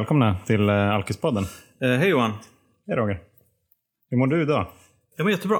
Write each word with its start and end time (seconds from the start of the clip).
välkomna 0.00 0.38
till 0.46 0.68
eh, 0.68 0.90
Alkispodden. 0.90 1.44
Eh, 1.80 1.90
hej 1.90 2.08
Johan. 2.08 2.32
Hej 2.86 2.96
Roger. 2.96 3.20
Hur 4.10 4.18
mår 4.18 4.26
du 4.26 4.42
idag? 4.42 4.66
Jag 5.16 5.24
mår 5.24 5.30
jättebra. 5.30 5.58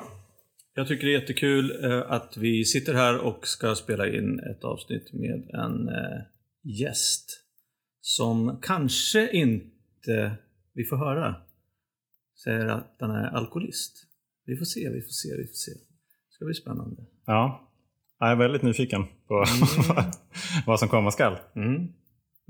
Jag 0.74 0.88
tycker 0.88 1.06
det 1.06 1.14
är 1.14 1.20
jättekul 1.20 1.84
eh, 1.84 2.12
att 2.12 2.36
vi 2.36 2.64
sitter 2.64 2.94
här 2.94 3.18
och 3.18 3.46
ska 3.46 3.74
spela 3.74 4.08
in 4.08 4.38
ett 4.38 4.64
avsnitt 4.64 5.12
med 5.12 5.50
en 5.64 5.88
eh, 5.88 6.20
gäst 6.62 7.30
som 8.00 8.58
kanske 8.62 9.30
inte, 9.32 10.36
vi 10.74 10.84
får 10.84 10.96
höra, 10.96 11.34
säger 12.44 12.66
att 12.66 12.96
han 13.00 13.10
är 13.10 13.36
alkoholist. 13.36 14.06
Vi 14.46 14.56
får 14.56 14.64
se, 14.64 14.80
vi 14.80 15.02
får 15.02 15.10
se, 15.10 15.28
vi 15.36 15.46
får 15.46 15.54
se. 15.54 15.72
Det 15.72 16.34
ska 16.34 16.44
bli 16.44 16.54
spännande. 16.54 17.02
Ja, 17.26 17.70
jag 18.18 18.30
är 18.30 18.36
väldigt 18.36 18.62
nyfiken 18.62 19.04
på 19.28 19.44
vad 20.66 20.80
som 20.80 20.88
komma 20.88 21.10
skall. 21.10 21.36
Mm. 21.56 21.99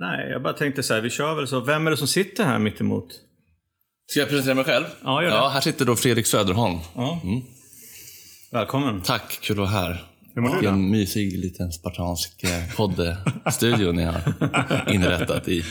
Nej, 0.00 0.30
jag 0.30 0.42
bara 0.42 0.52
tänkte 0.52 0.82
så 0.82 0.94
här, 0.94 1.00
vi 1.00 1.10
kör 1.10 1.34
väl 1.34 1.48
så. 1.48 1.60
Vem 1.60 1.86
är 1.86 1.90
det 1.90 1.96
som 1.96 2.06
sitter 2.08 2.44
här 2.44 2.58
mitt 2.58 2.80
emot? 2.80 3.06
Ska 4.10 4.20
jag 4.20 4.28
presentera 4.28 4.54
mig 4.54 4.64
själv? 4.64 4.84
Ja, 5.04 5.22
gör 5.22 5.30
det. 5.30 5.36
Ja, 5.36 5.48
här 5.48 5.60
sitter 5.60 5.84
då 5.84 5.96
Fredrik 5.96 6.26
Söderholm. 6.26 6.78
Ja. 6.94 7.20
Välkommen. 8.52 9.02
Tack, 9.02 9.38
kul 9.42 9.54
att 9.54 9.58
vara 9.58 9.68
här. 9.68 10.04
Hur 10.34 10.42
mår 10.42 10.48
du 10.48 10.54
då? 10.54 10.60
Vilken 10.60 10.90
mysig 10.90 11.38
liten 11.38 11.72
spartansk 11.72 12.44
eh, 12.44 12.74
poddstudio 12.76 13.92
ni 13.92 14.04
har 14.04 14.20
inrättat 14.94 15.48
i 15.48 15.64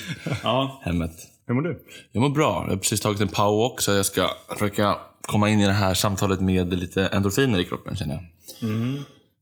Ja, 0.43 0.81
hemmet. 0.85 1.11
Hur 1.47 1.53
mår 1.53 1.61
du? 1.61 1.85
Jag 2.11 2.21
mår 2.21 2.29
bra. 2.29 2.63
Jag 2.67 2.73
har 2.73 2.77
precis 2.77 3.01
tagit 3.01 3.21
en 3.21 3.27
powerwalk 3.27 3.81
så 3.81 3.91
jag 3.91 4.05
ska 4.05 4.29
försöka 4.53 4.97
komma 5.21 5.49
in 5.49 5.59
i 5.59 5.65
det 5.65 5.71
här 5.71 5.93
samtalet 5.93 6.41
med 6.41 6.73
lite 6.73 7.05
endorfiner 7.07 7.59
i 7.59 7.65
kroppen 7.65 7.95
känner 7.95 8.13
jag. 8.13 8.23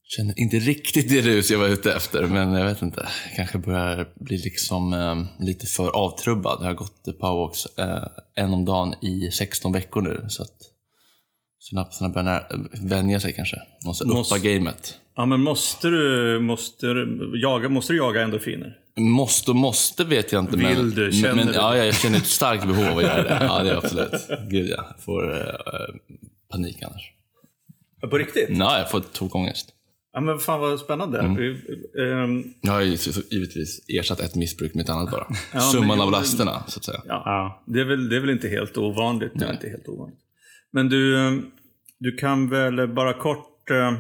Känner 0.10 0.40
inte 0.40 0.60
riktigt 0.60 1.10
det 1.10 1.22
rus 1.22 1.52
jag 1.52 1.60
var 1.60 1.68
ute 1.68 1.94
efter, 1.94 2.24
men 2.24 2.54
jag 2.54 2.66
vet 2.66 2.82
inte. 2.82 3.08
Jag 3.28 3.36
kanske 3.36 3.58
börjar 3.58 4.10
bli 4.16 4.38
liksom 4.38 4.94
eh, 4.94 5.46
lite 5.46 5.66
för 5.66 5.90
avtrubbad. 5.90 6.58
Jag 6.62 6.66
har 6.68 6.74
gått 6.74 7.04
powerwalks 7.20 7.66
eh, 7.78 8.04
en 8.36 8.54
om 8.54 8.66
dagen 8.66 8.94
i 9.02 9.32
16 9.32 9.74
veckor 9.74 10.02
nu. 10.02 10.26
Så 10.30 10.44
att 10.44 10.56
synapserna 11.60 12.10
börjar 12.10 12.48
vänja 12.88 13.20
sig 13.20 13.34
kanske. 13.34 13.58
Måste 13.86 14.08
Måste- 14.08 14.36
uppa 14.36 14.44
gamet. 14.48 15.00
ja 15.16 15.26
men 15.26 15.42
måste 15.42 15.88
du, 15.88 16.40
måste 16.40 16.86
du, 16.86 17.32
jaga, 17.42 17.70
måste 17.70 17.94
du 17.94 17.98
jaga 17.98 18.22
endorfiner? 18.22 18.78
Måste 19.00 19.52
och 19.52 19.58
måste 19.58 20.04
vet 20.04 20.32
jag 20.32 20.44
inte. 20.44 20.58
Vill 20.58 20.66
men, 20.78 20.90
du? 20.90 21.12
Känner 21.12 21.36
men, 21.36 21.48
du? 21.48 21.54
Ja, 21.54 21.78
jag 21.78 21.96
känner 21.96 22.18
ett 22.18 22.26
starkt 22.26 22.66
behov 22.66 22.86
av 22.86 22.98
att 22.98 23.04
göra 23.04 23.24
det. 23.24 23.38
Ja, 23.42 23.64
det 23.64 23.70
är 23.70 23.76
absolut. 23.76 24.28
Gud 24.50 24.70
ja. 24.70 24.86
Jag 24.96 25.04
får 25.04 25.38
eh, 25.38 25.96
panik 26.52 26.78
annars. 26.84 27.12
På 28.10 28.18
riktigt? 28.18 28.50
Nej, 28.50 28.80
jag 28.80 28.92
får 28.92 29.00
tokångest. 29.00 29.74
Ja 30.14 30.22
men 30.22 30.40
fan 30.40 30.60
vad 30.60 30.80
spännande. 30.80 31.20
Mm. 31.20 31.56
Ehm, 32.00 32.44
Jag 32.62 32.72
har 32.72 32.82
ju 32.82 32.98
givetvis 33.32 33.80
ersatt 34.00 34.20
ett 34.20 34.36
missbruk 34.36 34.74
med 34.74 34.84
ett 34.84 34.90
annat 34.90 35.12
bara. 35.12 35.28
men 35.54 35.62
Summan 35.62 36.02
av 36.02 36.12
lasterna, 36.12 36.64
så 36.68 36.80
att 36.80 36.84
säga. 36.86 37.02
ja, 37.08 37.22
Ja. 37.26 37.64
det, 37.66 37.80
är 37.80 37.86
väl, 37.86 38.10
det 38.10 38.16
är 38.16 38.20
väl 38.20 38.30
inte 38.30 38.48
helt 38.48 38.78
ovanligt. 38.78 39.32
Det 39.36 39.46
är 39.46 39.54
inte 39.54 39.70
helt 39.70 39.88
ovanligt. 39.88 40.20
Men 40.72 40.90
du, 40.90 41.20
ehm, 41.20 41.46
du 42.00 42.16
kan 42.16 42.50
väl 42.50 42.88
bara 42.88 43.14
kort 43.14 43.70
eh, 43.72 43.94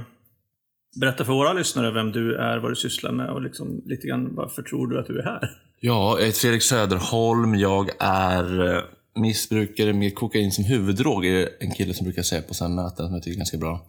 berätta 1.01 1.25
för 1.25 1.33
våra 1.33 1.53
lyssnare 1.53 1.91
vem 1.91 2.11
du 2.11 2.35
är, 2.35 2.57
vad 2.57 2.71
du 2.71 2.75
sysslar 2.75 3.11
med 3.11 3.29
och 3.29 3.41
liksom 3.41 3.81
lite 3.85 4.07
grann 4.07 4.35
varför 4.35 4.61
tror 4.61 4.87
du 4.87 4.99
att 4.99 5.07
du 5.07 5.19
är 5.19 5.23
här? 5.23 5.49
Ja, 5.79 6.17
jag 6.19 6.25
heter 6.25 6.39
Fredrik 6.39 6.63
Söderholm. 6.63 7.55
Jag 7.55 7.89
är 7.99 8.83
missbrukare 9.17 9.93
med 9.93 10.15
kokain 10.15 10.51
som 10.51 10.63
huvuddrog. 10.63 11.25
är 11.25 11.49
en 11.59 11.71
kille 11.71 11.93
som 11.93 12.03
brukar 12.03 12.23
säga 12.23 12.41
på 12.41 12.53
sådana 12.53 12.83
möten 12.83 13.05
som 13.05 13.13
jag 13.13 13.23
tycker 13.23 13.35
är 13.35 13.37
ganska 13.37 13.57
bra. 13.57 13.87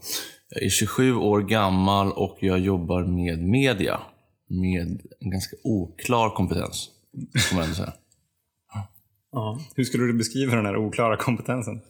Jag 0.51 0.63
är 0.63 0.69
27 0.69 1.15
år 1.15 1.41
gammal 1.41 2.13
och 2.13 2.39
jag 2.41 2.59
jobbar 2.59 3.05
med 3.05 3.39
media. 3.39 4.01
Med 4.51 5.01
en 5.21 5.31
ganska 5.31 5.57
oklar 5.65 6.31
kompetens, 6.31 6.89
får 7.49 7.57
man 7.57 7.65
ändå 7.65 7.77
säga. 7.77 7.93
Ja. 9.33 9.61
Hur 9.75 9.85
skulle 9.85 10.05
du 10.05 10.13
beskriva 10.13 10.57
den 10.57 10.67
här 10.67 10.77
oklara 10.77 11.17
kompetensen? 11.17 11.81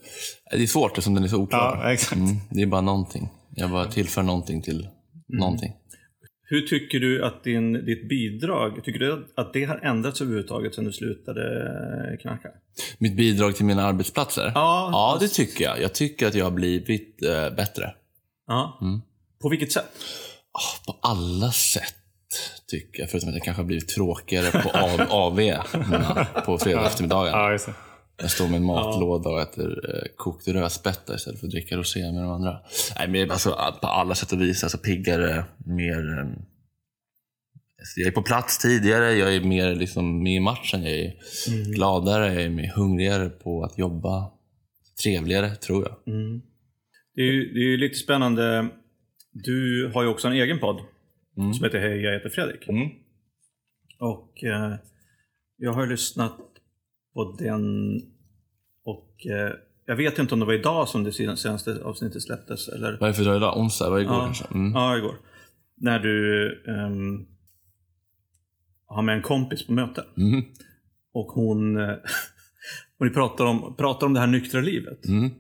Det 0.50 0.62
är 0.62 0.66
svårt 0.66 0.91
eftersom 0.91 1.15
den 1.15 1.25
är 1.25 1.28
så 1.28 1.37
oklar. 1.37 1.81
Ja, 1.82 1.93
exakt. 1.93 2.16
Mm, 2.16 2.37
det 2.50 2.62
är 2.62 2.66
bara 2.66 2.81
någonting. 2.81 3.28
Jag 3.54 3.71
bara 3.71 3.84
tillför 3.84 4.22
någonting 4.22 4.62
till 4.62 4.88
någonting. 5.28 5.72
Hur 6.50 6.60
tycker 6.60 7.00
du 7.00 7.25
att 7.25 7.44
din, 7.44 7.72
ditt 7.72 8.09
bidrag, 8.09 8.84
tycker 8.84 8.98
du 8.98 9.26
att 9.34 9.53
det 9.53 9.64
har 9.64 9.76
ändrats 9.76 10.20
överhuvudtaget 10.20 10.75
sedan 10.75 10.84
du 10.84 10.92
slutade 10.92 12.19
knarka? 12.20 12.48
Mitt 12.98 13.16
bidrag 13.16 13.56
till 13.56 13.64
mina 13.64 13.84
arbetsplatser? 13.84 14.53
Ja. 14.54 14.88
ja 14.92 15.16
det 15.20 15.28
tycker 15.28 15.64
jag. 15.64 15.81
Jag 15.81 15.94
tycker 15.94 16.26
att 16.26 16.34
jag 16.34 16.44
har 16.44 16.50
blivit 16.50 17.22
eh, 17.22 17.50
bättre. 17.50 17.94
Ja. 18.47 18.78
Mm. 18.82 19.00
På 19.42 19.48
vilket 19.48 19.72
sätt? 19.72 19.84
Ah, 20.53 20.86
På 20.86 20.98
alla 21.09 21.53
sätt, 21.53 21.94
tycker 22.66 23.00
jag. 23.00 23.10
Förutom 23.10 23.28
att 23.28 23.34
jag 23.34 23.44
kanske 23.44 23.62
har 23.62 23.66
blivit 23.66 23.88
tråkigare 23.88 24.62
på 24.62 24.70
av, 25.10 25.41
mm, 25.41 26.26
på 26.47 26.59
fredag 26.59 26.86
eftermiddagen. 26.86 27.32
Ja, 27.32 27.53
just 27.53 27.66
det. 27.66 27.75
Jag 28.21 28.31
står 28.31 28.49
med 28.49 28.56
en 28.56 28.65
matlåda 28.65 29.31
och 29.31 29.41
äter 29.41 29.91
eh, 29.95 30.03
kokt 30.17 30.49
rödspätta 30.49 31.15
istället 31.15 31.41
för 31.41 31.47
att 31.47 31.51
dricka 31.53 31.77
rosé 31.77 32.12
med 32.12 32.23
de 32.23 32.31
andra. 32.31 32.59
Nej, 32.99 33.09
men 33.09 33.31
alltså, 33.31 33.51
på 33.81 33.87
alla 33.87 34.15
sätt 34.15 34.33
och 34.33 34.41
vis. 34.41 34.62
Alltså, 34.62 34.79
piggare, 34.79 35.45
mer... 35.59 36.19
Eh, 36.19 36.27
jag 37.97 38.07
är 38.07 38.11
på 38.11 38.23
plats 38.23 38.59
tidigare, 38.59 39.12
jag 39.12 39.34
är 39.34 39.41
mer 39.41 39.75
liksom, 39.75 40.23
med 40.23 40.34
i 40.34 40.41
matchen. 40.41 40.83
Jag 40.83 40.93
är 40.93 41.15
gladare, 41.75 42.34
jag 42.34 42.43
är 42.43 42.49
mer 42.51 42.73
hungrigare 42.77 43.28
på 43.28 43.62
att 43.65 43.78
jobba. 43.78 44.31
Trevligare, 45.03 45.55
tror 45.55 45.89
jag. 45.89 46.15
Mm. 46.15 46.43
Det, 47.15 47.21
är 47.21 47.33
ju, 47.33 47.53
det 47.53 47.61
är 47.61 47.71
ju 47.71 47.77
lite 47.77 47.95
spännande. 47.95 48.69
Du 49.33 49.91
har 49.95 50.03
ju 50.03 50.09
också 50.09 50.28
en 50.28 50.34
egen 50.34 50.59
podd 50.59 50.81
Mm. 51.39 51.55
som 51.55 51.65
heter 51.65 51.78
Hej, 51.78 52.03
jag 52.03 52.12
heter 52.12 52.28
Fredrik. 52.28 52.69
Mm. 52.69 52.89
Och 53.99 54.45
eh, 54.45 54.75
jag 55.57 55.73
har 55.73 55.87
lyssnat 55.87 56.47
på 57.15 57.37
den 57.39 57.63
och 58.85 59.27
eh, 59.27 59.53
jag 59.87 59.97
vet 59.97 60.19
inte 60.19 60.35
om 60.35 60.41
det 60.41 60.47
var 60.47 60.53
idag 60.53 60.89
som 60.89 61.05
det 61.05 61.13
senaste 61.13 61.81
avsnittet 61.85 62.23
släpptes. 62.23 62.69
Eller? 62.69 62.93
Vad 63.01 63.03
är 63.03 63.13
det 63.13 63.15
för 63.15 63.25
dag 63.25 63.37
idag? 63.37 63.59
Onsdag? 63.59 63.91
Var 63.91 63.99
igår 63.99 64.15
Ja. 64.15 64.25
kanske? 64.25 64.45
Mm. 64.55 64.73
Ja, 64.73 64.97
igår. 64.99 65.15
När 65.77 65.99
du 65.99 66.49
ehm, 66.69 67.27
har 68.87 69.03
med 69.03 69.17
en 69.17 69.23
kompis 69.23 69.67
på 69.67 69.73
möte. 69.73 70.05
Mm. 70.17 70.45
Och 71.13 71.27
hon, 71.27 71.77
eh, 71.81 71.89
och 72.99 73.07
ni 73.07 73.13
pratar 73.13 73.45
om, 73.45 73.77
pratar 73.77 74.07
om 74.07 74.15
det 74.15 74.21
här 74.21 74.27
nyktra 74.27 74.61
livet. 74.61 75.07
Mm. 75.07 75.31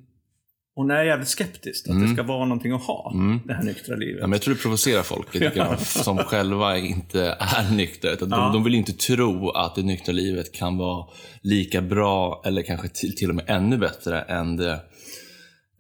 Hon 0.78 0.90
är 0.90 1.04
jävligt 1.04 1.28
skeptisk 1.28 1.88
att 1.88 2.00
det 2.00 2.08
ska 2.14 2.22
vara 2.22 2.44
någonting 2.44 2.72
att 2.72 2.82
ha, 2.82 3.10
Mm. 3.14 3.40
det 3.44 3.54
här 3.54 3.62
nyktra 3.62 3.96
livet. 3.96 4.18
Ja, 4.20 4.26
men 4.26 4.32
jag 4.32 4.42
tror 4.42 4.54
det 4.54 4.60
provocerar 4.60 5.02
folk 5.02 5.34
lite 5.34 5.52
grann, 5.56 5.78
som 6.04 6.18
själva 6.18 6.78
inte 6.78 7.36
är 7.40 7.70
nyktra. 7.74 8.10
Utan 8.10 8.28
Ja. 8.30 8.36
De, 8.36 8.52
de 8.52 8.64
vill 8.64 8.74
inte 8.74 8.92
tro 8.92 9.50
att 9.50 9.74
det 9.74 9.82
nyktra 9.82 10.12
livet 10.12 10.52
kan 10.52 10.76
vara 10.76 11.06
lika 11.42 11.82
bra 11.82 12.42
eller 12.44 12.62
kanske 12.62 12.88
till, 12.88 13.16
till 13.16 13.28
och 13.28 13.34
med 13.34 13.44
ännu 13.48 13.76
bättre 13.78 14.20
än 14.20 14.56
det, 14.56 14.72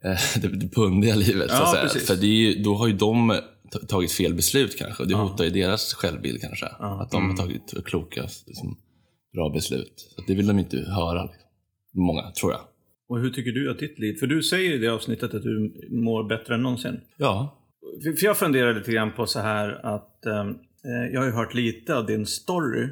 eh, 0.04 0.18
det, 0.42 0.48
det 0.48 0.68
pundiga 0.68 1.14
livet. 1.14 1.50
Så 1.50 1.56
Ja, 1.56 1.82
att 1.84 1.92
säga. 1.92 2.04
För 2.04 2.16
det 2.16 2.26
ju, 2.26 2.62
då 2.62 2.74
har 2.74 2.86
ju 2.86 2.92
de 2.92 3.40
ta- 3.70 3.78
tagit 3.78 4.12
fel 4.12 4.34
beslut 4.34 4.78
kanske. 4.78 5.02
Och 5.02 5.08
det 5.08 5.14
hotar 5.14 5.44
ju 5.44 5.50
deras 5.50 5.94
självbild 5.94 6.40
kanske. 6.40 6.66
Att 6.66 7.10
de 7.10 7.30
har 7.30 7.36
tagit 7.36 7.74
kloka, 7.84 8.22
liksom, 8.46 8.76
bra 9.34 9.50
beslut. 9.50 10.12
Så 10.16 10.22
det 10.26 10.34
vill 10.34 10.46
de 10.46 10.58
inte 10.58 10.76
höra. 10.76 11.22
Liksom. 11.22 11.48
Många, 11.94 12.30
tror 12.30 12.52
jag. 12.52 12.60
Och 13.08 13.20
hur 13.20 13.30
tycker 13.30 13.52
du 13.52 13.70
att 13.70 13.78
ditt 13.78 13.98
liv... 13.98 14.14
För 14.14 14.26
du 14.26 14.42
säger 14.42 14.74
i 14.74 14.78
det 14.78 14.88
avsnittet 14.88 15.34
att 15.34 15.42
du 15.42 15.86
mår 15.90 16.28
bättre 16.28 16.54
än 16.54 16.62
någonsin. 16.62 17.00
Ja. 17.16 17.58
För 18.02 18.24
jag 18.24 18.36
funderar 18.36 18.74
lite 18.74 18.92
grann 18.92 19.12
på 19.12 19.26
så 19.26 19.40
här 19.40 19.86
att 19.86 20.26
eh, 20.26 21.12
jag 21.12 21.20
har 21.20 21.26
ju 21.26 21.32
hört 21.32 21.54
lite 21.54 21.96
av 21.96 22.06
din 22.06 22.26
story. 22.26 22.88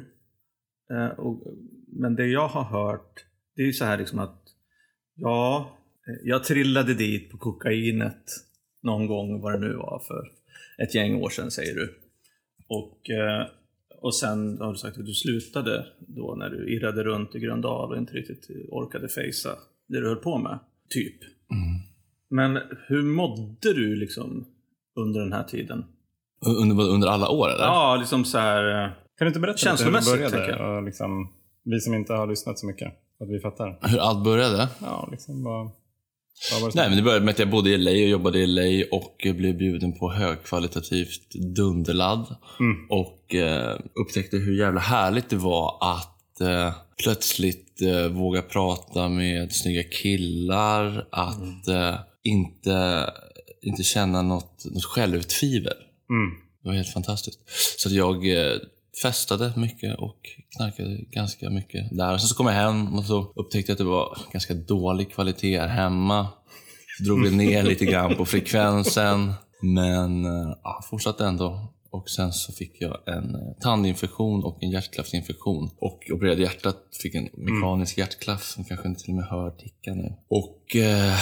Eh, 0.91 1.19
och, 1.19 1.43
men 1.87 2.15
det 2.15 2.27
jag 2.27 2.47
har 2.47 2.63
hört, 2.63 3.25
det 3.55 3.61
är 3.61 3.65
ju 3.65 3.73
så 3.73 3.85
här 3.85 3.97
liksom 3.97 4.19
att 4.19 4.43
ja, 5.15 5.71
eh, 6.07 6.27
jag 6.27 6.43
trillade 6.43 6.93
dit 6.93 7.31
på 7.31 7.37
kokainet 7.37 8.23
någon 8.83 9.07
gång, 9.07 9.41
vad 9.41 9.53
det 9.53 9.67
nu 9.67 9.73
var, 9.73 10.03
för 10.07 10.31
ett 10.83 10.95
gäng 10.95 11.15
år 11.15 11.29
sedan 11.29 11.51
säger 11.51 11.75
du. 11.75 11.93
Och, 12.67 13.09
eh, 13.09 13.47
och 14.01 14.15
sen 14.15 14.57
har 14.57 14.71
du 14.71 14.77
sagt 14.77 14.97
att 14.97 15.05
du 15.05 15.13
slutade 15.13 15.85
då 15.99 16.35
när 16.35 16.49
du 16.49 16.75
irrade 16.75 17.03
runt 17.03 17.35
i 17.35 17.39
Gröndal 17.39 17.91
och 17.91 17.97
inte 17.97 18.13
riktigt 18.13 18.49
orkade 18.69 19.09
fejsa 19.09 19.49
det 19.87 19.99
du 20.01 20.07
höll 20.07 20.15
på 20.17 20.37
med, 20.37 20.59
typ. 20.89 21.15
Men 22.29 22.59
hur 22.87 23.03
mådde 23.03 23.73
du 23.73 23.95
liksom 23.95 24.45
under 24.95 25.19
den 25.19 25.33
här 25.33 25.43
tiden? 25.43 25.85
Under, 26.45 26.83
under 26.89 27.07
alla 27.07 27.29
år 27.29 27.49
eller? 27.49 27.63
Ja, 27.65 27.95
liksom 27.99 28.25
så 28.25 28.37
här... 28.37 28.83
eh, 28.85 28.89
Kan 29.17 29.25
du 29.25 29.27
inte 29.27 29.39
berätta 29.39 29.71
lite 29.71 29.83
hur 29.83 29.91
det 29.91 30.01
Känslomässigt, 30.01 30.31
började? 30.31 30.49
jag. 30.63 30.77
Och 30.77 30.83
liksom, 30.83 31.33
vi 31.63 31.79
som 31.79 31.93
inte 31.93 32.13
har 32.13 32.27
lyssnat 32.27 32.59
så 32.59 32.65
mycket, 32.67 32.87
att 33.19 33.29
vi 33.29 33.39
fattar. 33.39 33.79
Hur 33.81 33.99
allt 33.99 34.23
började? 34.23 34.69
Ja, 34.81 35.07
liksom 35.11 35.43
som 36.39 36.71
Nej, 36.75 36.89
men 36.89 36.97
det 36.97 37.03
började 37.03 37.25
med 37.25 37.31
att 37.31 37.39
jag 37.39 37.49
bodde 37.49 37.69
i 37.69 37.77
LA 37.77 37.91
och 37.91 37.97
jobbade 37.97 38.39
i 38.39 38.47
LA 38.47 38.97
och 38.97 39.17
blev 39.35 39.57
bjuden 39.57 39.99
på 39.99 40.11
högkvalitativt 40.11 41.31
dunderladd. 41.55 42.35
Mm. 42.59 42.75
Och 42.89 43.35
eh, 43.35 43.79
upptäckte 44.01 44.37
hur 44.37 44.59
jävla 44.59 44.79
härligt 44.79 45.29
det 45.29 45.35
var 45.35 45.77
att 45.81 46.16
eh, 46.41 46.73
plötsligt 47.03 47.81
eh, 47.81 48.07
våga 48.07 48.41
prata 48.41 49.09
med 49.09 49.53
snygga 49.53 49.83
killar. 49.83 51.07
Att 51.11 51.67
eh, 51.67 51.95
inte, 52.23 53.09
inte 53.61 53.83
känna 53.83 54.21
något, 54.21 54.65
något 54.65 54.85
självtvivel. 54.85 55.77
Mm. 56.09 56.31
Det 56.63 56.69
var 56.69 56.75
helt 56.75 56.93
fantastiskt. 56.93 57.39
Så 57.77 57.89
att 57.89 57.95
jag 57.95 58.27
eh, 58.27 58.57
festade 59.01 59.53
mycket 59.55 59.99
och 59.99 60.17
knarkade 60.57 60.97
ganska 61.11 61.49
mycket 61.49 61.97
där. 61.97 62.13
Och 62.13 62.19
sen 62.19 62.27
så 62.27 62.35
kom 62.35 62.45
jag 62.45 62.53
hem 62.53 62.95
och 62.97 63.05
så 63.05 63.33
upptäckte 63.35 63.71
jag 63.71 63.73
att 63.75 63.77
det 63.77 63.83
var 63.83 64.17
ganska 64.31 64.53
dålig 64.53 65.11
kvalitet 65.11 65.59
här 65.59 65.67
hemma. 65.67 66.27
Så 66.97 67.03
drog 67.03 67.23
vi 67.23 67.31
ner 67.31 67.63
lite 67.63 67.85
grann 67.85 68.15
på 68.15 68.25
frekvensen. 68.25 69.33
Men 69.61 70.25
eh, 70.25 70.57
ja, 70.63 70.83
fortsatte 70.89 71.25
ändå. 71.25 71.73
Och 71.91 72.09
sen 72.09 72.33
så 72.33 72.51
fick 72.53 72.81
jag 72.81 72.97
en 73.07 73.35
eh, 73.35 73.41
tandinfektion 73.61 74.43
och 74.43 74.63
en 74.63 74.69
hjärtklaffsinfektion. 74.69 75.69
Och 75.79 75.99
opererade 76.13 76.41
hjärtat, 76.41 76.77
fick 77.01 77.15
en 77.15 77.29
mekanisk 77.33 77.97
hjärtklaff 77.97 78.43
som 78.43 78.63
kanske 78.63 78.87
inte 78.87 79.01
till 79.01 79.11
och 79.11 79.15
med 79.17 79.25
hör 79.25 79.51
ticka 79.51 79.93
nu. 79.93 80.13
Och 80.29 80.75
eh, 80.75 81.15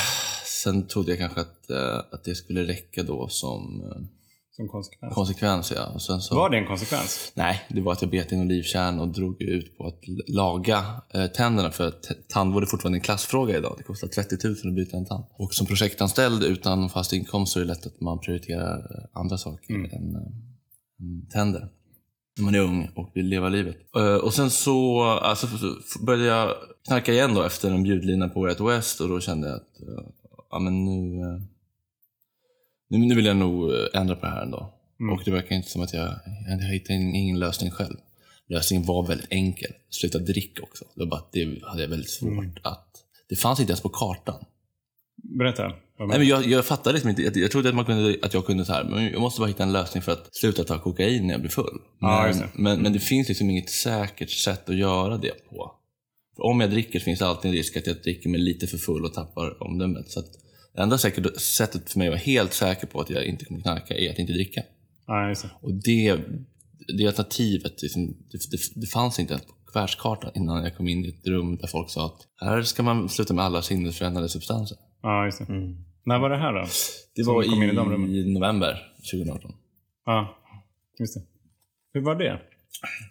sen 0.63 0.87
trodde 0.87 1.11
jag 1.11 1.19
kanske 1.19 1.41
att, 1.41 1.69
eh, 1.69 1.97
att 2.11 2.23
det 2.23 2.35
skulle 2.35 2.63
räcka 2.67 3.03
då 3.03 3.27
som 3.27 3.81
eh, 3.81 4.01
Som 4.51 4.67
konsekvens. 4.67 5.13
konsekvens. 5.13 5.73
Ja. 5.75 5.85
Och 5.87 6.01
sen 6.01 6.21
så, 6.21 6.35
Var 6.35 6.49
det 6.49 6.57
en 6.57 6.65
konsekvens? 6.67 7.31
Nej, 7.35 7.61
det 7.69 7.81
var 7.81 7.91
att 7.91 8.01
jag 8.01 8.11
bet 8.11 8.31
in 8.31 8.41
olivkärn 8.41 8.99
och 8.99 9.07
drog 9.07 9.41
ut 9.41 9.77
på 9.77 9.87
att 9.87 9.99
laga 10.27 10.85
eh, 11.13 11.25
tänderna. 11.25 11.71
För 11.71 11.93
tandvård 12.29 12.63
är 12.63 12.67
fortfarande 12.67 12.97
en 12.97 13.01
klassfråga 13.01 13.57
idag. 13.57 13.75
Det 13.77 13.83
kostar 13.83 14.07
30 14.07 14.47
000 14.47 14.55
att 14.65 14.75
byta 14.75 14.97
en 14.97 15.05
tand. 15.05 15.23
Och 15.37 15.53
som 15.53 15.67
projektanställd 15.67 16.43
utan 16.43 16.89
fast 16.89 17.13
inkomst 17.13 17.53
så 17.53 17.59
är 17.59 17.63
det 17.63 17.67
lätt 17.67 17.85
att 17.85 18.01
man 18.01 18.19
prioriterar 18.19 18.77
eh, 18.77 19.19
andra 19.21 19.37
saker 19.37 19.73
än, 19.73 19.85
eh, 19.85 19.93
än 19.93 20.15
tänder. 21.29 21.69
När 22.37 22.45
man 22.45 22.55
är 22.55 22.59
ung 22.59 22.89
och 22.95 23.11
vill 23.13 23.25
leva 23.25 23.49
livet. 23.49 23.77
Eh, 23.97 24.15
och 24.15 24.33
sen 24.33 24.49
så 24.49 25.03
alltså, 25.03 25.47
började 26.05 26.25
jag 26.25 26.55
knarka 26.87 27.13
igen 27.13 27.33
då 27.33 27.43
efter 27.43 27.71
en 27.71 27.83
bjudlina 27.83 28.29
på 28.29 28.41
Way 28.41 28.55
West 28.59 29.01
och 29.01 29.09
då 29.09 29.19
kände 29.19 29.47
jag 29.47 29.55
att 29.55 29.81
eh, 29.81 30.05
ja, 30.51 30.59
men 30.59 30.85
nu, 30.85 31.21
eh, 31.21 31.41
nu, 32.89 32.97
nu 32.97 33.15
vill 33.15 33.25
jag 33.25 33.37
nog 33.37 33.71
ändra 33.93 34.15
på 34.15 34.25
det 34.25 34.31
här 34.31 34.43
ändå. 34.43 34.71
Och 35.13 35.21
det 35.25 35.31
verkar 35.31 35.55
inte 35.55 35.69
som 35.69 35.81
att 35.81 35.93
jag, 35.93 36.19
jag 36.47 36.57
hittade 36.57 36.99
ingen 36.99 37.39
lösning 37.39 37.71
själv. 37.71 37.97
Lösningen 38.47 38.85
var 38.85 39.07
väldigt 39.07 39.31
enkel. 39.31 39.71
Sluta 39.89 40.19
dricka 40.19 40.63
också. 40.63 40.85
Det 40.95 40.99
var 40.99 41.07
bara 41.07 41.23
det 41.31 41.63
hade 41.63 41.81
jag 41.81 41.89
väldigt 41.89 42.09
svårt 42.09 42.59
att... 42.61 42.87
Det 43.29 43.35
fanns 43.35 43.59
inte 43.59 43.71
ens 43.71 43.81
på 43.81 43.89
kartan. 43.89 44.45
Berätta. 45.23 45.73
Nej, 45.99 46.07
men 46.19 46.27
jag, 46.27 46.45
jag 46.45 46.65
fattade 46.65 46.93
liksom 46.93 47.09
inte. 47.09 47.21
Jag, 47.21 47.37
jag 47.37 47.51
trodde 47.51 47.69
att, 47.69 47.75
man 47.75 47.85
kunde, 47.85 48.17
att 48.21 48.33
jag 48.33 48.45
kunde 48.45 48.65
så 48.65 48.73
här, 48.73 48.83
men 48.83 49.11
jag 49.11 49.21
måste 49.21 49.39
bara 49.39 49.47
hitta 49.47 49.63
en 49.63 49.73
lösning 49.73 50.03
för 50.03 50.11
att 50.11 50.35
sluta 50.35 50.63
ta 50.63 50.79
kokain 50.79 51.27
när 51.27 51.33
jag 51.33 51.41
blir 51.41 51.51
full. 51.51 51.79
Men, 51.99 52.11
Ja, 52.11 52.27
det. 52.27 52.49
men, 52.53 52.81
men 52.81 52.93
det 52.93 52.99
finns 52.99 53.27
liksom 53.27 53.49
inget 53.49 53.69
säkert 53.69 54.29
sätt 54.29 54.69
att 54.69 54.75
göra 54.75 55.17
det 55.17 55.49
på. 55.49 55.71
För 56.35 56.43
om 56.43 56.59
jag 56.61 56.69
dricker 56.69 56.99
finns 56.99 57.19
det 57.19 57.27
alltid 57.27 57.49
en 57.49 57.57
risk 57.57 57.77
att 57.77 57.87
jag 57.87 57.95
dricker 57.95 58.29
mig 58.29 58.39
lite 58.39 58.67
för 58.67 58.77
full 58.77 59.05
och 59.05 59.13
tappar 59.13 59.63
omdömet. 59.63 60.09
Så 60.09 60.19
att 60.19 60.31
det 60.75 60.81
enda 60.81 60.97
säkert, 60.97 61.39
sättet 61.39 61.91
för 61.91 61.99
mig 61.99 62.07
att 62.07 62.11
vara 62.11 62.21
helt 62.21 62.53
säker 62.53 62.87
på 62.87 63.01
att 63.01 63.09
jag 63.09 63.25
inte 63.25 63.45
kommer 63.45 63.61
knarka 63.61 63.97
är 63.97 64.09
att 64.09 64.19
inte 64.19 64.33
dricka. 64.33 64.61
Ja, 65.07 65.13
det. 65.27 65.49
Och 65.61 65.73
det, 65.73 66.17
det 66.97 67.07
alternativet, 67.07 67.81
liksom, 67.81 68.07
det, 68.07 68.51
det, 68.51 68.57
det 68.81 68.87
fanns 68.87 69.19
inte 69.19 69.33
ens 69.33 69.45
på 69.45 69.53
världskartan 69.79 70.31
innan 70.35 70.63
jag 70.63 70.77
kom 70.77 70.87
in 70.87 71.05
i 71.05 71.09
ett 71.09 71.27
rum 71.27 71.57
där 71.57 71.67
folk 71.67 71.89
sa 71.89 72.05
att 72.05 72.47
här 72.47 72.61
ska 72.61 72.83
man 72.83 73.09
sluta 73.09 73.33
med 73.33 73.45
alla 73.45 73.61
sinnesförändrande 73.61 74.29
substanser. 74.29 74.77
Ja, 75.05 75.25
just 75.25 75.37
det. 75.39 75.45
När 76.05 76.19
var 76.19 76.29
det 76.29 76.37
här 76.37 76.53
då? 76.53 76.65
Det 77.15 77.23
Som 77.23 77.33
var 77.33 77.43
i 77.43 77.71
rummen? 77.71 78.09
i 78.15 78.33
november 78.33 78.91
2018. 79.11 79.51
Ja, 80.05 80.37
just 80.99 81.13
det. 81.13 81.21
Hur 81.93 82.01
var 82.01 82.15
det? 82.15 82.39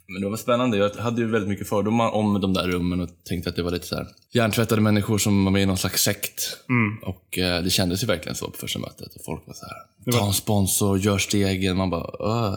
Men 0.06 0.22
det 0.22 0.28
var 0.28 0.36
spännande. 0.36 0.76
Jag 0.76 0.90
hade 0.90 1.20
ju 1.20 1.26
väldigt 1.30 1.48
mycket 1.48 1.68
fördomar 1.68 2.10
om 2.10 2.40
de 2.40 2.52
där 2.52 2.68
rummen 2.68 3.00
och 3.00 3.08
tänkte 3.24 3.50
att 3.50 3.56
det 3.56 3.62
var 3.62 3.70
lite 3.70 3.86
så 3.86 3.96
här 3.96 4.06
hjärntvättade 4.32 4.80
människor 4.80 5.18
som 5.18 5.44
var 5.44 5.52
med 5.52 5.62
i 5.62 5.66
någon 5.66 5.76
slags 5.76 6.02
sekt. 6.02 6.58
Och 7.02 7.38
eh, 7.38 7.62
det 7.62 7.70
kändes 7.70 8.02
ju 8.02 8.06
verkligen 8.06 8.36
så 8.36 8.50
på 8.50 8.58
första 8.58 8.78
mötet. 8.78 9.14
Och 9.14 9.24
folk 9.24 9.46
var 9.46 9.54
så 9.54 9.66
här, 9.66 10.12
ta 10.18 10.26
en 10.26 10.32
sponsor, 10.32 10.98
gör 10.98 11.18
stegen. 11.18 11.76
Man 11.76 11.90
bara, 11.90 12.10
Åh, 12.18 12.56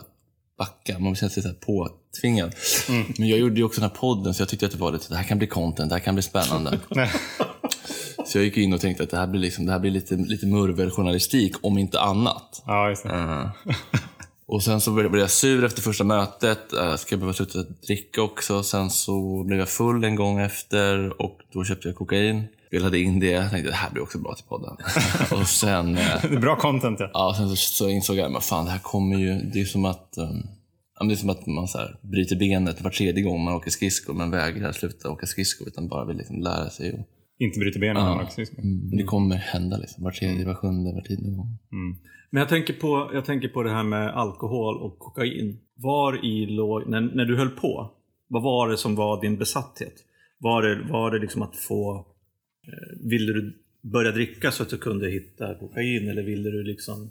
backa. 0.58 1.00
Man 1.00 1.16
kände 1.16 1.34
sig 1.34 1.44
så 1.44 1.50
här 1.50 1.56
påtvingad. 1.56 2.56
Men 3.18 3.28
jag 3.28 3.40
gjorde 3.40 3.56
ju 3.56 3.64
också 3.64 3.82
den 3.82 3.90
här 3.90 3.98
podden 3.98 4.34
så 4.34 4.42
jag 4.42 4.50
tyckte 4.50 4.66
att 4.66 4.72
det 4.72 4.78
var 4.78 4.92
lite, 4.92 5.10
det 5.10 5.16
här 5.16 5.24
kan 5.24 5.38
bli 5.38 5.48
content, 5.48 5.90
det 5.90 5.96
här 5.96 6.04
kan 6.04 6.16
bli 6.16 6.22
spännande. 6.22 6.80
Så 8.28 8.38
jag 8.38 8.46
gick 8.46 8.58
in 8.58 8.74
och 8.74 8.82
tänkte 8.82 9.04
att 9.04 9.10
det 9.10 9.18
här 9.18 9.28
blir, 9.28 9.42
liksom, 9.42 9.66
det 9.66 9.72
här 9.72 9.80
blir 9.80 9.92
lite, 9.92 10.16
lite 10.16 10.46
murveljournalistik, 10.46 11.56
om 11.62 11.78
inte 11.78 12.00
annat. 12.00 12.64
Ja, 12.66 12.90
just. 12.90 13.06
Eh, 13.06 13.50
Och 14.48 14.64
sen 14.64 14.82
så 14.82 14.92
blev 14.92 15.16
jag 15.18 15.32
sur 15.32 15.64
efter 15.66 15.82
första 15.82 16.04
mötet. 16.04 16.60
Uh, 16.74 16.96
ska 16.96 17.14
jag 17.14 17.20
behöva 17.20 17.34
sluta 17.34 17.60
dricka 17.88 18.22
också? 18.22 18.64
Sen 18.64 18.90
så 18.90 19.44
blev 19.44 19.60
jag 19.60 19.70
full 19.70 20.04
en 20.04 20.16
gång 20.16 20.40
efter 20.40 21.22
och 21.22 21.40
då 21.54 21.64
köpte 21.64 21.88
jag 21.88 21.96
kokain. 21.96 22.44
Spelade 22.68 23.00
in 23.00 23.20
det. 23.20 23.30
Jag 23.30 23.50
tänkte 23.50 23.70
det 23.70 23.76
här 23.76 23.92
blir 23.92 24.04
också 24.04 24.18
bra 24.18 24.36
till 24.36 24.46
podden. 24.46 24.78
och 25.32 25.48
sen, 25.48 25.94
Det 25.94 26.02
är 26.36 26.40
bra 26.40 26.56
content 26.56 27.00
ja. 27.00 27.10
ja, 27.14 27.36
sen 27.38 27.50
så, 27.50 27.56
så 27.56 27.90
insåg 27.90 28.18
jag, 28.18 28.32
men 28.32 28.42
fan 28.42 28.66
det 28.66 28.72
här 28.72 28.80
kommer 28.80 29.18
ju... 29.18 29.42
Det 29.54 29.62
är 29.62 29.66
som 29.66 29.86
att, 29.86 30.14
um, 30.18 31.08
det 31.08 31.14
är 31.14 31.18
som 31.18 31.30
att 31.30 31.46
man 31.46 31.68
så 31.68 31.78
här, 31.78 31.96
bryter 32.02 32.36
benet 32.36 32.82
var 32.82 32.92
tredje 32.92 33.24
gång 33.24 33.44
man 33.44 33.54
åker 33.54 33.72
skridskor 33.72 34.14
men 34.14 34.32
vägrar 34.32 34.72
sluta 34.72 35.10
åka 35.10 35.26
skridskor 35.26 35.68
utan 35.68 35.88
bara 35.88 36.06
vill 36.06 36.18
liksom 36.18 36.42
lära 36.42 36.70
sig. 36.70 36.94
Och, 36.94 37.00
Inte 37.38 37.60
bryter 37.60 37.80
benen 37.80 38.04
Ja. 38.04 38.18
ja. 38.20 38.24
också. 38.24 38.42
just 38.42 38.56
det. 38.56 38.62
men 38.64 38.98
det 38.98 39.04
kommer 39.04 39.36
hända 39.36 39.78
liksom, 39.78 40.04
var 40.04 40.12
tredje, 40.12 40.46
var 40.46 40.56
sjunde, 40.56 40.94
var 40.94 41.02
tionde 41.02 41.38
gång. 41.38 41.58
Men 42.30 42.40
jag 42.40 42.50
tänker, 42.50 42.74
på, 42.74 43.10
jag 43.14 43.26
tänker 43.26 43.48
på 43.48 43.64
det 43.64 43.72
här 43.72 43.84
med 43.84 44.10
alkohol 44.10 44.78
och 44.78 45.00
kokain. 45.00 45.60
Var 45.76 46.26
i 46.26 46.46
låg, 46.46 46.90
när, 46.90 47.02
när 47.02 47.26
du 47.26 47.38
höll 47.38 47.50
på, 47.50 47.92
vad 48.28 48.44
var 48.44 48.70
det 48.70 48.78
som 48.78 48.96
var 48.96 49.22
din 49.22 49.38
besatthet? 49.38 49.94
Var 50.38 50.62
det, 50.62 50.92
var 50.92 51.12
det 51.12 51.20
liksom 51.20 51.42
att 51.42 51.56
få... 51.56 52.06
Eh, 52.68 53.10
ville 53.10 53.34
du 53.34 53.58
börja 53.82 54.12
dricka 54.12 54.52
så 54.52 54.64
att 54.64 54.70
du 54.70 54.78
kunde 54.78 55.10
hitta 55.10 55.56
kokain 55.56 56.10
eller 56.10 56.24
ville 56.24 56.50
du 56.50 56.64
liksom... 56.64 57.10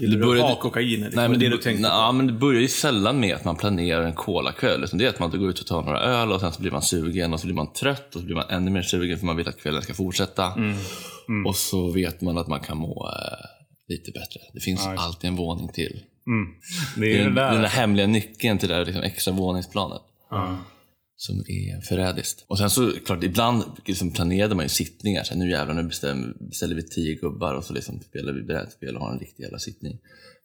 Det 0.00 0.06
du 0.06 0.18
började- 0.18 0.48
ha 0.48 0.56
kokain? 0.56 1.00
Liksom? 1.00 1.12
Nej, 1.14 1.28
men 1.28 1.38
det, 1.38 1.48
det, 1.48 1.56
du 1.56 1.62
tänkte 1.62 1.82
nej, 1.88 2.12
men 2.12 2.26
det 2.26 2.32
börjar 2.32 2.60
ju 2.60 2.68
sällan 2.68 3.20
med 3.20 3.34
att 3.36 3.44
man 3.44 3.56
planerar 3.56 4.02
en 4.02 4.14
kolakväll. 4.14 4.84
Utan 4.84 4.98
det 4.98 5.04
är 5.04 5.08
att 5.08 5.18
man 5.18 5.30
går 5.30 5.50
ut 5.50 5.60
och 5.60 5.66
tar 5.66 5.82
några 5.82 6.00
öl 6.00 6.32
och 6.32 6.40
sen 6.40 6.52
så 6.52 6.60
blir 6.62 6.70
man 6.70 6.82
sugen 6.82 7.32
och 7.32 7.40
så 7.40 7.46
blir 7.46 7.54
man 7.54 7.72
trött 7.72 8.14
och 8.14 8.20
så 8.20 8.26
blir 8.26 8.34
man 8.36 8.48
ännu 8.50 8.70
mer 8.70 8.82
sugen 8.82 9.18
för 9.18 9.26
man 9.26 9.36
vill 9.36 9.48
att 9.48 9.60
kvällen 9.62 9.82
ska 9.82 9.94
fortsätta. 9.94 10.52
Mm. 10.52 11.46
Och 11.46 11.56
så 11.56 11.92
vet 11.92 12.20
man 12.20 12.38
att 12.38 12.48
man 12.48 12.60
kan 12.60 12.76
må 12.76 13.08
eh, 13.08 13.46
lite 13.88 14.10
bättre. 14.12 14.40
Det 14.54 14.60
finns 14.60 14.84
det. 14.84 14.90
alltid 14.90 15.28
en 15.30 15.36
våning 15.36 15.68
till. 15.68 16.00
Mm. 16.26 16.46
Det 16.96 17.00
Det 17.00 17.12
är 17.12 17.18
det 17.18 17.24
den, 17.24 17.34
den 17.34 17.62
där 17.62 17.68
hemliga 17.68 18.06
nyckeln 18.06 18.58
till 18.58 18.68
det 18.68 18.74
där 18.74 18.84
liksom, 18.84 19.02
extra 19.02 19.34
våningsplanet. 19.34 20.02
Ja. 20.30 20.58
Som 21.16 21.38
är 21.38 21.80
förrädiskt. 21.80 22.44
Och 22.48 22.58
sen 22.58 22.70
så, 22.70 22.92
klart, 23.06 23.24
ibland 23.24 23.64
liksom, 23.84 24.10
planerade 24.10 24.54
man 24.54 24.64
ju 24.64 24.68
sittningar. 24.68 25.22
Så 25.22 25.34
här, 25.34 25.40
nu 25.40 25.50
jävlar, 25.50 25.74
nu 25.74 25.82
beställer 25.82 26.74
vi 26.74 26.82
tio 26.82 27.14
gubbar 27.14 27.54
och 27.54 27.64
så 27.64 27.72
liksom 27.72 28.00
spelar 28.00 28.32
vi 28.32 28.42
brädspel 28.42 28.96
och 28.96 29.02
har 29.02 29.12
en 29.12 29.18
riktig 29.18 29.42
jävla 29.42 29.58
sittning. 29.58 29.98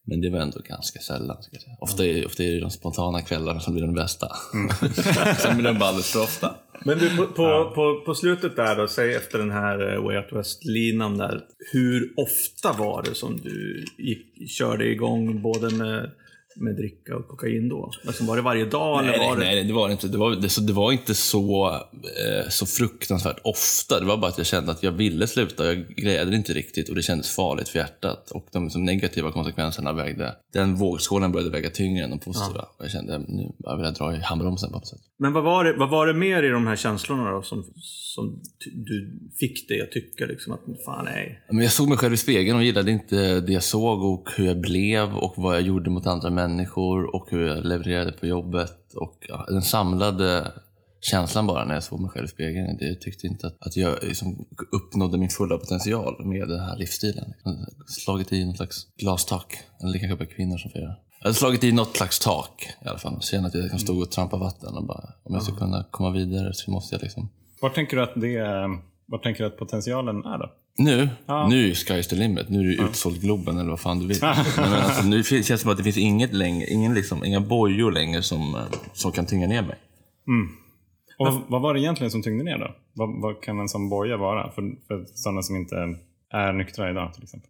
Men 0.08 0.22
det 0.22 0.30
var 0.30 0.40
ändå 0.40 0.60
ganska 0.60 1.00
sällan. 1.00 1.44
Ska 1.44 1.56
jag 1.56 1.62
säga. 1.62 1.75
Ofta, 1.80 2.06
är, 2.06 2.25
ofta 2.25 2.44
är 2.44 2.51
det 2.51 2.60
de 2.60 2.70
spontana 2.70 3.22
kvällarna 3.22 3.60
som 3.60 3.74
blir 3.74 3.84
de 3.84 3.94
bästa. 3.94 4.28
Sen 5.40 5.58
blir 5.58 5.68
de 5.68 5.80
bara 5.80 5.90
alldeles 5.90 6.12
för 6.12 6.24
ofta. 6.24 6.56
Men 6.86 6.98
du, 6.98 7.18
på, 7.18 7.28
på, 7.28 7.72
på, 7.75 8.04
på 8.06 8.16
slutet 8.16 8.56
där 8.56 8.75
då, 8.75 8.88
säg 8.88 9.16
efter 9.16 9.40
den 9.40 9.51
här 9.51 9.94
eh, 9.94 10.04
Way 10.04 10.18
Out 10.18 10.34
West-linan 10.34 11.18
där. 11.18 11.42
Hur 11.72 12.13
ofta 12.18 12.74
var 12.74 13.04
det 13.04 13.16
som 13.16 13.38
du 13.38 13.86
gick, 13.98 14.50
körde 14.50 14.86
igång 14.86 15.42
både 15.42 15.75
med, 15.75 16.12
med 16.55 16.75
dricka 16.75 17.15
och 17.15 17.27
kokain 17.27 17.70
då? 17.70 17.91
Alltså, 18.08 18.24
var 18.24 18.36
det 18.36 18.41
varje 18.41 18.65
dag 18.65 19.05
Nej, 19.05 19.13
eller 19.15 19.25
var 19.25 19.36
nej, 19.36 19.46
det... 19.46 19.55
nej, 19.55 19.63
det 19.63 19.74
var 19.74 19.88
det 19.88 19.91
inte. 19.91 20.08
Det 20.08 20.17
var, 20.17 20.36
det, 20.36 20.50
så, 20.50 20.62
det 20.62 20.74
var 20.74 20.91
inte 20.91 21.15
så, 21.15 21.70
eh, 21.93 22.50
så 22.50 22.65
fruktansvärt 22.65 23.39
ofta. 23.43 24.00
Det 24.00 24.05
var 24.05 24.17
bara 24.17 24.27
att 24.27 24.38
jag 24.38 24.48
kände 24.48 24.72
att 24.72 24.84
jag 24.84 24.91
ville 24.91 25.27
sluta. 25.27 25.65
Jag 25.65 25.88
grejade 25.88 26.36
inte 26.36 26.53
riktigt 26.53 26.89
och 26.89 26.96
det 26.96 27.01
kändes 27.01 27.36
farligt 27.36 27.70
för 27.70 27.79
hjärtat. 27.79 28.31
Och 28.31 28.48
de 28.51 28.70
som 28.70 28.86
negativa 28.86 29.31
konsekvenserna 29.31 29.93
vägde, 29.93 30.36
den 30.53 30.75
vågskålen 30.75 31.31
började 31.31 31.51
väga 31.51 31.70
tyngre 31.70 32.03
än 32.03 32.10
de 32.10 32.20
positiva. 32.20 32.62
Och 32.62 32.86
jag 32.86 32.91
kände 32.91 33.20
nu 33.20 33.51
jag 33.60 33.77
vill 33.77 33.86
jag 33.86 33.93
dra 33.93 34.15
i 34.15 34.20
handbromsen 34.20 34.70
på 34.70 34.77
något 34.77 34.88
sätt. 34.88 35.00
Men 35.17 35.34
vad 35.34 35.43
var, 35.43 35.63
det, 35.63 35.74
vad 35.74 35.89
var 35.89 36.08
det 36.08 36.13
mer 36.13 36.43
i 36.43 36.50
de 36.50 36.67
här 36.67 36.75
känslorna 36.75 37.31
då 37.31 37.41
som, 37.41 37.63
som 38.15 38.41
du 38.74 39.20
fick 39.39 39.67
dig 39.67 39.81
att 39.81 39.91
tycka 39.91 40.25
liksom 40.25 40.53
att 40.53 40.60
fan 40.86 41.05
nej. 41.05 41.43
Men 41.50 41.63
jag 41.63 41.72
såg 41.72 41.89
mig 41.89 41.98
själv 41.98 42.13
i 42.13 42.17
spegeln 42.17 42.58
och 42.58 42.63
gillade 42.63 42.91
inte 42.91 43.41
det 43.41 43.53
jag 43.53 43.63
såg 43.63 44.03
och 44.03 44.29
hur 44.38 44.46
jag 44.46 44.62
blev 44.62 45.15
och 45.15 45.34
vad 45.38 45.55
jag 45.55 45.62
gjorde 45.62 45.89
mot 45.89 46.08
andra 46.08 46.29
människor 46.29 46.40
och 47.13 47.27
hur 47.29 47.48
jag 47.48 47.65
levererade 47.65 48.12
på 48.12 48.27
jobbet. 48.27 48.93
Och 48.95 49.17
ja, 49.29 49.45
den 49.48 49.62
samlade 49.62 50.51
känslan 51.01 51.48
bara 51.48 51.65
när 51.65 51.74
jag 51.74 51.83
såg 51.83 52.00
mig 52.00 52.10
själv 52.10 52.25
i 52.25 52.27
spegeln. 52.27 52.77
Det- 52.77 52.86
Jag 52.88 53.01
tyckte 53.01 53.27
inte 53.27 53.48
att, 53.48 53.57
att 53.60 53.77
jag 53.77 53.98
liksom 54.03 54.45
uppnådde 54.71 55.17
min 55.17 55.29
fulla 55.29 55.57
potential 55.57 56.25
med 56.25 56.48
den 56.48 56.60
här 56.60 56.77
livsstilen. 56.77 57.33
Jag 57.43 57.55
slagit 57.89 58.33
i 58.33 58.45
något 58.45 58.55
slags 58.57 58.88
glastak. 58.98 59.57
Eller 59.81 59.93
det 59.93 60.00
kanske 60.00 60.15
bara 60.17 60.25
kvinnor 60.25 60.57
som 60.57 60.71
får 60.71 60.81
göra. 60.81 60.95
Jag 61.19 61.25
hade 61.25 61.33
slagit 61.36 61.63
i 61.63 61.71
något 61.71 61.98
slags 61.98 62.19
tak 62.19 62.67
i 62.86 62.88
alla 62.88 62.98
fall. 63.00 63.21
Kände 63.21 63.48
att 63.48 63.53
jag 63.53 63.62
liksom 63.63 63.79
stod 63.79 64.01
och 64.01 64.12
trampade 64.12 64.43
vatten 64.43 64.77
och 64.77 64.83
bara, 64.86 65.10
om 65.24 65.33
jag 65.33 65.43
ska 65.43 65.55
kunna 65.55 65.86
komma 65.91 66.10
vidare 66.10 66.53
så 66.53 66.71
måste 66.71 66.95
jag 66.95 67.01
liksom 67.01 67.29
Var 67.62 67.69
tänker 67.69 67.98
du 67.98 68.03
att 68.03 68.13
det 68.15 68.39
Vad 69.05 69.21
tänker 69.21 69.43
du 69.43 69.48
att 69.48 69.57
potentialen 69.57 70.25
är 70.25 70.38
då? 70.38 70.51
Nu? 70.78 71.10
Ja. 71.25 71.48
Nu 71.48 71.70
är 71.70 71.74
sky's 71.74 72.10
the 72.10 72.16
limit. 72.16 72.50
Nu 72.50 72.60
är 72.60 72.78
det 72.78 72.84
utsålt 72.84 73.22
Globen 73.22 73.58
eller 73.58 73.70
vad 73.70 73.80
fan 73.80 74.00
du 74.00 74.08
vill. 74.08 74.18
Men 74.22 74.74
alltså, 74.74 75.06
nu 75.08 75.24
känns 75.24 75.48
det 75.48 75.58
som 75.58 75.72
att 75.72 75.78
det 75.78 75.84
finns 75.84 75.98
inget 75.98 76.34
längre, 76.34 76.68
ingen 76.70 76.94
liksom, 76.94 77.24
inga 77.25 77.40
bojor 77.42 77.92
längre 77.92 78.22
som, 78.22 78.56
eh, 78.56 78.62
som 78.94 79.12
kan 79.12 79.25
tynga 79.25 79.48
ner 79.48 79.62
mig. 79.62 79.78
Och 81.18 81.25
vad, 81.28 81.42
vad 81.48 81.62
var 81.62 81.74
det 81.74 81.80
egentligen 81.80 82.12
som 82.12 82.24
tyngde 82.24 82.44
ner 82.44 82.58
då? 82.58 82.75
Vad, 82.94 83.22
vad 83.22 83.42
kan 83.42 83.60
en 83.60 83.70
sån 83.70 83.90
boja 83.90 84.18
vara 84.18 84.51
för, 84.51 84.62
för 84.88 85.06
sådana 85.13 85.42
som 85.42 85.56
inte 85.56 85.75
är 86.34 86.54
nyktra 86.54 86.90
idag 86.92 87.13
till 87.13 87.24
exempel? 87.24 87.50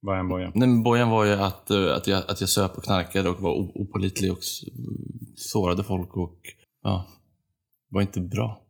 Vad 0.00 0.14
är 0.16 0.20
en 0.20 0.28
boja? 0.28 0.52
Nej, 0.54 0.68
men 0.68 0.82
bojan 0.82 1.10
var 1.10 1.24
ju 1.24 1.32
att, 1.32 1.70
eh, 1.70 1.94
att, 1.96 2.06
jag, 2.06 2.22
att 2.30 2.40
jag 2.40 2.48
söp 2.50 2.76
och 2.78 2.84
knarkade 2.84 3.28
och 3.28 3.40
var 3.40 3.50
o- 3.50 3.72
opålitlig 3.74 4.32
och 4.32 4.38
sårade 5.36 5.84
folk 5.84 6.16
och 6.16 6.38
ja, 6.82 7.06
var 7.90 8.02
inte 8.02 8.20
bra. 8.20 8.60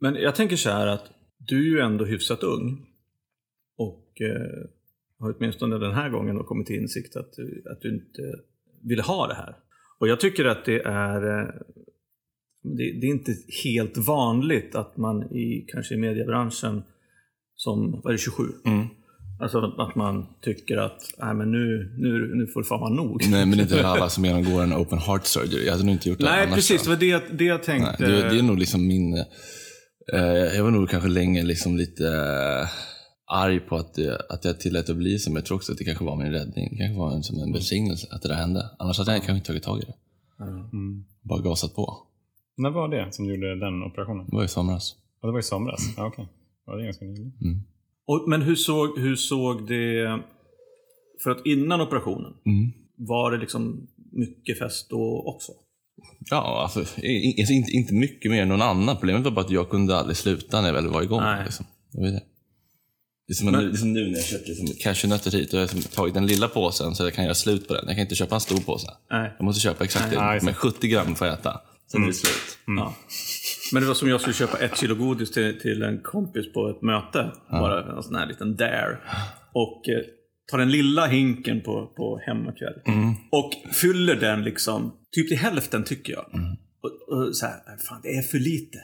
Men 0.00 0.14
jag 0.14 0.34
tänker 0.34 0.56
så 0.56 0.70
här 0.70 0.86
att 0.86 1.04
du 1.46 1.56
är 1.58 1.70
ju 1.80 1.80
ändå 1.80 2.04
hyfsat 2.04 2.42
ung. 2.42 2.86
Och 3.78 4.20
eh, 4.20 4.68
har 5.18 5.34
åtminstone 5.38 5.78
den 5.78 5.92
här 5.94 6.10
gången 6.10 6.44
kommit 6.44 6.66
till 6.66 6.76
insikt 6.76 7.16
att, 7.16 7.32
du- 7.32 7.62
att 7.72 7.80
du 7.80 7.94
inte 7.94 8.22
ville 8.82 9.02
ha 9.02 9.26
det 9.26 9.34
här. 9.34 9.56
Och 9.98 10.08
jag 10.08 10.20
tycker 10.20 10.44
att 10.44 10.64
det 10.64 10.80
är 10.82 11.40
eh, 11.40 11.48
det, 12.62 13.00
det 13.00 13.06
är 13.06 13.10
inte 13.10 13.32
helt 13.64 13.96
vanligt 13.96 14.74
att 14.74 14.96
man 14.96 15.22
i 15.22 15.66
kanske 15.68 15.94
i 15.94 15.98
mediebranschen 15.98 16.82
som, 17.54 17.90
vad 17.90 18.06
är 18.06 18.12
det, 18.12 18.18
27? 18.18 18.42
Mm. 18.64 18.86
Alltså 19.40 19.58
att 19.78 19.94
man 19.94 20.26
tycker 20.42 20.76
att 20.76 21.14
nej, 21.18 21.34
men 21.34 21.50
nu, 21.52 21.94
nu, 21.98 22.34
nu 22.34 22.46
får 22.46 22.62
det 22.62 22.68
fan 22.68 22.80
vara 22.80 22.92
nog. 22.94 23.22
Nej, 23.30 23.46
men 23.46 23.50
det 23.58 23.62
är 23.62 23.62
inte 23.62 23.86
alla 23.86 24.08
som 24.08 24.24
genomgår 24.24 24.62
en 24.62 24.72
open 24.72 24.98
heart 24.98 25.26
surgery. 25.26 25.64
Jag 25.64 25.72
hade 25.72 25.84
nog 25.84 25.94
inte 25.94 26.08
gjort 26.08 26.18
det 26.18 26.24
Nej, 26.24 26.42
annars. 26.44 26.54
precis. 26.54 26.82
Det 26.82 26.88
var 26.90 26.96
det, 26.96 27.22
det 27.38 27.44
jag 27.44 27.56
Nej, 27.56 27.64
tänkte. 27.66 28.06
det, 28.06 28.28
det 28.28 28.38
är 28.38 28.42
nog 28.42 28.58
liksom 28.58 28.86
min... 28.86 29.24
Eh, 30.12 30.56
jag 30.56 30.64
var 30.64 30.70
nog 30.70 30.88
kanske 30.90 31.08
länge 31.08 31.42
liksom 31.42 31.76
lite 31.76 32.06
eh, 32.08 32.68
arg 33.26 33.60
på 33.60 33.76
att, 33.76 33.94
det, 33.94 34.20
att 34.28 34.44
jag 34.44 34.60
tillät 34.60 34.90
att 34.90 34.96
bli 34.96 35.18
som. 35.18 35.36
Jag 35.36 35.44
tror 35.44 35.56
också 35.56 35.72
att 35.72 35.78
det 35.78 35.84
kanske 35.84 36.04
var 36.04 36.16
min 36.16 36.32
räddning. 36.32 36.68
Det 36.70 36.76
kanske 36.76 36.98
var 36.98 37.12
en, 37.12 37.22
som 37.22 37.38
en 37.42 37.52
välsignelse 37.52 38.06
att 38.10 38.22
det 38.22 38.28
där 38.28 38.34
hände. 38.36 38.70
Annars 38.78 38.98
hade 38.98 39.12
jag 39.12 39.18
kanske 39.22 39.34
inte 39.34 39.46
tagit 39.46 39.62
tag 39.62 39.78
i 39.82 39.84
det. 39.84 39.94
Mm. 40.44 41.04
Bara 41.22 41.40
gasat 41.42 41.74
på. 41.74 41.98
När 42.56 42.70
var 42.70 42.88
det 42.88 43.12
som 43.12 43.26
du 43.26 43.34
gjorde 43.34 43.60
den 43.60 43.82
operationen? 43.82 44.26
Det 44.30 44.36
var 44.36 44.44
i 44.44 44.48
somras. 44.48 44.94
Ja, 45.22 45.26
det 45.28 45.32
var 45.32 45.38
i 45.38 45.42
somras? 45.42 45.80
Ja, 45.96 46.06
okej. 46.06 46.28
Ja, 46.66 46.74
det 46.76 46.82
är 46.82 46.84
ganska 46.84 47.04
nyligen. 47.04 47.32
Mm. 47.42 47.60
Och, 48.06 48.24
men 48.28 48.42
hur 48.42 48.54
såg, 48.54 48.98
hur 48.98 49.16
såg 49.16 49.68
det... 49.68 50.20
För 51.22 51.30
att 51.30 51.46
innan 51.46 51.80
operationen, 51.80 52.32
Mm. 52.46 52.72
var 52.96 53.30
det 53.30 53.38
liksom 53.38 53.86
mycket 54.12 54.58
fest 54.58 54.90
då 54.90 55.22
också? 55.26 55.52
Ja, 56.30 56.62
alltså, 56.62 56.78
alltså 56.80 57.52
inte, 57.52 57.72
inte 57.72 57.94
mycket 57.94 58.30
mer 58.30 58.42
än 58.42 58.48
någon 58.48 58.62
annan. 58.62 58.96
Problemet 58.96 59.22
var 59.24 59.30
bara 59.30 59.44
att 59.44 59.50
jag 59.50 59.70
kunde 59.70 59.96
aldrig 59.96 60.16
sluta 60.16 60.60
när 60.60 60.68
jag 60.68 60.74
väl 60.74 60.88
var 60.88 61.02
igång. 61.02 61.20
Nej. 61.22 61.44
Liksom. 61.44 61.66
Det 61.92 62.00
det. 62.10 62.22
Det 63.28 63.32
är 63.32 63.34
som, 63.34 63.50
Men- 63.50 63.64
det 63.64 63.70
är 63.70 63.76
som 63.76 63.92
nu 63.92 64.06
när 64.10 64.16
jag 64.16 64.24
köpte 64.24 64.48
liksom 64.50 64.68
cashewnötter 64.82 65.30
hit. 65.30 65.52
Jag 65.52 65.60
har 65.60 65.64
liksom 65.74 65.82
tagit 65.82 66.14
den 66.14 66.26
lilla 66.26 66.48
påsen 66.48 66.94
så 66.94 67.04
jag 67.04 67.14
kan 67.14 67.24
göra 67.24 67.34
slut 67.34 67.68
på 67.68 67.74
den. 67.74 67.84
Jag 67.86 67.96
kan 67.96 68.02
inte 68.02 68.14
köpa 68.14 68.34
en 68.34 68.40
stor 68.40 68.56
påse. 68.60 68.88
Nej. 69.10 69.32
Jag 69.38 69.44
måste 69.44 69.60
köpa 69.60 69.84
exakt 69.84 70.12
Ja, 70.12 70.32
det. 70.32 70.38
det. 70.38 70.44
Men 70.44 70.54
70 70.54 70.88
gram 70.88 71.14
får 71.14 71.26
jag 71.26 71.38
äta. 71.38 71.60
Sen 71.92 72.02
är 72.02 72.06
det 72.06 72.12
slut. 72.12 72.58
Ja. 72.66 72.94
Men 73.72 73.82
det 73.82 73.88
var 73.88 73.94
som 73.94 74.08
jag 74.08 74.20
skulle 74.20 74.34
köpa 74.34 74.58
ett 74.58 74.78
kilo 74.78 74.94
godis 74.94 75.30
till, 75.32 75.60
till 75.60 75.82
en 75.82 76.00
kompis 76.02 76.52
på 76.52 76.68
ett 76.70 76.82
möte. 76.82 77.30
Bara 77.50 77.96
en 77.96 78.02
sån 78.02 78.14
här 78.14 78.26
liten 78.26 78.56
dare. 78.56 78.98
Och 79.52 79.88
eh, 79.88 79.94
tar 80.50 80.58
den 80.58 80.70
lilla 80.70 81.06
hinken 81.06 81.60
på, 81.60 81.92
på 81.96 82.20
hemmakväll. 82.26 82.74
Och 83.30 83.52
fyller 83.74 84.14
den 84.14 84.44
liksom, 84.44 84.92
typ 85.12 85.28
till 85.28 85.38
hälften 85.38 85.84
tycker 85.84 86.12
jag. 86.12 86.26
Och, 86.82 86.90
och 87.08 87.36
så 87.36 87.46
här, 87.46 87.76
fan 87.88 88.00
det 88.02 88.08
är 88.08 88.22
för 88.22 88.38
lite. 88.38 88.78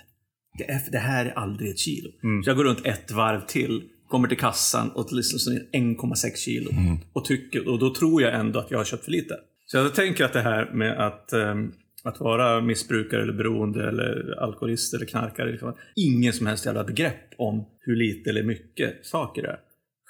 Det, 0.59 0.71
är, 0.71 0.81
det 0.93 0.99
här 0.99 1.27
är 1.27 1.31
aldrig 1.31 1.71
ett 1.71 1.79
kilo. 1.79 2.11
Så 2.45 2.51
jag 2.51 2.57
går 2.57 2.65
runt 2.65 2.87
ett 2.87 3.11
varv 3.11 3.41
till, 3.47 3.83
kommer 4.09 4.29
till 4.29 4.39
kassan 4.39 4.91
och 4.91 5.13
liksom 5.13 5.39
så 5.39 5.51
är 5.51 5.55
det 5.55 5.79
1,6 5.79 6.37
kilo. 6.37 6.71
Och, 7.13 7.25
tycker, 7.25 7.69
och 7.69 7.79
då 7.79 7.95
tror 7.95 8.23
jag 8.23 8.35
ändå 8.35 8.59
att 8.59 8.71
jag 8.71 8.79
har 8.79 8.85
köpt 8.85 9.05
för 9.05 9.13
lite. 9.13 9.35
Så 9.67 9.77
jag 9.77 9.95
tänker 9.95 10.25
att 10.25 10.33
det 10.33 10.41
här 10.41 10.71
med 10.73 11.07
att, 11.07 11.33
ehm, 11.33 11.73
att 12.05 12.21
vara 12.21 12.61
missbrukare 12.61 13.23
eller 13.23 13.33
beroende 13.33 13.89
eller 13.89 14.43
alkoholist 14.43 14.95
eller 14.95 15.07
knarkare. 15.07 15.51
Liksom, 15.51 15.75
ingen 15.97 16.33
som 16.33 16.47
helst 16.47 16.67
jävla 16.67 16.85
begrepp 16.85 17.35
om 17.39 17.65
hur 17.81 17.97
lite 17.97 18.31
eller 18.31 18.43
mycket 18.43 19.07
saker 19.07 19.43
är. 19.43 19.57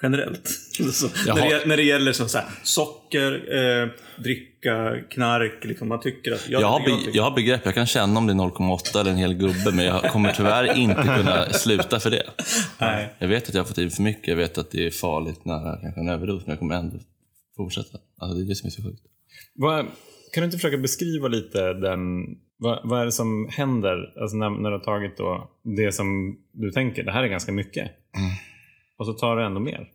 Generellt. 0.03 0.47
Så, 0.93 1.07
när, 1.27 1.49
det, 1.49 1.65
när 1.65 1.77
det 1.77 1.83
gäller 1.83 2.11
som 2.13 2.29
så 2.29 2.37
här, 2.37 2.47
socker, 2.63 3.31
eh, 3.33 3.89
dricka, 4.23 4.95
knark. 5.09 5.63
Liksom, 5.65 5.87
man 5.87 5.99
tycker 5.99 6.31
att... 6.31 6.49
Jag 6.49 6.67
har, 6.67 6.79
be, 6.79 6.85
tycker- 6.85 7.17
jag 7.17 7.23
har 7.23 7.31
begrepp. 7.35 7.61
Jag 7.65 7.73
kan 7.73 7.85
känna 7.85 8.17
om 8.19 8.27
det 8.27 8.33
är 8.33 8.37
0,8 8.37 8.99
eller 8.99 9.11
en 9.11 9.17
hel 9.17 9.33
gubbe. 9.33 9.71
Men 9.73 9.85
jag 9.85 10.03
kommer 10.11 10.31
tyvärr 10.31 10.77
inte 10.77 11.01
kunna 11.01 11.45
sluta 11.51 11.99
för 11.99 12.09
det. 12.09 12.23
Nej. 12.79 13.13
Jag 13.19 13.27
vet 13.27 13.47
att 13.49 13.53
jag 13.53 13.61
har 13.61 13.67
fått 13.67 13.77
i 13.77 13.89
för 13.89 14.03
mycket. 14.03 14.27
Jag 14.27 14.35
vet 14.35 14.57
att 14.57 14.71
det 14.71 14.85
är 14.87 14.91
farligt 14.91 15.45
nära 15.45 15.77
kanske 15.81 15.99
en 16.01 16.09
överdos. 16.09 16.41
Men 16.45 16.49
jag 16.49 16.59
kommer 16.59 16.75
ändå 16.75 16.97
fortsätta. 17.57 17.97
Alltså, 18.17 18.37
det 18.37 18.45
är 18.45 18.49
det 18.49 18.55
som 18.55 18.67
är 18.67 18.71
så 18.71 18.83
sjukt. 18.83 19.01
Vad, 19.55 19.85
kan 20.33 20.41
du 20.41 20.45
inte 20.45 20.57
försöka 20.57 20.77
beskriva 20.77 21.27
lite 21.27 21.73
den... 21.73 21.99
Vad, 22.57 22.79
vad 22.89 23.01
är 23.01 23.05
det 23.05 23.11
som 23.11 23.47
händer 23.51 24.13
alltså 24.21 24.37
när, 24.37 24.49
när 24.49 24.69
du 24.69 24.77
har 24.77 24.83
tagit 24.83 25.17
då 25.17 25.51
det 25.77 25.91
som 25.91 26.37
du 26.53 26.71
tänker, 26.71 27.03
det 27.03 27.11
här 27.11 27.23
är 27.23 27.27
ganska 27.27 27.51
mycket. 27.51 27.91
Och 28.99 29.05
så 29.05 29.13
tar 29.13 29.35
du 29.35 29.45
ändå 29.45 29.59
mer. 29.59 29.87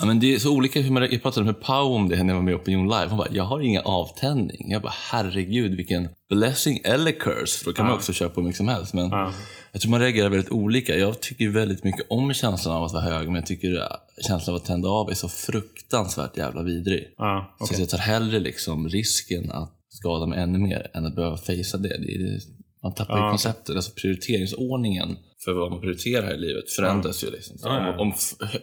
Ja, 0.00 0.06
men 0.06 0.20
det 0.20 0.34
är 0.34 0.38
så 0.38 0.52
olika 0.56 0.80
hur 0.80 0.90
man, 0.90 1.02
jag 1.02 1.22
pratade 1.22 1.46
med 1.46 1.60
Pau 1.60 1.94
om 1.94 2.08
det 2.08 2.16
när 2.22 2.28
jag 2.28 2.34
var 2.34 2.42
med 2.42 2.52
i 2.52 2.54
Opinion 2.54 2.84
Live. 2.88 3.06
Hon 3.08 3.18
bara, 3.18 3.28
jag 3.30 3.44
har 3.44 3.60
ingen 3.60 3.82
avtändning. 3.84 4.70
Jag 4.70 4.82
bara, 4.82 4.92
herregud 5.10 5.74
vilken 5.76 6.08
blessing 6.28 6.80
eller 6.84 7.12
curse. 7.12 7.58
För 7.58 7.64
då 7.64 7.72
kan 7.72 7.84
man 7.84 7.92
Ja. 7.92 7.96
också 7.96 8.12
köpa 8.12 8.34
hur 8.36 8.42
mycket 8.42 8.56
som 8.56 8.68
helst. 8.68 8.94
Men 8.94 9.08
Ja. 9.10 9.32
jag 9.72 9.80
tror 9.80 9.90
man 9.90 10.00
reagerar 10.00 10.28
väldigt 10.28 10.50
olika. 10.52 10.96
Jag 10.96 11.20
tycker 11.20 11.48
väldigt 11.48 11.84
mycket 11.84 12.06
om 12.10 12.34
känslan 12.34 12.76
av 12.76 12.84
att 12.84 12.92
vara 12.92 13.02
hög. 13.02 13.26
Men 13.26 13.34
jag 13.34 13.46
tycker 13.46 13.88
känslan 14.28 14.54
av 14.54 14.60
att 14.60 14.66
tända 14.66 14.88
av 14.88 15.10
är 15.10 15.14
så 15.14 15.28
fruktansvärt 15.28 16.36
jävla 16.36 16.62
vidrig. 16.62 17.14
Ja, 17.18 17.54
Så 17.58 17.64
okej. 17.64 17.80
jag 17.80 17.88
tar 17.88 17.98
hellre 17.98 18.38
liksom 18.40 18.88
risken 18.88 19.50
att 19.50 19.72
skada 19.88 20.26
mig 20.26 20.38
ännu 20.42 20.58
mer 20.58 20.90
än 20.94 21.06
att 21.06 21.14
behöva 21.16 21.36
fejsa 21.36 21.78
det. 21.78 21.88
det, 21.88 22.14
är, 22.14 22.38
man 22.82 22.94
tappar 22.94 23.24
ju 23.24 23.30
konceptet. 23.30 23.76
Alltså 23.76 23.92
prioriteringsordningen 24.00 25.16
för 25.44 25.52
vad 25.52 25.70
man 25.70 25.80
prioriterar 25.80 26.34
i 26.34 26.38
livet 26.38 26.70
förändras 26.70 27.24
ju. 27.24 27.30
Liksom. 27.30 27.70
Om, 27.70 27.94
om 27.98 28.14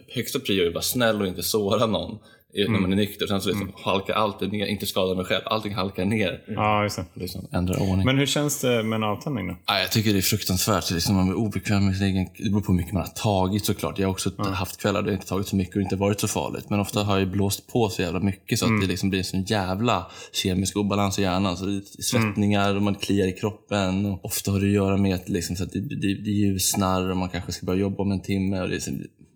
högsta 0.08 0.40
prio 0.40 0.64
är 0.64 0.68
att 0.68 0.74
vara 0.74 0.82
snäll 0.82 1.22
och 1.22 1.28
inte 1.28 1.44
såra 1.44 1.86
någon 1.86 2.20
i- 2.54 2.68
när 2.72 2.80
man 2.80 2.92
är 2.92 2.96
nykter. 2.96 3.28
Sen 3.28 3.42
så 3.42 3.50
liksom 3.50 3.72
halkar 3.84 4.14
allt 4.14 4.42
ner, 4.42 4.66
inte 4.66 4.86
skada 4.86 5.16
mig 5.16 5.26
själv. 5.26 5.42
Allting 5.46 5.74
halkar 5.74 6.06
ner. 6.06 6.42
Ja, 6.48 6.84
just 6.84 6.96
det. 6.96 7.06
Liksom, 7.14 7.48
ändrar 7.52 7.82
ordning. 7.82 8.06
Men 8.06 8.18
hur 8.18 8.26
känns 8.26 8.62
det 8.62 8.84
med 8.84 8.96
en 8.98 9.04
avtändning 9.04 9.48
då? 9.48 9.56
Ja, 9.66 9.80
jag 9.80 9.92
tycker 9.92 10.14
det 10.14 10.20
är 10.20 10.22
fruktansvärt. 10.22 10.92
Liksom, 10.92 11.16
man 11.16 11.26
blir 11.28 11.38
obekväm 11.38 11.86
med 11.86 11.96
sin 11.98 12.08
egen... 12.08 12.26
Det 12.38 12.50
beror 12.50 12.62
på 12.62 12.72
hur 12.72 12.78
mycket 12.78 12.94
man 12.94 13.02
har 13.04 13.10
tagit 13.10 13.66
såklart. 13.66 14.00
Jag 14.00 14.08
har 14.08 14.12
också 14.12 14.32
haft 14.44 14.82
kvällar 14.82 15.02
där 15.02 15.10
jag 15.10 15.16
inte 15.18 15.28
tagit 15.28 15.48
så 15.48 15.56
mycket 15.56 15.76
och 15.76 15.82
inte 15.82 15.96
varit 15.96 16.20
så 16.20 16.28
farligt. 16.28 16.70
Men 16.70 16.80
ofta 16.80 17.04
har 17.04 17.20
jag 17.20 17.32
blåst 17.32 17.68
på 17.68 17.90
så 17.90 18.02
jävla 18.02 18.20
mycket 18.20 18.60
så 18.60 18.66
att 18.66 18.82
det 18.82 18.88
liksom 18.88 19.10
blir 19.10 19.20
en 19.20 19.26
sån 19.26 19.44
jävla 19.44 20.08
kemisk 20.34 20.78
obalans 20.78 21.20
i 21.20 21.22
hjärnan. 21.22 21.58
Så 21.58 21.66
det 21.66 21.76
är 21.76 22.02
svettningar 22.04 22.76
och 22.76 22.82
man 22.82 22.96
kliar 22.96 23.28
i 23.28 23.32
kroppen. 23.32 24.06
Och 24.06 24.26
ofta 24.26 24.52
har 24.52 24.60
det 24.60 24.66
att 24.66 24.72
göra 24.74 24.98
med 24.98 25.16
att, 25.16 25.30
liksom, 25.30 25.56
så 25.56 25.64
att 25.64 25.72
det, 25.72 25.80
det, 25.80 26.14
det 26.14 26.32
ljusnar 26.32 27.10
och 27.10 27.18
man 27.18 27.30
kanske 27.30 27.52
ska 27.52 27.66
börja 27.66 27.80
jobba 27.80 28.04
om 28.04 28.12
en 28.12 28.22
timme. 28.22 28.62
Och 28.62 28.70
det, 28.70 28.80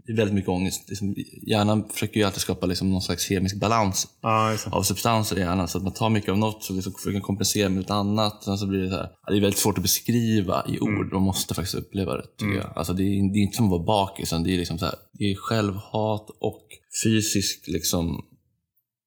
väldigt 0.08 0.34
mycket 0.34 0.50
ångest. 0.50 0.90
Liksom, 0.90 1.16
hjärnan 1.48 1.90
försöker 1.90 2.20
ju 2.20 2.26
alltid 2.26 2.42
skapa 2.42 2.66
liksom, 2.66 2.92
någon 2.92 3.02
slags 3.02 3.28
kemisk 3.28 3.56
balans 3.56 4.08
det. 4.22 4.70
av 4.72 4.84
substanser 4.84 5.38
i 5.38 5.40
hjärnan. 5.40 5.68
Så 5.68 5.78
att 5.78 5.84
man 5.84 5.94
tar 5.94 6.10
mycket 6.10 6.30
av 6.30 6.38
något 6.38 6.64
så 6.64 6.74
liksom 6.74 6.94
försöker 6.94 7.20
kompensera 7.20 7.70
med 7.70 7.78
något 7.78 7.90
annat. 7.90 8.44
Sen 8.44 8.58
så 8.58 8.68
blir 8.68 8.80
det, 8.80 8.90
så 8.90 8.96
här, 8.96 9.10
det 9.28 9.38
är 9.38 9.42
väldigt 9.42 9.60
svårt 9.60 9.78
att 9.78 9.82
beskriva 9.82 10.66
i 10.68 10.80
ord. 10.80 11.14
Man 11.14 11.22
måste 11.22 11.54
faktiskt 11.54 11.76
uppleva 11.76 12.18
det. 12.18 12.26
Tycker 12.38 12.56
jag. 12.56 12.74
Alltså, 12.76 12.94
det, 12.94 13.04
är, 13.04 13.34
det 13.34 13.40
är 13.40 13.44
inte 13.44 13.58
som 13.58 13.66
att 13.66 13.72
vara 13.72 13.84
bakis. 13.84 14.30
Det 14.30 14.36
är, 14.36 14.58
liksom 14.58 14.80
så 14.80 14.86
här, 14.86 14.96
det 15.12 15.32
är 15.32 15.36
självhat 15.36 16.30
och 16.40 16.68
fysisk 17.04 17.68
liksom, 17.68 18.26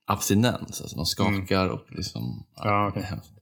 abstinens. 0.07 0.81
Alltså 0.81 0.97
man 0.97 1.07
skakar 1.07 1.69
och 1.69 1.87
liksom... 1.89 2.47
Är 2.65 3.03
hemskt. 3.03 3.33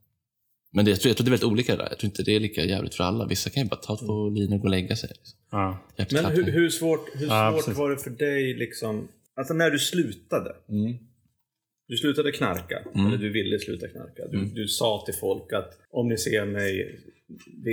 Men 0.74 0.84
det, 0.84 0.90
jag, 0.90 1.00
tror, 1.00 1.10
jag 1.10 1.16
tror 1.16 1.24
det 1.24 1.28
är 1.28 1.30
väldigt 1.30 1.50
olika 1.52 1.76
där. 1.76 1.88
Jag 1.90 1.98
tror 1.98 2.10
inte 2.10 2.22
det 2.22 2.36
är 2.36 2.40
lika 2.40 2.64
jävligt 2.64 2.94
för 2.94 3.04
alla. 3.04 3.26
Vissa 3.26 3.50
kan 3.50 3.62
ju 3.62 3.68
bara 3.68 3.80
ta 3.80 3.96
två 3.96 4.28
linor 4.28 4.54
och 4.54 4.60
gå 4.60 4.66
och 4.66 4.70
lägga 4.70 4.96
sig. 4.96 5.08
Liksom. 5.08 5.38
Ja. 5.54 5.78
Men 6.12 6.24
hur, 6.24 6.42
hur 6.52 6.70
svårt, 6.70 7.08
hur 7.14 7.26
Ja, 7.26 7.60
svårt 7.64 7.76
var 7.76 7.90
det 7.90 7.98
för 7.98 8.10
dig 8.10 8.54
liksom, 8.54 9.08
alltså 9.36 9.54
när 9.54 9.70
du 9.70 9.78
slutade? 9.78 10.56
Mm. 10.68 10.98
Du 11.88 11.96
slutade 11.96 12.32
knarka, 12.32 12.78
Mm. 12.94 13.06
eller 13.06 13.18
du 13.18 13.32
ville 13.32 13.58
sluta 13.58 13.88
knarka. 13.88 14.26
Du, 14.30 14.44
du 14.44 14.68
sa 14.68 15.02
till 15.06 15.14
folk 15.14 15.52
att 15.52 15.78
om 15.90 16.08
ni 16.08 16.16
ser 16.18 16.44
mig, 16.46 17.00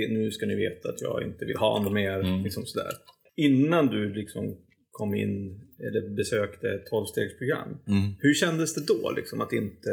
nu 0.08 0.30
ska 0.30 0.46
ni 0.46 0.54
veta 0.54 0.88
att 0.88 1.00
jag 1.00 1.22
inte 1.22 1.44
vill 1.44 1.56
ha 1.56 1.82
något 1.82 1.92
mer. 1.92 2.20
Mm. 2.20 2.42
Liksom 2.44 2.66
sådär. 2.66 2.92
Innan 3.36 3.86
du 3.86 4.14
liksom 4.14 4.56
kom 4.90 5.14
in, 5.14 5.60
eller 5.78 6.16
besökte 6.16 6.68
ett 6.68 6.86
tolvstegsprogram. 6.86 7.68
Mm. 7.88 8.14
Hur 8.18 8.34
kändes 8.34 8.74
det 8.74 8.86
då? 8.86 9.10
Liksom, 9.16 9.40
att, 9.40 9.52
inte, 9.52 9.90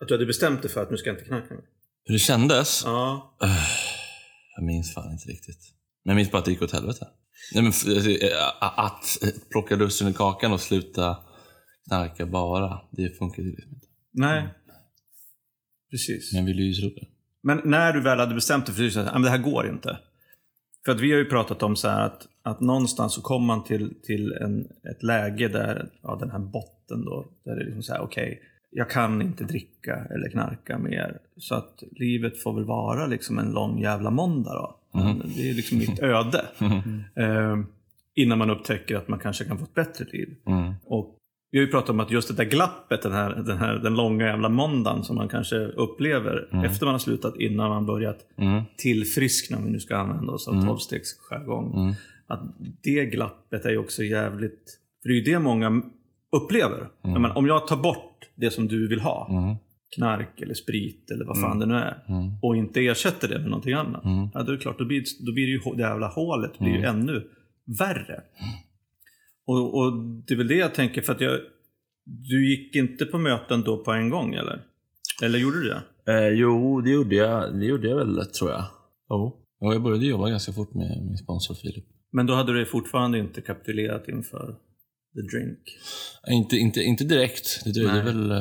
att 0.00 0.08
du 0.08 0.14
hade 0.14 0.26
bestämt 0.26 0.62
dig 0.62 0.70
för 0.70 0.82
att 0.82 0.90
nu 0.90 0.96
ska 0.96 1.08
jag 1.10 1.14
inte 1.16 1.26
knarka 1.28 1.54
mer? 1.54 1.64
Hur 2.04 2.12
det 2.12 2.18
kändes? 2.18 2.82
Ja. 2.84 3.36
Jag 4.56 4.64
minns 4.64 4.94
fan 4.94 5.12
inte 5.12 5.28
riktigt. 5.28 5.60
Men 6.04 6.10
jag 6.12 6.16
minns 6.16 6.30
bara 6.30 6.38
att 6.38 6.44
det 6.44 6.50
gick 6.50 6.62
åt 6.62 6.72
helvete. 6.72 7.06
Nej, 7.54 7.62
men, 7.62 7.66
alltså, 7.66 8.10
eh, 8.10 8.38
att 8.60 9.22
eh, 9.22 9.28
plocka 9.50 9.76
russin 9.76 10.08
i 10.08 10.12
kakan 10.12 10.52
och 10.52 10.60
sluta 10.60 11.16
knarka 11.88 12.26
bara, 12.26 12.80
det 12.90 13.18
funkar 13.18 13.42
ju 13.42 13.50
liksom 13.50 13.72
inte. 13.72 13.86
Nej. 14.12 14.48
Precis. 15.90 16.32
Men 16.34 16.44
ville 16.44 16.62
ju 16.62 16.72
tro 16.72 16.88
det. 16.88 17.06
Men 17.42 17.60
när 17.64 17.92
du 17.92 18.00
väl 18.02 18.18
hade 18.18 18.34
bestämt 18.34 18.66
dig 18.66 18.90
för 18.90 19.00
att 19.00 19.08
"Ah, 19.08 19.12
men 19.12 19.22
det 19.22 19.30
här 19.30 19.38
går 19.38 19.68
inte. 19.68 19.98
För 20.84 20.92
att 20.92 21.00
vi 21.00 21.10
har 21.12 21.18
ju 21.18 21.24
pratat 21.24 21.62
om 21.62 21.76
så 21.76 21.88
här 21.88 22.06
att, 22.06 22.26
att 22.42 22.60
någonstans 22.60 23.14
så 23.14 23.22
kommer 23.22 23.46
man 23.46 23.64
till, 23.64 23.94
till 24.02 24.32
en, 24.32 24.60
ett 24.90 25.02
läge 25.02 25.48
där, 25.48 25.90
ja 26.02 26.16
den 26.20 26.30
här 26.30 26.38
botten 26.38 27.04
då, 27.04 27.26
där 27.44 27.54
det 27.54 27.60
är 27.62 27.64
liksom 27.64 27.82
så 27.82 27.92
här, 27.92 28.00
okej, 28.00 28.42
jag 28.70 28.90
kan 28.90 29.22
inte 29.22 29.44
dricka 29.44 29.94
eller 30.10 30.30
knarka 30.30 30.78
mer. 30.78 31.18
Så 31.36 31.54
att 31.54 31.82
livet 31.90 32.42
får 32.42 32.54
väl 32.54 32.64
vara 32.64 33.06
liksom 33.06 33.38
en 33.38 33.50
lång 33.52 33.80
jävla 33.80 34.10
måndag 34.10 34.52
då. 34.54 34.80
Men 34.94 35.22
Det 35.36 35.50
är 35.50 35.54
liksom 35.54 35.78
mitt 35.78 35.98
öde. 35.98 36.44
Eh, 37.16 37.58
innan 38.14 38.38
man 38.38 38.50
upptäcker 38.50 38.96
att 38.96 39.08
man 39.08 39.18
kanske 39.18 39.44
kan 39.44 39.58
få 39.58 39.64
ett 39.64 39.74
bättre 39.74 40.04
liv. 40.12 40.28
Mm. 40.46 40.72
Och 40.84 41.18
Vi 41.50 41.58
har 41.58 41.66
ju 41.66 41.70
pratat 41.70 41.90
om 41.90 42.00
att 42.00 42.10
just 42.10 42.28
det 42.28 42.34
där 42.44 42.50
glappet, 42.50 43.02
den, 43.02 43.12
här, 43.12 43.30
den, 43.46 43.58
här, 43.58 43.74
den 43.74 43.94
långa 43.94 44.26
jävla 44.26 44.48
måndagen 44.48 45.04
som 45.04 45.16
man 45.16 45.28
kanske 45.28 45.56
upplever 45.56 46.64
efter 46.64 46.86
man 46.86 46.94
har 46.94 46.98
slutat 46.98 47.36
innan 47.36 47.68
man 47.68 47.86
börjat 47.86 48.18
Mm. 48.38 48.62
tillfriskna, 48.76 49.56
om 49.56 49.64
vi 49.64 49.70
nu 49.70 49.80
ska 49.80 49.96
använda 49.96 50.32
oss 50.32 50.48
av 50.48 50.66
tolvstegsjargong. 50.66 51.74
Mm. 51.82 51.94
Att 52.26 52.40
det 52.82 53.04
glappet 53.04 53.64
är 53.64 53.70
ju 53.70 53.78
också 53.78 54.02
jävligt... 54.02 54.78
För 55.02 55.08
det 55.08 55.14
är 55.14 55.16
ju 55.16 55.22
det 55.32 55.38
många 55.38 55.82
upplever. 56.36 56.88
Jag 57.02 57.10
menar, 57.20 57.38
om 57.38 57.46
jag 57.46 57.66
tar 57.66 57.76
bort 57.76 58.28
det 58.34 58.50
som 58.50 58.68
du 58.68 58.88
vill 58.88 59.00
ha, 59.00 59.28
Mm. 59.30 59.56
Knark 59.94 60.40
eller 60.40 60.54
sprit 60.54 61.10
eller 61.10 61.24
vad 61.24 61.40
fan 61.40 61.58
det 61.58 61.66
nu 61.66 61.74
är, 61.74 62.04
Mm. 62.08 62.30
och 62.42 62.56
inte 62.56 62.80
ersätter 62.80 63.28
det 63.28 63.38
med 63.38 63.48
någonting 63.48 63.72
annat. 63.72 64.04
Mm. 64.04 64.28
Ja, 64.34 64.42
då 64.42 64.52
är 64.52 64.56
det 64.56 64.62
klart, 64.62 64.78
då 64.78 64.84
blir, 64.84 65.04
då 65.26 65.32
blir 65.32 65.46
det 65.46 65.52
ju 65.52 65.76
det 65.76 65.82
jävla 65.82 66.06
hålet 66.08 66.58
blir 66.58 66.72
ju 66.78 66.84
ännu 66.84 67.26
värre. 67.78 68.20
Och, 69.46 69.78
och 69.78 69.92
det 70.26 70.34
är 70.34 70.38
väl 70.38 70.48
det 70.48 70.54
jag 70.56 70.74
tänker, 70.74 71.02
för 71.02 71.12
att 71.12 71.20
jag, 71.20 71.40
du 72.04 72.50
gick 72.50 72.76
inte 72.76 73.04
på 73.06 73.18
möten 73.18 73.62
då 73.62 73.84
på 73.84 73.92
en 73.92 74.10
gång 74.10 74.34
eller? 74.34 74.60
Eller 75.22 75.38
gjorde 75.38 75.62
du 75.62 75.68
det? 75.68 75.82
Eh, 76.12 76.28
jo, 76.28 76.80
det 76.80 76.90
gjorde, 76.90 77.14
jag, 77.16 77.58
det 77.60 77.66
gjorde 77.66 77.88
jag 77.88 77.96
väl, 77.96 78.26
tror 78.26 78.50
jag. 78.50 78.64
Jo. 79.10 79.40
Och 79.60 79.74
jag 79.74 79.82
började 79.82 80.06
jobba 80.06 80.28
ganska 80.30 80.52
fort 80.52 80.74
med 80.74 81.02
min 81.06 81.16
sponsor 81.18 81.54
Filip. 81.54 81.84
Men 82.12 82.26
då 82.26 82.34
hade 82.34 82.52
du 82.52 82.66
fortfarande 82.66 83.18
inte 83.18 83.40
kapitulerat 83.40 84.08
inför 84.08 84.54
the 85.14 85.20
drink? 85.20 85.58
Eh, 86.28 86.34
Inte, 86.34 86.56
inte, 86.56 86.80
inte 86.80 87.04
direkt. 87.04 87.64
Det 87.64 87.72
dröjde 87.72 88.02
väl... 88.02 88.32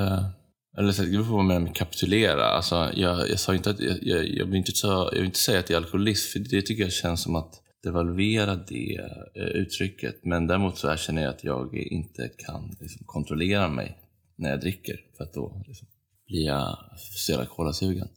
Eller 0.78 0.92
så, 0.92 1.02
det 1.02 1.10
beror 1.10 1.24
på 1.24 1.30
vad 1.30 1.38
man 1.38 1.48
menar 1.48 1.60
med 1.62 1.76
kapitulera. 1.76 2.46
Alltså, 2.46 2.92
jag, 2.96 3.30
jag 3.30 3.40
sa 3.40 3.56
inte 3.56 3.70
att... 3.70 3.80
Jag, 3.80 3.98
jag, 4.02 4.28
jag, 4.28 4.46
vill 4.46 4.56
inte 4.56 4.72
ta, 4.82 5.10
jag 5.12 5.18
vill 5.18 5.26
inte 5.26 5.40
säga 5.40 5.60
att 5.60 5.70
jag 5.70 5.78
är 5.78 5.84
alkoholist, 5.84 6.32
för 6.32 6.40
det 6.40 6.62
tycker 6.62 6.84
jag 6.84 6.94
känns 6.94 7.22
som 7.22 7.36
att 7.36 7.62
devalvera 7.84 8.56
det 8.56 9.00
eh, 9.36 9.44
uttrycket. 9.44 10.16
Men 10.24 10.48
däremot 10.48 10.78
så 10.78 10.92
erkänner 10.92 11.22
jag 11.22 11.30
att 11.30 11.44
jag 11.44 11.76
inte 11.76 12.30
kan 12.38 12.76
liksom, 12.80 13.02
kontrollera 13.06 13.68
mig 13.68 13.98
när 14.36 14.50
jag 14.50 14.60
dricker. 14.60 15.00
För 15.18 15.24
att 15.24 15.34
då 15.34 15.64
liksom, 15.68 15.88
blir 16.28 16.46
jag 16.46 16.78
så 16.98 17.32
jävla 17.32 17.46
kolasugen. 17.46 18.08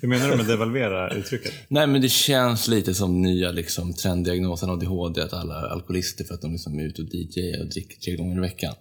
Hur 0.00 0.08
menar 0.08 0.30
du 0.30 0.36
med 0.36 0.46
devalvera 0.46 1.14
uttrycket? 1.14 1.52
Nej, 1.68 1.86
men 1.86 2.00
det 2.02 2.08
känns 2.08 2.68
lite 2.68 2.94
som 2.94 3.22
nya 3.22 3.50
liksom, 3.50 3.94
trenddiagnosen 3.94 4.70
ADHD, 4.70 5.22
att 5.22 5.32
alla 5.32 5.54
är 5.60 5.66
alkoholister 5.66 6.24
för 6.24 6.34
att 6.34 6.42
de 6.42 6.52
liksom 6.52 6.78
är 6.78 6.84
ute 6.84 7.02
och 7.02 7.08
DJar 7.14 7.60
och 7.60 7.66
dricker 7.70 7.96
tre 8.00 8.16
gånger 8.16 8.36
i 8.36 8.40
veckan. 8.40 8.74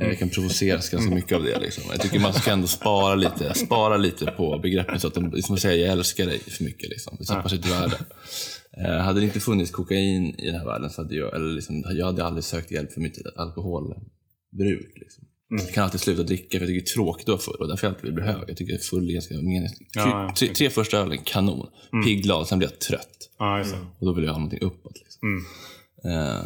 Eh, 0.00 0.08
Jag 0.08 0.18
kan 0.18 0.28
provoceras 0.28 0.88
ganska 0.90 1.14
mycket 1.14 1.32
av 1.36 1.42
det. 1.44 1.58
Liksom. 1.60 1.84
Jag 1.90 2.00
tycker 2.00 2.20
man 2.20 2.32
ska 2.34 2.50
ändå 2.50 2.66
spara 2.66 3.14
lite, 3.14 3.54
spara 3.54 3.96
lite 3.96 4.26
på 4.26 4.58
begreppen 4.58 5.00
så 5.00 5.06
att 5.06 5.14
de, 5.14 5.42
som 5.42 5.54
att 5.54 5.60
säga 5.60 5.86
jag 5.86 5.92
älskar 5.92 6.26
dig 6.26 6.38
för 6.38 6.64
mycket. 6.64 6.88
Liksom. 6.90 7.16
Det 7.18 7.24
tappar 7.24 7.48
sitt 7.48 7.66
värde. 7.66 7.96
Eh, 8.78 8.96
hade 8.96 9.20
det 9.20 9.26
inte 9.26 9.40
funnits 9.40 9.70
kokain 9.70 10.34
i 10.38 10.46
den 10.46 10.54
här 10.54 10.66
världen 10.66 10.90
så 10.90 11.02
hade 11.02 11.14
jag, 11.16 11.34
eller 11.34 11.54
liksom, 11.54 11.84
jag 11.90 12.06
hade 12.06 12.24
aldrig 12.24 12.44
sökt 12.44 12.70
hjälp 12.70 12.92
för 12.92 13.00
mitt 13.00 13.18
alkoholbruk. 13.36 14.92
Liksom. 15.00 15.24
Jag 15.50 15.74
kan 15.74 15.84
alltid 15.84 16.00
sluta 16.00 16.22
dricka 16.22 16.58
för 16.58 16.64
jag 16.64 16.68
tycker 16.68 16.84
det 16.84 16.90
är 16.90 16.94
tråkigt 16.94 17.22
att 17.24 17.28
vara 17.28 17.38
full 17.38 17.56
och 17.60 17.68
därför 17.68 17.86
jag 17.86 17.94
alltid 17.94 18.04
vill 18.04 18.14
bli 18.14 18.24
hög. 18.24 18.44
Jag 18.48 18.56
tycker 18.56 18.78
full 18.78 19.08
är 19.08 19.12
ganska 19.14 19.34
meningslöst. 19.34 19.90
Ja, 19.94 20.34
tre, 20.38 20.48
tre 20.48 20.70
första 20.70 20.98
ölen, 20.98 21.18
kanon. 21.24 21.66
Pigg, 22.04 22.22
glad, 22.22 22.48
sen 22.48 22.58
blir 22.58 22.68
jag 22.68 22.78
trött. 22.78 23.30
Ja, 23.38 23.58
just 23.58 23.72
det. 23.72 23.78
Och 23.98 24.06
då 24.06 24.12
vill 24.12 24.24
jag 24.24 24.32
ha 24.32 24.38
någonting 24.38 24.60
uppåt. 24.62 24.92
Liksom. 25.04 25.20
Mm. 25.28 25.44
Eh, 26.28 26.42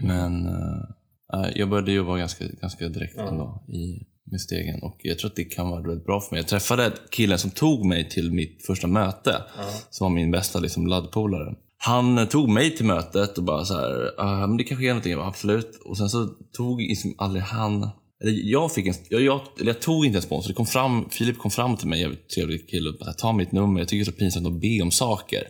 men 0.00 0.46
eh, 0.46 1.50
jag 1.54 1.68
började 1.68 1.92
jobba 1.92 2.16
ganska, 2.16 2.44
ganska 2.60 2.88
direkt 2.88 3.16
ändå 3.18 3.64
i, 3.68 4.06
med 4.30 4.40
stegen 4.40 4.82
och 4.82 4.96
jag 5.02 5.18
tror 5.18 5.30
att 5.30 5.36
det 5.36 5.44
kan 5.44 5.68
vara 5.68 5.82
väldigt 5.82 6.06
bra 6.06 6.20
för 6.20 6.34
mig. 6.34 6.40
Jag 6.40 6.48
träffade 6.48 6.92
killen 7.10 7.38
som 7.38 7.50
tog 7.50 7.84
mig 7.86 8.08
till 8.08 8.32
mitt 8.32 8.66
första 8.66 8.86
möte, 8.86 9.42
som 9.90 10.04
var 10.04 10.14
min 10.14 10.30
bästa 10.30 10.60
liksom, 10.60 10.86
laddpolare. 10.86 11.54
Han 11.78 12.18
eh, 12.18 12.24
tog 12.24 12.48
mig 12.48 12.76
till 12.76 12.86
mötet 12.86 13.38
och 13.38 13.44
bara 13.44 13.64
så 13.64 13.74
här, 13.74 14.10
"Ah, 14.18 14.46
men 14.46 14.56
det 14.56 14.64
kanske 14.64 14.84
är 14.86 14.88
någonting, 14.88 15.12
Jag 15.12 15.20
bara, 15.20 15.28
absolut. 15.28 15.80
Och 15.84 15.98
sen 15.98 16.08
så 16.08 16.26
tog 16.56 16.80
liksom 16.80 17.14
aldrig 17.18 17.42
han 17.42 17.90
jag, 18.24 18.72
fick 18.72 18.86
en, 18.86 18.94
jag, 19.08 19.20
jag, 19.20 19.40
jag 19.56 19.80
tog 19.80 20.06
inte 20.06 20.18
en 20.18 20.22
sponsor. 20.22 20.48
Det 20.48 20.54
kom 20.54 20.66
fram, 20.66 21.08
Filip 21.10 21.38
kom 21.38 21.50
fram 21.50 21.76
till 21.76 21.88
mig, 21.88 22.00
jävligt 22.00 22.28
trevlig 22.28 22.68
kille, 22.68 22.88
och 22.88 22.94
bara, 23.00 23.12
ta 23.12 23.32
mitt 23.32 23.52
nummer. 23.52 23.80
Jag 23.80 23.88
tycker 23.88 24.04
det 24.04 24.10
är 24.10 24.12
så 24.12 24.18
pinsamt 24.18 24.46
att 24.46 24.60
be 24.60 24.82
om 24.82 24.90
saker. 24.90 25.42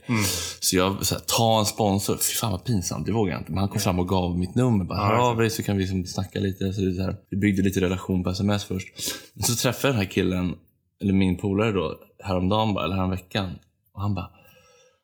Så 0.60 0.76
jag, 0.76 1.06
så 1.06 1.14
här, 1.14 1.22
ta 1.26 1.58
en 1.58 1.66
sponsor. 1.66 2.16
Fy 2.16 2.34
fan 2.34 2.52
vad 2.52 2.64
pinsamt, 2.64 3.06
det 3.06 3.12
vågar 3.12 3.32
jag 3.32 3.40
inte. 3.40 3.52
Men 3.52 3.58
han 3.58 3.68
kom 3.68 3.80
fram 3.80 3.98
och 3.98 4.08
gav 4.08 4.38
mitt 4.38 4.54
nummer. 4.54 4.84
Bara, 4.84 4.98
hör 4.98 5.30
av 5.30 5.36
dig 5.36 5.50
så 5.50 5.62
kan 5.62 5.76
vi 5.76 5.82
liksom 5.82 6.06
snacka 6.06 6.38
lite. 6.38 6.72
Så 6.72 6.80
det 6.80 7.02
här, 7.02 7.16
vi 7.30 7.36
byggde 7.36 7.62
lite 7.62 7.80
relation 7.80 8.24
på 8.24 8.30
sms 8.30 8.64
först. 8.64 8.88
Men 9.34 9.42
så 9.42 9.54
träffade 9.54 9.88
jag 9.88 9.94
den 9.94 10.06
här 10.06 10.12
killen, 10.12 10.54
eller 11.02 11.12
min 11.12 11.36
polare 11.36 11.72
då, 11.72 11.94
häromdagen 12.24 12.74
bara, 12.74 12.84
eller 12.84 12.96
häromveckan. 12.96 13.50
Och 13.94 14.02
han 14.02 14.14
bara, 14.14 14.30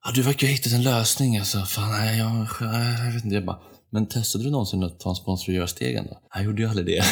Ja, 0.05 0.11
du 0.14 0.22
verkar 0.22 0.46
ha 0.46 0.53
hittat 0.53 0.72
en 0.72 0.83
lösning. 0.83 1.38
Alltså. 1.38 1.59
Fan, 1.61 2.07
jag, 2.07 2.16
jag, 2.16 2.46
jag 3.07 3.12
vet 3.12 3.25
inte. 3.25 3.35
Jag 3.35 3.44
bara, 3.44 3.59
men 3.92 4.07
testade 4.07 4.44
du 4.44 4.50
någonsin 4.50 4.83
att 4.83 5.00
ta 5.00 5.11
en 5.11 5.16
sponsor 5.16 5.52
och 5.52 5.57
göra 5.57 5.66
stegen 5.66 6.07
då? 6.07 6.20
Jag 6.35 6.44
gjorde 6.44 6.62
ju 6.62 6.68
aldrig 6.68 6.87
det. 6.87 7.05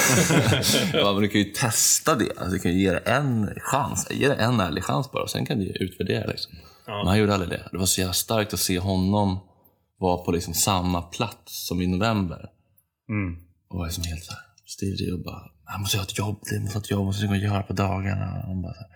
bara, 1.02 1.12
men 1.12 1.22
du 1.22 1.28
kan 1.28 1.40
ju 1.40 1.52
testa 1.52 2.14
det. 2.14 2.30
Alltså, 2.30 2.50
du 2.50 2.58
kan 2.58 2.72
ju 2.72 2.80
ge 2.80 2.90
det 2.90 2.98
en 2.98 3.54
chans. 3.56 4.08
Ge 4.10 4.28
det 4.28 4.34
en 4.34 4.60
ärlig 4.60 4.84
chans 4.84 5.12
bara 5.12 5.22
och 5.22 5.30
sen 5.30 5.46
kan 5.46 5.58
du 5.58 5.64
ju 5.64 5.72
utvärdera. 5.72 6.26
Liksom. 6.26 6.52
Men 6.86 7.06
han 7.06 7.18
gjorde 7.18 7.34
aldrig 7.34 7.50
det. 7.50 7.68
Det 7.72 7.78
var 7.78 7.86
så 7.86 8.00
jävla 8.00 8.12
starkt 8.12 8.54
att 8.54 8.60
se 8.60 8.78
honom 8.78 9.38
vara 9.98 10.24
på 10.24 10.32
liksom 10.32 10.54
samma 10.54 11.02
plats 11.02 11.66
som 11.66 11.80
i 11.82 11.86
november. 11.86 12.50
Mm. 13.08 13.42
Och 13.68 13.78
var 13.78 13.86
liksom 13.86 14.04
helt 14.04 14.24
så 14.24 14.32
här 14.32 14.42
stirrig 14.66 15.14
och 15.14 15.24
bara, 15.24 15.42
jag 15.66 15.80
måste 15.80 15.98
ha 15.98 16.04
ett 16.04 16.18
jobb, 16.18 16.38
jag 16.42 16.62
måste 16.62 16.78
ha 16.78 16.82
ett 16.82 16.90
jobb, 16.90 17.00
jag 17.00 17.06
måste 17.06 17.26
gå 17.26 17.32
och 17.32 17.38
göra 17.38 17.62
på 17.62 17.72
dagarna. 17.72 18.26
Och 18.36 18.48
han 18.48 18.62
bara, 18.62 18.72
så 18.72 18.80
här. 18.80 18.90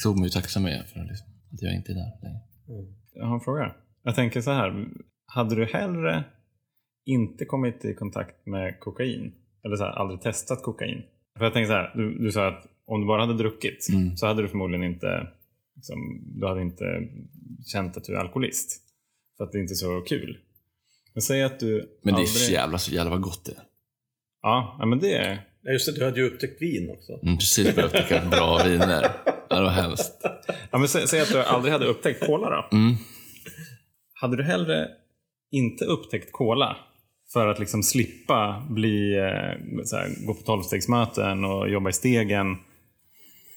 Stod 0.00 0.16
mig 0.18 0.24
ju 0.24 0.30
tacksam 0.30 0.62
med 0.62 0.84
för 0.92 1.00
liksom, 1.10 1.26
att 1.52 1.62
jag 1.62 1.74
inte 1.74 1.92
är 1.92 1.94
där 1.94 2.12
längre. 2.22 2.40
Jag 3.14 3.26
har 3.26 3.34
en 3.34 3.40
fråga. 3.40 3.74
Jag 4.02 4.14
tänker 4.14 4.40
så 4.40 4.52
här. 4.52 4.86
Hade 5.34 5.54
du 5.54 5.64
hellre 5.64 6.24
inte 7.06 7.44
kommit 7.44 7.84
i 7.84 7.94
kontakt 7.94 8.46
med 8.46 8.80
kokain? 8.80 9.32
Eller 9.64 9.76
så 9.76 9.84
här, 9.84 9.90
aldrig 9.92 10.20
testat 10.20 10.62
kokain? 10.62 11.02
För 11.38 11.44
jag 11.44 11.52
tänker 11.52 11.66
så 11.68 11.72
här. 11.72 11.92
Du, 11.94 12.18
du 12.18 12.32
sa 12.32 12.48
att 12.48 12.66
om 12.86 13.00
du 13.00 13.06
bara 13.06 13.20
hade 13.20 13.34
druckit 13.38 13.88
Mm. 13.92 14.16
så 14.16 14.26
hade 14.26 14.42
du 14.42 14.48
förmodligen 14.48 14.84
inte 14.86 15.26
liksom, 15.76 15.98
du 16.40 16.46
hade 16.46 16.62
inte 16.62 16.84
känt 17.72 17.96
att 17.96 18.04
du 18.04 18.14
är 18.14 18.18
alkoholist. 18.18 18.80
För 19.36 19.44
att 19.44 19.52
det 19.52 19.58
är 19.58 19.60
inte 19.60 19.72
är 19.72 19.74
så 19.74 20.00
kul. 20.00 20.38
Men 21.14 21.22
säg 21.22 21.42
att 21.42 21.60
du 21.60 21.98
Men 22.02 22.14
det 22.14 22.18
är 22.18 22.22
aldrig... 22.22 22.28
så 22.28 22.52
jävla, 22.52 22.78
så 22.78 22.92
jävla 22.92 23.16
gott 23.16 23.44
det 23.44 23.52
är. 23.52 23.62
Ja, 24.42 24.76
ja, 24.78 24.86
men 24.86 24.98
det 24.98 25.14
är... 25.14 25.46
Ja, 25.62 25.72
just 25.72 25.86
det, 25.86 25.92
du 26.00 26.04
hade 26.04 26.20
ju 26.20 26.26
upptäckt 26.26 26.62
vin 26.62 26.90
också. 26.90 27.12
Mm, 27.22 27.36
precis 27.38 27.74
börjat 27.74 27.94
upptäcka 27.94 28.28
bra 28.30 28.64
viner. 28.64 29.06
Ja, 29.48 29.56
det 29.56 29.62
var 29.62 29.70
hemskt. 29.70 30.20
Ja, 30.70 30.78
men 30.78 30.88
säg, 30.88 31.08
säg 31.08 31.20
att 31.20 31.28
du 31.28 31.42
aldrig 31.42 31.72
hade 31.72 31.86
upptäckt 31.86 32.26
cola 32.26 32.50
då. 32.50 32.76
Mm. 32.76 32.94
Hade 34.20 34.36
du 34.36 34.42
hellre 34.42 34.88
inte 35.52 35.84
upptäckt 35.84 36.32
cola 36.32 36.76
för 37.32 37.46
att 37.46 37.58
liksom 37.58 37.82
slippa 37.82 38.66
bli, 38.70 39.14
eh, 39.18 39.84
så 39.84 39.96
här, 39.96 40.26
gå 40.26 40.34
på 40.34 40.42
tolvstegsmöten 40.42 41.44
och 41.44 41.70
jobba 41.70 41.90
i 41.90 41.92
stegen? 41.92 42.56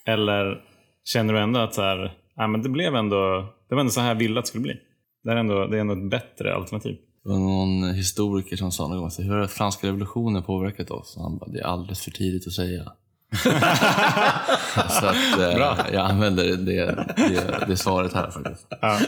Eller 0.06 0.62
känner 1.04 1.34
du 1.34 1.40
ändå 1.40 1.60
att 1.60 1.74
så 1.74 1.82
här, 1.82 2.18
ja, 2.36 2.48
men 2.48 2.64
det, 2.64 2.70
blev 2.70 2.96
ändå, 2.96 3.46
det 3.70 3.76
var 3.76 3.80
ändå 3.80 3.92
så 3.92 4.02
här 4.02 4.08
jag 4.08 4.16
ville 4.16 4.40
att 4.40 4.46
det 4.46 4.50
skulle 4.50 4.62
bli? 4.62 4.76
Det 5.24 5.32
är 5.32 5.36
ändå, 5.36 5.68
det 5.68 5.78
är 5.78 5.82
ändå 5.82 5.94
ett 5.94 6.10
bättre 6.10 6.56
alternativ. 6.56 6.98
Det 7.24 7.30
var 7.30 7.40
någon 7.40 7.94
historiker 7.94 8.56
som 8.56 8.72
sa 8.72 8.88
någon 8.88 8.98
gång, 8.98 9.10
hur 9.18 9.36
har 9.36 9.48
franska 9.48 9.88
revolutionen 9.88 10.44
påverkat 10.44 10.92
oss? 10.92 11.18
Och 11.18 11.24
han 11.24 11.38
bara, 11.38 11.52
det 11.52 11.60
är 11.60 11.64
alldeles 11.64 12.02
för 12.02 12.12
tidigt 12.12 12.48
att 12.48 12.54
säga. 12.54 12.92
så 14.90 15.06
att, 15.06 15.40
eh, 15.40 15.94
jag 15.94 16.12
använder 16.12 16.44
det, 16.44 16.56
det, 16.56 17.66
det 17.68 17.78
svaret 17.78 18.14
här 18.14 18.30
faktiskt. 18.32 18.68
Ja. 18.82 19.00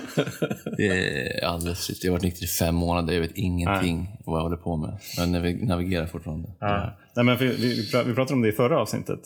Det 0.77 0.87
är 0.87 1.45
alldeles 1.45 2.03
Jag 2.03 2.11
har 2.11 2.17
varit 2.17 2.23
nykter 2.23 2.43
i 2.43 2.47
fem 2.47 2.75
månader, 2.75 3.13
jag 3.13 3.21
vet 3.21 3.35
ingenting 3.37 4.07
vad 4.25 4.39
jag 4.39 4.43
håller 4.43 4.57
på 4.57 4.77
med. 4.77 4.97
Jag 5.17 5.27
nav- 5.29 5.65
navigerar 5.65 6.05
fortfarande. 6.05 6.49
Ja. 6.59 6.97
Nej, 7.15 7.25
men 7.25 7.37
vi, 7.37 7.47
vi, 7.47 7.75
vi 8.05 8.13
pratade 8.13 8.33
om 8.33 8.41
det 8.41 8.49
i 8.49 8.51
förra 8.51 8.79
avsnittet. 8.79 9.19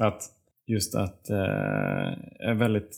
Att 0.00 0.22
just 0.66 0.94
att 0.94 1.30
eh, 1.30 1.36
jag 2.38 2.50
är 2.50 2.54
väldigt 2.54 2.96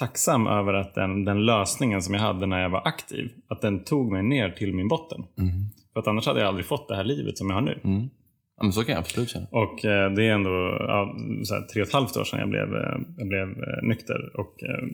tacksam 0.00 0.46
över 0.46 0.74
att 0.74 0.94
den, 0.94 1.24
den 1.24 1.44
lösningen 1.46 2.02
som 2.02 2.14
jag 2.14 2.20
hade 2.20 2.46
när 2.46 2.60
jag 2.62 2.70
var 2.70 2.88
aktiv, 2.88 3.28
att 3.48 3.60
den 3.60 3.84
tog 3.84 4.12
mig 4.12 4.22
ner 4.22 4.50
till 4.50 4.74
min 4.74 4.88
botten. 4.88 5.24
Mm. 5.38 5.52
För 5.92 6.00
att 6.00 6.06
annars 6.08 6.26
hade 6.26 6.40
jag 6.40 6.48
aldrig 6.48 6.66
fått 6.66 6.88
det 6.88 6.96
här 6.96 7.04
livet 7.04 7.38
som 7.38 7.50
jag 7.50 7.56
har 7.56 7.62
nu. 7.62 7.78
Mm. 7.84 8.10
Ja, 8.56 8.62
men 8.62 8.72
så 8.72 8.84
kan 8.84 8.92
jag 8.92 9.00
absolut 9.00 9.30
känna. 9.30 9.46
Och 9.50 9.84
eh, 9.84 10.12
det 10.12 10.24
är 10.24 10.32
ändå 10.32 10.76
ja, 10.80 11.16
så 11.44 11.54
här, 11.54 11.62
tre 11.62 11.82
och 11.82 11.88
ett 11.88 11.94
halvt 11.94 12.16
år 12.16 12.24
sedan 12.24 12.40
jag 12.40 12.48
blev, 12.48 12.74
eh, 12.74 12.98
jag 13.16 13.28
blev 13.28 13.48
eh, 13.48 13.82
nykter. 13.82 14.40
Och 14.40 14.62
eh, 14.62 14.84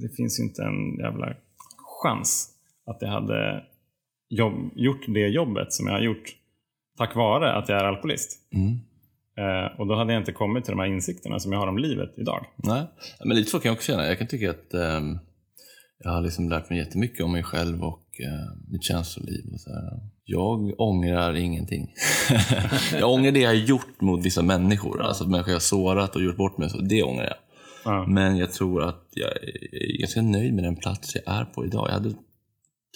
det, 0.00 0.16
finns 0.16 0.40
inte 0.40 0.62
en 0.62 0.98
jävla 0.98 1.34
chans 2.02 2.48
att 2.86 2.98
jag 3.00 3.08
hade 3.08 3.64
jobb, 4.28 4.70
gjort 4.74 5.04
det 5.06 5.28
jobbet 5.28 5.72
som 5.72 5.86
jag 5.86 5.94
har 5.94 6.00
gjort 6.00 6.36
tack 6.98 7.16
vare 7.16 7.52
att 7.52 7.68
jag 7.68 7.80
är 7.80 7.84
alkoholist. 7.84 8.38
Mm. 8.54 8.78
Eh, 9.36 9.80
och 9.80 9.86
då 9.86 9.94
hade 9.94 10.12
jag 10.12 10.20
inte 10.20 10.32
kommit 10.32 10.64
till 10.64 10.72
de 10.72 10.80
här 10.80 10.86
insikterna 10.86 11.38
som 11.38 11.52
jag 11.52 11.58
har 11.58 11.66
om 11.66 11.78
livet 11.78 12.18
idag. 12.18 12.46
Nej, 12.56 12.86
men 13.24 13.36
lite 13.36 13.50
så 13.50 13.60
kan 13.60 13.68
jag 13.68 13.76
också 13.76 13.92
känna. 13.92 14.06
Jag 14.06 14.18
kan 14.18 14.26
tycka 14.26 14.50
att 14.50 14.74
ehm, 14.74 15.18
jag 15.98 16.10
har 16.10 16.20
liksom 16.20 16.48
lärt 16.48 16.70
mig 16.70 16.78
jättemycket 16.78 17.24
om 17.24 17.32
mig 17.32 17.42
själv 17.42 17.82
och 17.84 18.01
eh, 18.20 18.70
mitt 18.70 18.82
känsloliv. 18.82 19.44
Och 19.52 19.60
så 19.60 19.70
här. 19.70 20.00
Jag 20.24 20.80
ångrar 20.80 21.34
ingenting. 21.34 21.94
jag 22.92 23.12
ångrar 23.12 23.32
det 23.32 23.40
jag 23.40 23.50
har 23.50 23.54
gjort 23.54 24.00
mot 24.00 24.26
vissa 24.26 24.42
människor. 24.42 25.02
Alltså 25.02 25.28
människor 25.28 25.52
jag 25.52 25.62
sårat 25.62 26.16
och 26.16 26.22
gjort 26.22 26.36
bort 26.36 26.58
mig. 26.58 26.70
Så 26.70 26.78
det 26.78 27.02
ångrar 27.02 27.24
jag. 27.24 27.36
Ja. 27.84 28.06
Men 28.06 28.36
jag 28.36 28.52
tror 28.52 28.82
att 28.82 29.08
jag 29.10 29.30
är 29.30 30.00
ganska 30.00 30.22
nöjd 30.22 30.54
med 30.54 30.64
den 30.64 30.76
plats 30.76 31.14
jag 31.14 31.34
är 31.34 31.44
på 31.44 31.64
idag. 31.64 31.88
Jag 31.88 31.92
hade 31.92 32.14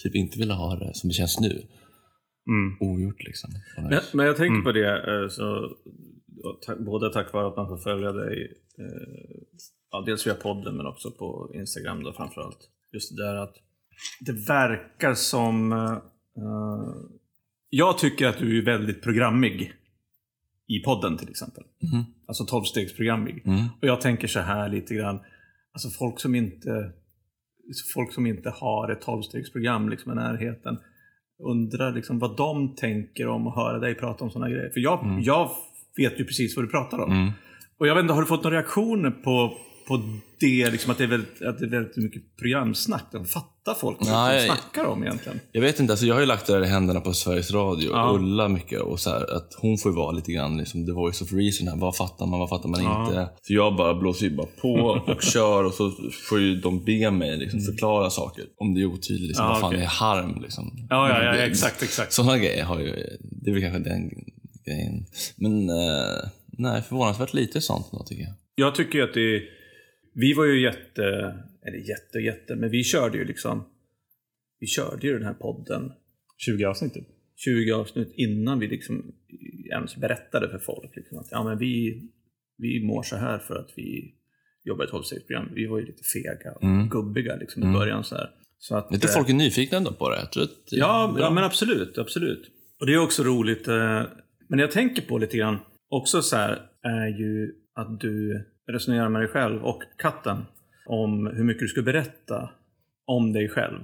typ 0.03 0.15
inte 0.15 0.39
velat 0.39 0.57
ha 0.57 0.75
det 0.75 0.93
som 0.93 1.07
det 1.07 1.13
känns 1.13 1.39
nu. 1.39 1.67
Mm. 2.49 2.77
ogjort 2.79 3.23
liksom. 3.23 3.49
Men, 3.77 3.99
men 4.13 4.25
jag 4.25 4.37
tänker 4.37 4.61
på 4.61 4.71
det, 4.71 5.21
eh, 5.23 5.29
så, 5.29 5.75
och 6.43 6.85
både 6.85 7.13
tack 7.13 7.33
vare 7.33 7.47
att 7.47 7.57
man 7.57 7.67
får 7.67 7.77
följa 7.77 8.11
dig, 8.11 8.51
eh, 8.79 9.41
ja, 9.91 10.03
dels 10.05 10.27
via 10.27 10.33
podden 10.33 10.77
men 10.77 10.85
också 10.85 11.11
på 11.11 11.51
Instagram 11.53 12.03
då 12.03 12.13
framförallt. 12.13 12.69
Just 12.93 13.17
det 13.17 13.23
där 13.23 13.35
att 13.35 13.55
det 14.19 14.31
verkar 14.47 15.13
som... 15.13 15.71
eh, 15.71 15.97
jag 17.69 17.97
tycker 17.97 18.27
att 18.27 18.37
du 18.37 18.57
är 18.57 18.65
väldigt 18.65 19.01
programmig. 19.01 19.73
I 20.69 20.79
podden 20.79 21.17
till 21.17 21.29
exempel. 21.29 21.63
Mhm. 21.81 22.03
Alltså 22.27 22.43
12-stegsprogrammig. 22.43 23.47
Mm. 23.47 23.65
Och 23.81 23.87
jag 23.87 24.01
tänker 24.01 24.27
så 24.27 24.39
här 24.39 24.69
lite 24.69 24.95
grann, 24.95 25.19
alltså 25.73 25.89
folk 25.89 26.19
som 26.19 26.35
inte, 26.35 26.91
folk 27.93 28.13
som 28.13 28.25
inte 28.25 28.49
har 28.49 28.91
ett 28.91 29.05
12-stegsprogram 29.05 29.89
liksom 29.89 30.11
i 30.11 30.15
närheten, 30.15 30.77
undrar 31.39 31.91
liksom 31.91 32.19
vad 32.19 32.37
de 32.37 32.75
tänker 32.75 33.27
om 33.27 33.47
att 33.47 33.55
höra 33.55 33.79
dig 33.79 33.95
prata 33.95 34.23
om 34.23 34.31
sådana 34.31 34.49
grejer. 34.49 34.69
För 34.69 34.79
jag, 34.79 35.19
jag 35.23 35.51
vet 35.97 36.19
ju 36.19 36.25
precis 36.25 36.55
vad 36.55 36.65
du 36.65 36.69
pratar 36.69 36.99
om. 36.99 37.11
Mm. 37.11 37.31
Och 37.77 37.87
jag 37.87 37.95
vet 37.95 38.01
inte, 38.01 38.13
har 38.13 38.21
du 38.21 38.27
fått 38.27 38.43
några 38.43 38.57
reaktioner 38.57 39.11
på, 39.11 39.57
på 39.87 40.03
det, 40.39 40.71
liksom 40.71 40.91
att, 40.91 40.97
det 40.97 41.03
är 41.03 41.07
väldigt, 41.07 41.41
att 41.41 41.59
det 41.59 41.65
är 41.65 41.69
väldigt 41.69 41.97
mycket 41.97 42.21
programsnack? 42.37 43.03
De 43.11 43.25
fattar 43.25 43.73
folk 43.73 43.97
vad 43.99 44.33
de 44.35 44.45
snackar 44.45 44.85
om 44.85 45.03
egentligen? 45.03 45.39
Jag 45.51 45.61
vet 45.61 45.79
inte, 45.79 45.93
alltså 45.93 46.05
jag 46.05 46.13
har 46.15 46.19
ju 46.21 46.27
lagt 46.27 46.47
det 46.47 46.53
där 46.53 46.63
i 46.63 46.67
händerna 46.67 46.99
på 47.01 47.13
Sveriges 47.13 47.51
Radio, 47.51 47.89
Ja. 47.91 48.11
Ulla 48.15 48.47
mycket 48.47 48.81
och 48.81 48.99
så 48.99 49.09
här, 49.09 49.35
att 49.35 49.53
hon 49.61 49.77
får 49.77 49.91
ju 49.91 49.95
vara 49.95 50.11
lite 50.11 50.31
grann 50.31 50.57
liksom 50.57 50.85
the 50.85 50.91
voice 50.91 51.21
of 51.21 51.33
reason 51.33 51.67
här. 51.67 51.75
Vad 51.77 51.95
fattar 51.95 52.25
man, 52.25 52.39
vad 52.39 52.49
fattar 52.49 52.69
man 52.69 52.83
Ja. 52.83 53.07
inte? 53.07 53.29
Så 53.41 53.53
jag 53.53 53.75
bara 53.75 53.93
blåser 53.99 54.25
ju 54.25 54.35
bara 54.35 54.47
på 54.61 54.73
och 55.07 55.21
kör 55.23 55.63
och 55.63 55.73
så 55.73 55.91
får 56.29 56.39
ju 56.39 56.55
de 56.55 56.83
be 56.85 57.11
mig 57.11 57.37
liksom 57.37 57.61
förklara 57.61 58.09
saker. 58.09 58.45
Om 58.57 58.73
det 58.73 58.81
är 58.81 58.85
otydligt, 58.85 59.27
liksom, 59.27 59.45
Ja, 59.45 59.51
vad 59.51 59.59
fan 59.59 59.69
okej. 59.69 59.81
är 59.81 59.87
harm 59.87 60.41
liksom? 60.41 60.71
Ja, 60.89 61.09
ja, 61.09 61.23
ja, 61.23 61.31
Det- 61.31 61.43
exakt, 61.43 61.83
exakt. 61.83 62.13
Sådana 62.13 62.37
grejer 62.37 62.63
har 62.63 62.79
ju, 62.79 63.17
det 63.21 63.49
är 63.49 63.53
väl 63.53 63.61
kanske 63.63 63.89
den 63.89 64.09
grejen. 64.65 65.05
Men 65.37 65.69
eh, 65.69 66.29
nej, 66.57 66.81
förvånansvärt 66.81 67.33
lite 67.33 67.61
sånt 67.61 67.87
då 67.91 68.03
tycker 68.03 68.23
jag. 68.23 68.33
Jag 68.55 68.75
tycker 68.75 69.03
att 69.03 69.13
det 69.13 69.41
Vi 70.19 70.33
var 70.33 70.45
ju 70.45 70.61
jätte, 70.61 71.03
eller 71.67 71.77
jätte, 71.89 72.19
jätte, 72.19 72.55
men 72.55 72.69
vi 72.69 72.83
körde 72.83 73.17
ju 73.17 73.25
liksom 73.25 73.69
Vi 74.59 74.67
körde 74.67 75.07
ju 75.07 75.13
den 75.13 75.23
här 75.23 75.33
podden 75.33 75.91
20 76.37 76.65
avsnitt 76.65 76.93
typ. 76.93 77.07
20 77.35 77.71
avsnitt 77.71 78.11
innan 78.15 78.59
vi 78.59 78.67
liksom 78.67 79.11
ens 79.73 79.95
berättade 79.95 80.49
för 80.49 80.57
folk 80.59 80.95
liksom 80.95 81.17
att 81.17 81.27
ja, 81.31 81.43
men 81.43 81.57
vi, 81.57 82.01
vi 82.57 82.83
mår 82.83 83.03
så 83.03 83.15
här 83.15 83.39
för 83.39 83.55
att 83.55 83.69
vi 83.75 84.13
jobbar 84.63 84.83
i 84.83 84.85
ett 84.85 84.91
12 84.91 85.03
Vi 85.55 85.65
var 85.65 85.79
ju 85.79 85.85
lite 85.85 86.03
fega 86.03 86.51
och 86.55 86.63
Mm. 86.63 86.89
gubbiga 86.89 87.35
liksom 87.35 87.63
i 87.63 87.65
Mm. 87.65 87.79
början 87.79 88.03
så 88.03 88.15
här. 88.15 88.29
Så 88.57 88.75
att, 88.75 88.91
tror 88.91 89.07
eh, 89.07 89.13
folk 89.13 89.29
är 89.29 89.33
nyfikna 89.33 89.77
ändå 89.77 89.93
på 89.93 90.09
det. 90.09 90.19
Jag 90.19 90.31
tror 90.31 90.43
att, 90.43 90.63
Ja, 90.71 91.15
ja, 91.19 91.29
men 91.29 91.43
absolut, 91.43 91.97
absolut. 91.97 92.51
Och 92.79 92.85
det 92.85 92.93
är 92.93 92.97
också 93.03 93.23
roligt. 93.23 93.67
Eh, 93.67 94.01
men 94.49 94.59
jag 94.59 94.71
tänker 94.71 95.01
på 95.01 95.17
lite 95.17 95.37
grann 95.37 95.57
också 95.89 96.21
så 96.21 96.35
här 96.35 96.61
är 96.83 97.07
ju 97.07 97.53
att 97.75 97.99
du 97.99 98.45
resonerar 98.67 99.09
med 99.09 99.21
dig 99.21 99.29
själv 99.29 99.63
och 99.63 99.83
katten 99.97 100.45
om 100.85 101.27
hur 101.27 101.43
mycket 101.43 101.61
du 101.61 101.67
ska 101.67 101.81
berätta 101.81 102.49
om 103.05 103.33
dig 103.33 103.49
själv. 103.49 103.79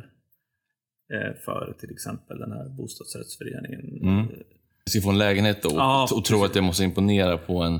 Eh, 1.13 1.34
för 1.46 1.76
till 1.80 1.91
exempel 1.91 2.39
den 2.39 2.52
här 2.52 2.69
bostadsrättsföreningen. 2.69 4.00
Mm. 4.02 4.28
Ska 4.89 5.02
få 5.02 5.10
en 5.10 5.17
lägenhet 5.17 5.63
då 5.63 5.69
Ja, 5.74 6.08
och 6.12 6.26
tro 6.26 6.43
att 6.43 6.56
jag 6.56 6.63
måste 6.63 6.84
imponera 6.84 7.38
på 7.38 7.62
en 7.62 7.80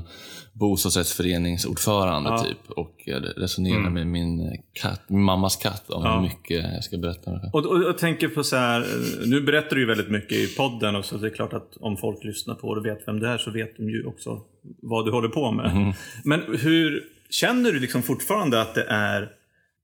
bostadsrättsföreningsordförande 0.52 2.30
Ja. 2.30 2.38
typ. 2.44 2.70
Och 2.70 2.94
resonera 3.36 3.78
Mm. 3.78 3.92
med 3.94 4.06
min, 4.06 4.62
katt, 4.72 5.02
min 5.08 5.22
mammas 5.22 5.56
katt 5.56 5.90
om 5.90 6.02
Ja. 6.04 6.14
hur 6.14 6.22
mycket 6.22 6.72
jag 6.74 6.84
ska 6.84 6.96
berätta. 6.98 7.30
Och, 7.52 7.66
och 7.66 7.82
jag 7.82 7.98
tänker 7.98 8.28
på 8.28 8.44
så 8.44 8.56
här, 8.56 8.80
eh, 8.80 9.28
nu 9.28 9.40
berättar 9.40 9.76
du 9.76 9.80
ju 9.82 9.86
väldigt 9.86 10.10
mycket 10.10 10.32
i 10.32 10.46
podden 10.56 10.96
och 10.96 11.04
så 11.04 11.16
det 11.16 11.26
är 11.26 11.30
klart 11.30 11.52
att 11.52 11.76
om 11.80 11.96
folk 11.96 12.24
lyssnar 12.24 12.54
på 12.54 12.68
och 12.68 12.86
vet 12.86 13.08
vem 13.08 13.20
det 13.20 13.28
är 13.28 13.38
så 13.38 13.50
vet 13.50 13.76
de 13.76 13.90
ju 13.90 14.04
också 14.06 14.40
vad 14.82 15.06
du 15.06 15.10
håller 15.12 15.28
på 15.28 15.52
med. 15.52 15.70
Mm. 15.70 15.92
Men 16.24 16.40
hur, 16.58 17.04
känner 17.30 17.72
du 17.72 17.80
liksom 17.80 18.02
fortfarande 18.02 18.60
att 18.60 18.74
det 18.74 18.84
är 18.88 19.30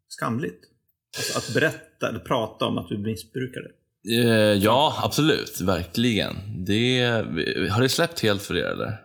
skamligt? 0.08 0.60
Alltså 1.16 1.38
att 1.38 1.54
berätta 1.54 2.08
eller 2.08 2.18
prata 2.18 2.66
om 2.66 2.78
att 2.78 2.88
du 2.88 2.98
missbrukar 2.98 3.60
det? 3.60 3.70
Eh, 4.08 4.52
Ja, 4.64 4.94
absolut. 5.02 5.60
Verkligen. 5.60 6.34
Det, 6.66 7.00
har 7.70 7.82
det 7.82 7.88
släppt 7.88 8.20
helt 8.20 8.42
för 8.42 8.56
er 8.56 8.64
eller? 8.64 9.00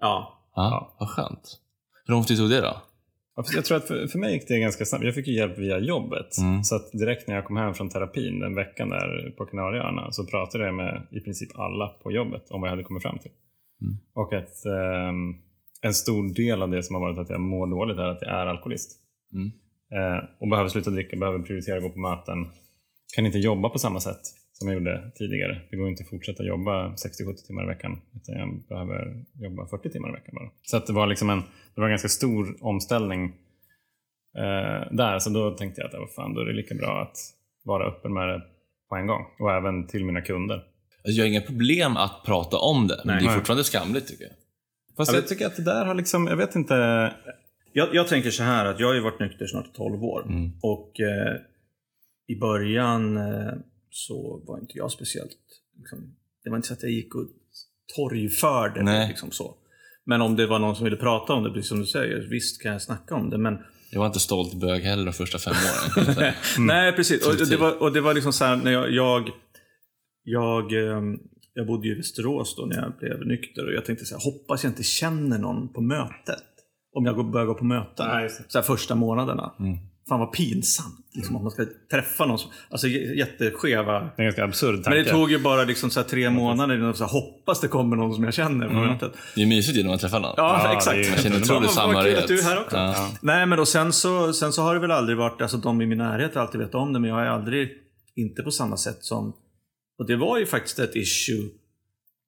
Ja. 0.00 0.40
Ja, 0.54 0.96
vad 1.00 1.08
skönt. 1.08 1.60
Hur 2.06 2.14
lång 2.14 2.24
tid 2.24 2.38
tog 2.38 2.50
det 2.50 2.60
då? 2.60 2.76
Jag 3.36 3.64
tror 3.64 3.76
att 3.76 3.88
för, 3.88 4.06
för 4.06 4.18
mig 4.18 4.32
gick 4.32 4.48
det 4.48 4.58
ganska 4.58 4.84
snabbt. 4.84 5.04
Jag 5.04 5.14
fick 5.14 5.26
ju 5.26 5.34
hjälp 5.34 5.58
via 5.58 5.78
jobbet. 5.78 6.38
Mm. 6.38 6.64
Så 6.64 6.76
att 6.76 6.92
direkt 6.92 7.28
när 7.28 7.34
jag 7.34 7.44
kom 7.44 7.56
hem 7.56 7.74
från 7.74 7.88
terapin 7.88 8.40
den 8.40 8.54
veckan 8.54 8.88
där 8.88 9.34
på 9.36 9.46
Kanarieöarna 9.46 10.12
så 10.12 10.26
pratade 10.26 10.64
jag 10.64 10.74
med 10.74 11.06
i 11.10 11.20
princip 11.20 11.58
alla 11.58 11.88
på 11.88 12.12
jobbet 12.12 12.50
om 12.50 12.60
vad 12.60 12.68
jag 12.68 12.72
hade 12.72 12.84
kommit 12.84 13.02
fram 13.02 13.18
till. 13.18 13.30
Mm. 13.82 13.96
Och 14.14 14.32
att 14.32 14.64
ehm, 14.64 15.34
en 15.82 15.94
stor 15.94 16.34
del 16.34 16.62
av 16.62 16.70
det 16.70 16.82
som 16.82 16.94
har 16.94 17.02
varit 17.02 17.18
att 17.18 17.30
jag 17.30 17.40
mår 17.40 17.66
dåligt 17.66 17.98
är 17.98 18.08
att 18.08 18.22
jag 18.22 18.30
är 18.30 18.46
alkoholist. 18.46 18.90
Mm. 19.32 19.52
Eh, 19.94 20.24
och 20.40 20.48
behöver 20.48 20.68
sluta 20.68 20.90
dricka, 20.90 21.16
behöver 21.16 21.38
prioritera 21.38 21.76
att 21.76 21.82
gå 21.82 21.90
på 21.90 21.98
möten. 21.98 22.46
Kan 23.14 23.26
inte 23.26 23.38
jobba 23.38 23.68
på 23.68 23.78
samma 23.78 24.00
sätt 24.00 24.20
som 24.52 24.68
jag 24.68 24.74
gjorde 24.74 25.10
tidigare. 25.14 25.60
Det 25.70 25.76
går 25.76 25.88
inte 25.88 26.02
att 26.02 26.08
fortsätta 26.08 26.44
jobba 26.44 26.88
60-70 26.88 27.46
timmar 27.46 27.62
i 27.62 27.66
veckan. 27.66 28.00
Utan 28.16 28.34
jag 28.34 28.62
behöver 28.68 29.24
jobba 29.34 29.66
40 29.66 29.90
timmar 29.90 30.08
i 30.08 30.12
veckan 30.12 30.34
bara. 30.34 30.50
Så 30.62 30.76
att 30.76 30.86
det 30.86 30.92
var 30.92 31.06
liksom 31.06 31.30
en, 31.30 31.38
det 31.74 31.80
var 31.80 31.84
en 31.84 31.90
ganska 31.92 32.08
stor 32.08 32.56
omställning 32.60 33.24
eh, 34.36 34.92
där. 34.96 35.18
Så 35.18 35.30
då 35.30 35.50
tänkte 35.50 35.80
jag 35.80 35.88
att 35.88 36.00
vad 36.00 36.10
fan, 36.10 36.34
då 36.34 36.40
är 36.40 36.44
det 36.44 36.52
lika 36.52 36.74
bra 36.74 37.02
att 37.02 37.16
vara 37.64 37.86
öppen 37.88 38.14
med 38.14 38.28
det 38.28 38.42
på 38.88 38.96
en 38.96 39.06
gång. 39.06 39.22
Och 39.38 39.52
även 39.52 39.86
till 39.86 40.04
mina 40.04 40.20
kunder. 40.20 40.54
Alltså, 40.54 41.18
jag 41.18 41.24
har 41.24 41.28
inga 41.30 41.40
problem 41.40 41.96
att 41.96 42.22
prata 42.26 42.56
om 42.56 42.86
det, 42.86 43.02
men 43.04 43.16
Nej. 43.16 43.24
det 43.24 43.30
är 43.30 43.34
fortfarande 43.34 43.64
skamligt 43.64 44.08
tycker 44.08 44.24
jag. 44.24 44.32
Fast 44.96 45.10
Ja, 45.12 45.16
jag 45.16 45.22
men- 45.22 45.28
tycker 45.28 45.46
att 45.46 45.56
det 45.56 45.64
där 45.64 45.84
har 45.84 45.94
liksom, 45.94 46.26
jag 46.26 46.36
vet 46.36 46.54
inte. 46.56 46.74
Jag, 47.72 47.94
jag 47.94 48.08
tänker 48.08 48.30
så 48.30 48.42
här 48.42 48.64
att 48.66 48.80
jag 48.80 48.86
har 48.86 48.94
ju 48.94 49.00
varit 49.00 49.20
nykter 49.20 49.46
snart 49.46 49.66
i 49.66 49.70
12 49.76 50.04
år. 50.04 50.26
Mm. 50.28 50.52
Och 50.62 51.00
eh, 51.00 51.34
i 52.26 52.38
början 52.38 53.16
eh, 53.16 53.52
så 53.90 54.42
var 54.46 54.58
inte 54.58 54.78
jag 54.78 54.90
speciellt... 54.92 55.30
Liksom, 55.78 56.16
det 56.44 56.50
var 56.50 56.56
inte 56.56 56.68
så 56.68 56.74
att 56.74 56.82
jag 56.82 56.92
gick 56.92 57.14
och 57.14 57.24
torgförde 57.96 58.74
det. 58.80 58.82
Nej. 58.84 59.08
Liksom 59.08 59.30
så. 59.30 59.54
Men 60.06 60.22
om 60.22 60.36
det 60.36 60.46
var 60.46 60.58
någon 60.58 60.76
som 60.76 60.84
ville 60.84 60.96
prata 60.96 61.32
om 61.32 61.42
det, 61.44 61.50
precis 61.50 61.68
som 61.68 61.80
du 61.80 61.86
säger, 61.86 62.28
visst 62.30 62.62
kan 62.62 62.72
jag 62.72 62.82
snacka 62.82 63.14
om 63.14 63.30
det. 63.30 63.38
Men 63.38 63.58
Jag 63.90 63.98
var 64.00 64.06
inte 64.06 64.20
stolt 64.20 64.54
bög 64.54 64.82
heller 64.82 65.04
de 65.04 65.12
första 65.12 65.38
fem 65.38 65.54
åren. 65.54 66.32
Nej, 66.58 66.92
precis. 66.92 67.26
Och 67.26 67.32
det, 67.32 67.38
Definitivt. 67.38 67.60
var, 67.60 67.82
och 67.82 67.92
det 67.92 68.00
var 68.00 68.14
liksom 68.14 68.32
så 68.32 68.44
här 68.44 68.56
när 68.56 68.70
jag... 68.72 68.90
Jag, 68.92 69.28
jag, 70.22 70.72
ehm, 70.72 71.18
jag 71.54 71.66
bodde 71.66 71.86
ju 71.88 71.94
i 71.94 71.96
Västerås 71.96 72.56
då 72.56 72.66
när 72.66 72.76
jag 72.76 72.92
blev 72.98 73.26
nykter 73.26 73.66
och 73.66 73.72
jag 73.72 73.84
tänkte 73.84 74.04
så 74.04 74.14
här, 74.14 74.24
hoppas 74.24 74.64
jag 74.64 74.70
inte 74.70 74.82
känner 74.82 75.38
någon 75.38 75.72
på 75.72 75.80
mötet. 75.80 76.42
Om 76.92 77.04
jag 77.06 77.14
går- 77.16 77.24
börjar 77.32 77.46
gå 77.46 77.54
på 77.54 77.64
möten. 77.64 78.06
Nej, 78.08 78.28
så 78.48 78.58
här 78.58 78.62
första 78.62 78.94
månaderna. 78.94 79.54
Mm. 79.60 79.78
Fan 80.08 80.20
vad 80.20 80.32
pinsamt. 80.32 81.06
Liksom, 81.14 81.36
att 81.36 81.42
man 81.42 81.50
ska 81.50 81.66
träffa 81.90 82.26
någon 82.26 82.38
som... 82.38 82.50
Alltså 82.70 82.88
jätteskeva... 82.88 83.92
Det 84.00 84.06
är 84.06 84.12
en 84.16 84.24
ganska 84.24 84.44
absurd 84.44 84.74
tanke. 84.74 84.90
Men 84.90 85.04
det 85.04 85.10
tog 85.10 85.30
ju 85.30 85.38
bara 85.38 85.64
liksom 85.64 85.90
så 85.90 86.00
här 86.00 86.08
tre 86.08 86.30
månader 86.30 86.74
innan 86.76 86.94
jag 86.98 87.06
hoppas 87.06 87.60
det 87.60 87.68
kommer 87.68 87.96
någon 87.96 88.14
som 88.14 88.24
jag 88.24 88.34
känner 88.34 88.68
mötet. 88.68 89.12
Det 89.34 89.42
är 89.42 89.46
mysigt 89.46 89.78
ju 89.78 89.82
när 89.82 89.88
man 89.90 89.98
träffar 89.98 90.20
någon. 90.20 90.34
Ja, 90.36 90.60
Ja, 90.64 90.76
exakt. 90.76 90.96
Man 91.10 91.18
känner 91.18 91.36
otrolig 91.36 91.48
Vad- 91.48 91.54
vad 91.54 91.62
kul 91.62 91.68
att 91.68 91.74
samhörighet. 91.74 92.28
du 92.28 92.38
är 92.38 92.42
här 92.42 92.60
också. 92.60 92.76
Ja. 92.76 93.10
Nej, 93.22 93.46
men 93.46 93.58
och 93.58 93.68
sen 93.68 93.92
så, 93.92 94.32
sen 94.32 94.52
så 94.52 94.62
har 94.62 94.74
det 94.74 94.80
väl 94.80 94.90
aldrig 94.90 95.18
varit, 95.18 95.42
alltså 95.42 95.56
de 95.56 95.82
i 95.82 95.86
min 95.86 95.98
närhet 95.98 96.34
har 96.34 96.42
alltid 96.42 96.60
vetat 96.60 96.74
om 96.74 96.92
det, 96.92 96.98
men 97.00 97.08
jag 97.10 97.16
har 97.16 97.22
ju 97.24 97.30
aldrig, 97.30 97.68
inte 98.16 98.42
på 98.42 98.50
samma 98.50 98.76
sätt 98.76 98.98
som, 99.04 99.32
och 99.98 100.06
det 100.06 100.16
var 100.16 100.38
ju 100.38 100.46
faktiskt 100.46 100.78
ett 100.78 100.96
issue, 100.96 101.44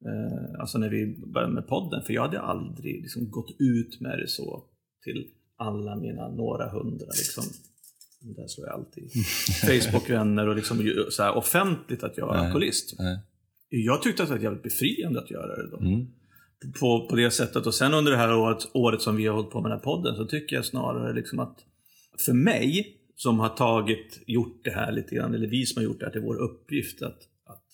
eh, 0.06 0.60
alltså 0.60 0.78
när 0.78 0.88
vi 0.88 1.18
började 1.34 1.52
med 1.52 1.66
podden, 1.68 2.02
för 2.06 2.12
jag 2.12 2.22
hade 2.22 2.40
aldrig 2.40 3.02
liksom 3.02 3.30
gått 3.30 3.50
ut 3.58 4.00
med 4.00 4.18
det 4.18 4.28
så 4.28 4.64
till 5.04 5.26
alla 5.56 5.96
mina 5.96 6.28
några 6.28 6.68
hundra 6.68 7.06
liksom. 7.06 7.44
Där 8.20 8.46
slår 8.46 8.66
jag 8.66 8.74
alltid. 8.74 9.10
Facebook-vänner 9.66 10.48
och 10.48 10.56
liksom 10.56 10.92
så 11.10 11.22
här 11.22 11.36
offentligt 11.36 12.02
att 12.02 12.16
jag 12.18 12.30
är 12.30 12.36
Nej. 12.36 12.46
alkoholist. 12.46 12.94
Nej. 12.98 13.18
Jag 13.68 14.02
tyckte 14.02 14.22
att 14.22 14.28
det 14.28 14.34
var 14.34 14.42
jävligt 14.42 14.62
befriande 14.62 15.20
att 15.20 15.30
göra 15.30 15.56
det 15.56 15.70
då 15.70 15.76
Mm. 15.76 16.06
på, 16.80 17.06
på 17.10 17.16
det 17.16 17.30
sättet. 17.30 17.66
Och 17.66 17.74
sen 17.74 17.94
under 17.94 18.12
det 18.12 18.18
här 18.18 18.34
året, 18.36 18.58
året 18.74 19.02
som 19.02 19.16
vi 19.16 19.26
har 19.26 19.34
hållit 19.34 19.50
på 19.50 19.60
med 19.60 19.70
den 19.70 19.78
här 19.78 19.84
podden 19.84 20.16
så 20.16 20.24
tycker 20.26 20.56
jag 20.56 20.64
snarare 20.64 21.12
liksom 21.12 21.38
att 21.38 21.58
för 22.26 22.32
mig 22.32 22.96
som 23.16 23.38
har 23.40 23.48
tagit, 23.48 24.22
gjort 24.26 24.60
det 24.64 24.70
här 24.70 24.92
lite 24.92 25.14
grann, 25.14 25.34
eller 25.34 25.46
vi 25.46 25.66
som 25.66 25.80
har 25.80 25.84
gjort 25.84 26.00
det 26.00 26.06
här 26.06 26.12
till 26.12 26.20
vår 26.22 26.36
uppgift 26.36 27.02
att, 27.02 27.18
att 27.46 27.64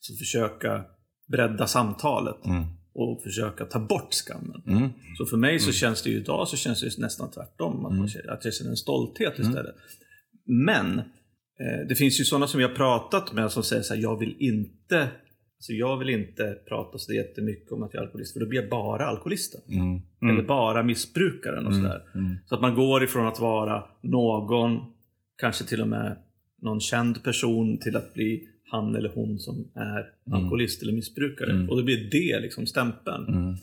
så 0.00 0.16
försöka 0.16 0.84
bredda 1.28 1.66
samtalet 1.66 2.44
Mm. 2.46 2.64
Och 2.94 3.22
försöka 3.22 3.64
ta 3.64 3.78
bort 3.78 4.14
skammen. 4.14 4.62
Mm. 4.66 4.90
Så 5.18 5.26
för 5.26 5.36
mig 5.36 5.60
så 5.60 5.72
känns 5.72 6.02
det 6.02 6.10
ju 6.10 6.16
idag 6.16 6.48
så 6.48 6.56
känns 6.56 6.80
det 6.80 6.98
nästan 6.98 7.30
tvärtom. 7.30 7.86
Att, 7.86 7.92
man 7.92 8.08
känner, 8.08 8.30
att 8.30 8.44
jag 8.44 8.54
känner 8.54 8.70
en 8.70 8.76
stolthet 8.76 9.38
istället. 9.38 9.74
Men 10.46 10.98
eh, 10.98 11.88
det 11.88 11.94
finns 11.94 12.20
ju 12.20 12.24
sådana 12.24 12.46
som 12.46 12.60
har 12.60 12.68
pratat 12.68 13.32
med 13.32 13.52
som 13.52 13.62
säger 13.62 13.82
så 13.82 13.94
här, 13.94 14.00
jag 14.02 14.18
vill 14.18 14.36
inte 14.38 15.08
alltså 15.64 15.72
jag 15.72 15.96
vill 15.96 16.10
inte 16.10 16.58
prata 16.68 16.98
så 16.98 17.12
jättemycket 17.12 17.72
om 17.72 17.82
att 17.82 17.94
jag 17.94 18.00
är 18.00 18.06
alkoholist, 18.06 18.32
för 18.32 18.40
då 18.40 18.46
blir 18.46 18.60
jag 18.60 18.70
bara 18.70 19.06
alkoholisten. 19.06 19.60
Mm. 19.68 20.00
Eller 20.30 20.48
bara 20.48 20.82
missbrukaren 20.82 21.66
och 21.66 21.74
sådär. 21.74 22.02
Mm. 22.14 22.36
Så 22.46 22.54
att 22.54 22.60
man 22.60 22.74
går 22.74 23.04
ifrån 23.04 23.26
att 23.26 23.40
vara 23.40 23.84
någon, 24.02 24.78
kanske 25.36 25.64
till 25.64 25.80
och 25.80 25.88
med 25.88 26.16
någon 26.62 26.80
känd 26.80 27.22
person, 27.24 27.78
till 27.78 27.96
att 27.96 28.14
bli 28.14 28.48
han 28.70 28.96
eller 28.96 29.12
hon 29.14 29.38
som 29.38 29.64
är 29.74 30.34
alkoholist 30.36 30.82
eller 30.82 30.92
missbrukare. 30.92 31.66
Och 31.70 31.76
då 31.76 31.82
blir 31.82 32.10
det 32.10 32.40
liksom 32.40 32.66
stämpeln. 32.66 33.56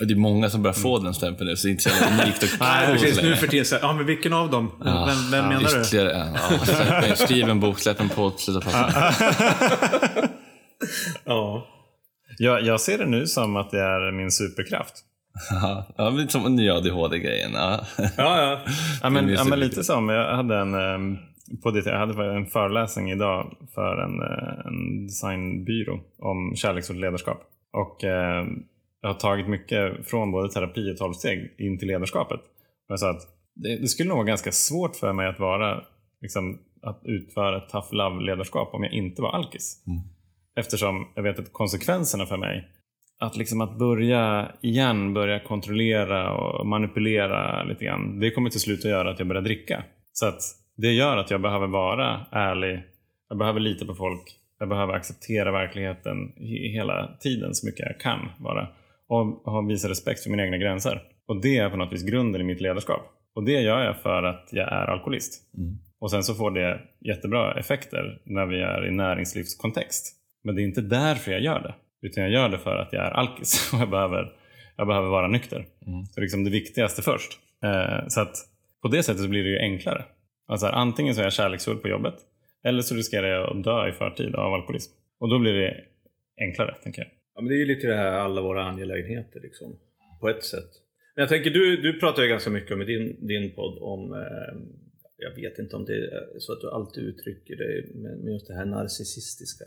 Och 0.00 0.06
det 0.06 0.14
är 0.14 0.16
många 0.16 0.50
som 0.50 0.62
börjar 0.62 0.74
få 0.74 0.98
den 0.98 1.14
stämpeln 1.14 1.50
nu, 1.50 1.56
så 1.56 1.66
det 1.66 1.70
är 1.70 1.72
inte 1.72 1.82
så 1.82 1.88
jävla 1.88 2.22
unikt 2.22 2.42
och 2.42 2.48
Nej, 2.60 2.92
precis. 2.92 3.22
Nu 3.22 3.36
för 3.36 3.46
tiden, 3.46 3.64
så 3.64 3.76
ja 3.82 3.92
men 3.92 4.06
vilken 4.06 4.32
av 4.32 4.50
dem? 4.50 4.70
Ja, 4.84 5.04
vem 5.06 5.30
vem 5.30 5.48
menar 5.48 5.70
du? 5.74 5.80
Ytterligare 5.80 6.12
en. 6.12 6.34
Ja, 7.08 7.16
skriv 7.16 7.48
en 7.48 7.60
bok, 7.60 7.78
släpp 7.78 8.00
en 8.00 8.08
podd, 8.08 8.32
sluta 8.40 8.60
prata. 8.60 9.14
Ja. 11.24 11.66
Jag, 12.38 12.62
jag 12.62 12.80
ser 12.80 12.98
det 12.98 13.06
nu 13.06 13.26
som 13.26 13.56
att 13.56 13.70
det 13.70 13.80
är 13.80 14.12
min 14.12 14.30
superkraft. 14.30 14.94
Ja, 15.50 15.86
Ja, 15.96 16.10
men 16.10 16.28
som 16.28 16.56
nya 16.56 16.74
ADHD-grejen. 16.74 17.50
Ja. 17.54 17.86
Ja, 17.98 18.10
ja. 18.16 18.60
Ja, 19.02 19.10
men, 19.10 19.28
ja, 19.28 19.44
men 19.44 19.60
lite 19.60 19.84
som. 19.84 20.08
Jag 20.08 20.36
hade 20.36 20.56
en, 20.56 20.74
ehm, 20.74 21.18
på 21.62 21.70
det, 21.70 21.86
jag 21.86 21.98
hade 21.98 22.36
en 22.36 22.46
föreläsning 22.46 23.10
idag 23.10 23.56
för 23.74 23.96
en, 23.96 24.20
eh, 24.20 24.66
en 24.66 25.06
designbyrå 25.06 26.00
om 26.18 26.56
kärleksfullt 26.56 27.00
ledarskap. 27.00 27.40
Och 27.72 28.04
eh, 28.04 28.46
jag 29.00 29.08
har 29.08 29.14
tagit 29.14 29.48
mycket 29.48 30.10
från 30.10 30.32
både 30.32 30.52
terapi 30.52 30.92
och 30.92 30.96
12 30.96 31.12
steg 31.12 31.54
in 31.58 31.78
till 31.78 31.88
ledarskapet. 31.88 32.40
Jag 32.88 32.98
sa 32.98 33.10
att 33.10 33.22
det, 33.54 33.76
det 33.76 33.88
skulle 33.88 34.08
nog 34.08 34.16
vara 34.16 34.26
ganska 34.26 34.52
svårt 34.52 34.96
för 34.96 35.12
mig 35.12 35.28
att 35.28 35.40
vara 35.40 35.82
liksom, 36.20 36.58
att 36.82 37.00
utföra 37.04 37.56
ett 37.56 37.68
tough 37.68 37.94
love-ledarskap 37.94 38.74
om 38.74 38.82
jag 38.82 38.92
inte 38.92 39.22
var 39.22 39.30
alkis. 39.30 39.84
Eftersom 40.56 41.06
jag 41.14 41.22
vet 41.22 41.38
att 41.38 41.52
konsekvenserna 41.52 42.26
för 42.26 42.36
mig 42.36 42.68
att, 43.18 43.36
liksom 43.36 43.60
att 43.60 43.78
börja 43.78 44.52
igen, 44.62 45.14
börja 45.14 45.40
kontrollera 45.40 46.32
och 46.32 46.66
manipulera 46.66 47.64
lite 47.64 47.84
grann. 47.84 48.20
Det 48.20 48.30
kommer 48.30 48.50
till 48.50 48.60
slut 48.60 48.78
att 48.78 48.90
göra 48.90 49.10
att 49.10 49.18
jag 49.18 49.28
börjar 49.28 49.42
dricka. 49.42 49.84
Så 50.12 50.26
att 50.26 50.40
det 50.76 50.92
gör 50.92 51.16
att 51.16 51.30
jag 51.30 51.40
behöver 51.40 51.66
vara 51.66 52.26
ärlig. 52.32 52.82
Jag 53.28 53.38
behöver 53.38 53.60
lita 53.60 53.86
på 53.86 53.94
folk. 53.94 54.22
Jag 54.58 54.68
behöver 54.68 54.92
acceptera 54.94 55.52
verkligheten 55.52 56.16
he- 56.38 56.72
hela 56.72 57.16
tiden 57.20 57.54
så 57.54 57.66
mycket 57.66 57.86
jag 57.86 58.00
kan 58.00 58.28
vara. 58.38 58.68
Och 59.08 59.26
ha, 59.26 59.60
visa 59.60 59.88
respekt 59.88 60.22
för 60.22 60.30
mina 60.30 60.44
egna 60.44 60.56
gränser. 60.56 61.02
Och 61.28 61.40
det 61.42 61.58
är 61.58 61.70
på 61.70 61.76
något 61.76 61.92
vis 61.92 62.02
grunden 62.02 62.40
i 62.40 62.44
mitt 62.44 62.60
ledarskap. 62.60 63.02
Och 63.34 63.44
det 63.44 63.60
gör 63.60 63.84
jag 63.84 63.96
för 63.96 64.22
att 64.22 64.48
jag 64.52 64.68
är 64.72 64.86
alkoholist. 64.86 65.42
Och 66.00 66.10
sen 66.10 66.22
så 66.22 66.34
får 66.34 66.50
det 66.50 66.80
jättebra 67.00 67.58
effekter 67.58 68.18
när 68.24 68.46
vi 68.46 68.60
är 68.60 68.86
i 68.86 68.90
näringslivskontext. 68.90 70.16
Men 70.44 70.54
det 70.54 70.62
är 70.62 70.64
inte 70.64 70.80
därför 70.80 71.32
jag 71.32 71.40
gör 71.40 71.60
det. 71.60 71.74
Utan 72.06 72.22
jag 72.22 72.32
gör 72.32 72.48
det 72.48 72.58
för 72.58 72.76
att 72.76 72.92
jag 72.92 73.06
är 73.06 73.10
alkis 73.10 73.70
och 73.74 73.80
jag 73.80 73.90
behöver, 73.90 74.32
jag 74.76 74.86
behöver 74.86 75.08
vara 75.08 75.28
nykter. 75.28 75.66
Så 76.14 76.20
liksom 76.20 76.44
det 76.44 76.50
viktigaste 76.50 77.02
först. 77.02 77.38
Eh, 77.64 78.06
så 78.08 78.20
att 78.20 78.34
på 78.82 78.88
det 78.88 79.02
sättet 79.02 79.22
så 79.22 79.28
blir 79.28 79.44
det 79.44 79.50
ju 79.50 79.58
enklare. 79.58 80.04
Alltså 80.46 80.66
här, 80.66 80.72
antingen 80.72 81.14
så 81.14 81.20
är 81.20 81.24
jag 81.24 81.32
kärleksfull 81.32 81.76
på 81.76 81.88
jobbet 81.88 82.14
eller 82.64 82.82
så 82.82 82.94
riskerar 82.94 83.28
jag 83.28 83.56
att 83.56 83.64
dö 83.64 83.88
i 83.88 83.92
förtid 83.92 84.34
av 84.34 84.54
alkoholism. 84.54 84.92
Och 85.18 85.28
då 85.30 85.38
blir 85.38 85.52
det 85.52 85.84
enklare, 86.40 86.74
tänker 86.82 87.02
jag. 87.02 87.10
Ja, 87.34 87.40
men 87.40 87.48
det 87.48 87.54
är 87.54 87.58
ju 87.58 87.66
lite 87.66 87.86
det 87.86 87.96
här 87.96 88.12
alla 88.12 88.40
våra 88.40 88.64
angelägenheter 88.64 89.40
liksom. 89.40 89.78
På 90.20 90.28
ett 90.28 90.44
sätt. 90.44 90.70
Men 91.14 91.22
jag 91.22 91.28
tänker, 91.28 91.50
du, 91.50 91.76
du 91.76 92.00
pratar 92.00 92.22
ju 92.22 92.28
ganska 92.28 92.50
mycket 92.50 92.72
om 92.72 92.82
i 92.82 92.84
din, 92.84 93.26
din 93.26 93.54
podd 93.54 93.78
om, 93.82 94.12
eh, 94.12 94.54
jag 95.16 95.34
vet 95.42 95.58
inte 95.58 95.76
om 95.76 95.84
det 95.84 95.92
är 95.92 96.38
så 96.38 96.52
att 96.52 96.60
du 96.60 96.70
alltid 96.70 97.04
uttrycker 97.04 97.56
dig 97.56 97.92
med, 97.94 98.18
med 98.18 98.32
just 98.32 98.46
det 98.46 98.54
här 98.54 98.66
narcissistiska. 98.66 99.64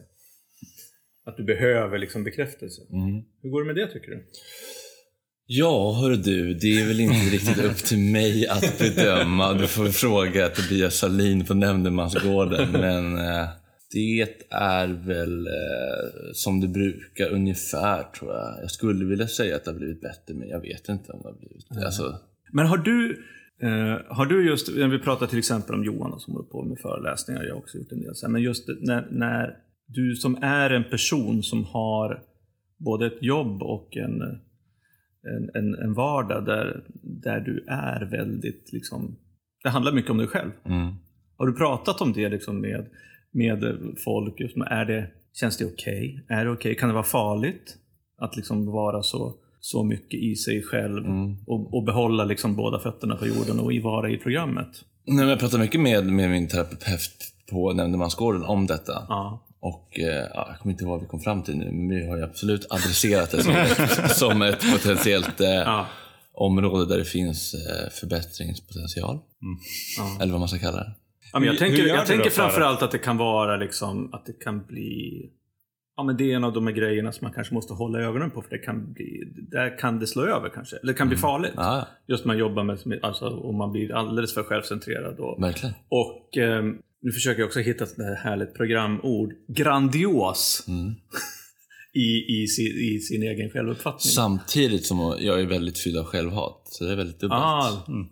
Att 1.26 1.38
du 1.38 1.44
behöver 1.44 1.98
liksom 1.98 2.24
bekräftelse. 2.24 2.82
Mm. 2.92 3.24
Hur 3.42 3.50
går 3.50 3.62
det 3.62 3.74
med 3.74 3.76
det 3.76 3.88
tycker 3.88 4.12
du? 4.12 4.26
Ja, 5.52 5.98
hör 6.02 6.10
du, 6.10 6.54
det 6.54 6.82
är 6.82 6.88
väl 6.88 7.00
inte 7.00 7.36
riktigt 7.36 7.66
upp 7.66 7.78
till 7.78 8.00
mig 8.00 8.48
att 8.48 8.80
bedöma. 8.80 9.54
Du 9.54 9.68
får 9.68 9.86
fråga 9.86 10.50
Tobias 10.50 10.96
Salin 10.96 11.46
på 11.46 11.54
Nämndemansgården. 11.54 12.72
Men 12.72 13.18
eh, 13.18 13.48
det 13.92 14.22
är 14.50 14.88
väl 14.88 15.48
eh, 15.48 16.32
som 16.34 16.62
det 16.62 16.68
brukar 16.68 17.30
ungefär, 17.30 18.04
tror 18.04 18.34
jag. 18.34 18.62
Jag 18.62 18.72
skulle 18.72 19.06
vilja 19.06 19.28
säga 19.28 19.56
att 19.56 19.66
det 19.66 19.72
har 19.72 19.78
blivit 19.78 20.02
bättre, 20.02 20.34
men 20.34 20.50
jag 20.50 20.62
vet 20.62 20.90
inte 20.90 21.12
om 21.12 21.20
det 21.22 21.28
har 21.28 21.38
blivit 21.40 21.66
det. 21.70 21.86
Alltså, 21.86 22.20
Men 22.52 22.66
har 22.66 22.78
du, 22.78 23.24
eh, 23.62 24.16
har 24.16 24.26
du 24.26 24.48
just, 24.48 24.76
när 24.76 24.88
vi 24.88 25.00
pratar 25.00 25.28
till 25.28 25.40
exempel 25.40 25.76
om 25.76 25.84
Johan 25.84 26.20
som 26.20 26.34
håller 26.34 26.50
på 26.50 26.64
med 26.64 26.80
föreläsningar, 26.80 27.44
jag 27.44 27.54
har 27.54 27.60
också 27.60 27.78
gjort 27.78 27.92
en 27.92 28.02
del, 28.02 28.14
men 28.30 28.42
just 28.42 28.70
när, 28.82 29.08
när 29.12 29.58
du 29.88 30.16
som 30.16 30.38
är 30.42 30.70
en 30.70 30.84
person 30.84 31.44
som 31.44 31.66
har 31.66 32.24
både 32.78 33.06
ett 33.06 33.24
jobb 33.24 33.64
och 33.64 33.98
en, 33.98 34.22
en, 35.38 35.50
en, 35.54 35.76
en 35.76 35.94
vardag 35.94 36.46
där, 36.46 36.84
där 37.02 37.40
du 37.40 37.66
är 37.68 38.06
väldigt, 38.06 38.74
liksom, 38.74 39.16
det 39.64 39.70
handlar 39.70 39.92
mycket 39.92 40.12
om 40.12 40.18
dig 40.18 40.28
själv. 40.28 40.52
mm. 40.66 40.94
Har 41.38 41.48
du 41.48 41.54
pratat 41.54 42.02
om 42.02 42.14
det 42.14 42.30
liksom 42.30 42.62
med, 42.62 42.86
med 43.32 43.76
folk? 44.06 44.56
Med, 44.56 44.68
är 44.72 44.86
det, 44.86 45.08
känns 45.34 45.58
det 45.58 45.66
okej? 45.66 46.26
Är 46.30 46.46
det 46.46 46.52
okej? 46.52 46.76
Kan 46.76 46.90
det 46.90 46.94
vara 46.94 47.04
farligt 47.04 47.78
att 48.18 48.36
liksom 48.36 48.66
vara 48.66 49.04
så, 49.04 49.36
så 49.60 49.84
mycket 49.84 50.20
i 50.20 50.36
sig 50.36 50.64
själv 50.64 51.06
och, 51.48 51.74
och 51.74 51.84
behålla 51.84 52.26
liksom 52.26 52.56
båda 52.56 52.80
fötterna 52.80 53.16
på 53.16 53.28
jorden 53.28 53.60
och 53.60 53.74
vara 53.84 54.10
i 54.10 54.18
programmet? 54.18 54.86
Nej, 55.06 55.30
jag 55.30 55.40
pratar 55.40 55.60
mycket 55.60 55.82
med, 55.82 56.06
med 56.06 56.30
min 56.30 56.48
terapeut 56.48 57.34
på 57.52 57.74
Nämndemansgården 57.74 58.44
om 58.44 58.68
detta. 58.68 58.94
Ja. 59.10 59.46
Och 59.62 60.00
eh, 60.00 60.28
ja, 60.34 60.48
jag 60.50 60.60
kommer 60.60 60.72
inte 60.74 60.84
ihåg 60.84 60.92
vad 60.92 61.02
vi 61.02 61.08
kom 61.08 61.20
fram 61.20 61.44
till 61.44 61.58
nu, 61.58 61.66
men 61.72 61.90
vi 61.90 62.08
har 62.08 62.18
ju 62.18 62.24
absolut 62.24 62.68
adresserat 62.70 63.32
det 63.32 63.44
som 63.44 63.56
ett, 63.56 64.12
som 64.18 64.42
ett 64.42 64.72
potentiellt 64.74 65.42
eh, 65.42 65.50
Ja. 65.50 65.88
område 66.34 66.86
där 66.86 66.98
det 66.98 67.06
finns 67.06 67.54
eh, 67.54 67.90
förbättringspotential. 67.92 69.20
Ja. 69.98 70.18
Eller 70.24 70.32
vad 70.32 70.40
man 70.40 70.50
ska 70.50 70.60
kalla 70.60 70.78
det. 70.78 70.92
Ja, 71.34 71.40
men 71.40 71.48
jag 71.48 71.58
tänker, 71.58 71.88
jag 71.88 72.06
tänker 72.06 72.30
framförallt 72.30 72.82
att 72.82 72.92
det 72.92 72.98
kan 72.98 73.18
vara 73.18 73.58
liksom, 73.58 74.14
att 74.14 74.26
det 74.26 74.34
kan 74.34 74.66
bli 74.66 75.30
Ja 75.96 76.04
men 76.04 76.18
det 76.18 76.32
är 76.32 76.36
en 76.36 76.44
av 76.44 76.54
de 76.54 76.68
här 76.68 76.74
grejerna 76.74 77.12
som 77.12 77.26
man 77.26 77.34
kanske 77.34 77.54
måste 77.54 77.74
hålla 77.74 78.00
ögonen 78.00 78.32
på 78.32 78.42
för 78.42 78.50
det 78.50 78.58
kan 78.58 78.94
bli, 78.94 79.34
där 79.52 79.78
kan 79.78 80.00
det 80.00 80.08
slå 80.08 80.26
över 80.26 80.50
kanske. 80.50 80.76
Eller 80.78 80.94
det 80.94 80.98
kan 80.98 81.08
bli 81.08 81.18
farligt. 81.18 81.52
Ja, 81.56 81.76
ja, 81.78 81.88
Just 82.08 82.26
när 82.26 82.28
man 82.28 82.38
jobbar 82.38 82.64
med, 82.64 83.00
alltså 83.02 83.28
om 83.30 83.56
man 83.58 83.72
blir 83.72 83.92
alldeles 83.96 84.34
för 84.34 84.44
självcentrerad. 84.44 85.20
Och, 85.20 85.44
verkligen. 85.44 85.76
och 85.90 86.38
eh, 86.38 86.64
nu 87.02 87.12
försöker 87.12 87.40
jag 87.42 87.48
också 87.48 87.60
hitta 87.60 87.84
ett 87.84 87.98
härligt 88.24 88.54
programord. 88.54 89.34
Grandios. 89.48 90.66
Mm. 90.68 90.94
I, 91.94 92.42
i, 92.44 92.48
sin, 92.48 92.66
I 92.66 93.00
sin 93.00 93.24
egen 93.24 93.50
självuppfattning. 93.50 94.12
Samtidigt 94.12 94.86
som 94.86 94.98
jag 95.20 95.42
är 95.42 95.46
väldigt 95.46 95.80
fylld 95.80 95.98
av 95.98 96.06
självhat. 96.06 96.62
Så 96.66 96.84
det 96.84 96.92
är 96.92 96.96
väldigt 96.96 97.20
dubbelt. 97.20 97.42
ah, 97.42 97.86
Mm. 97.88 98.08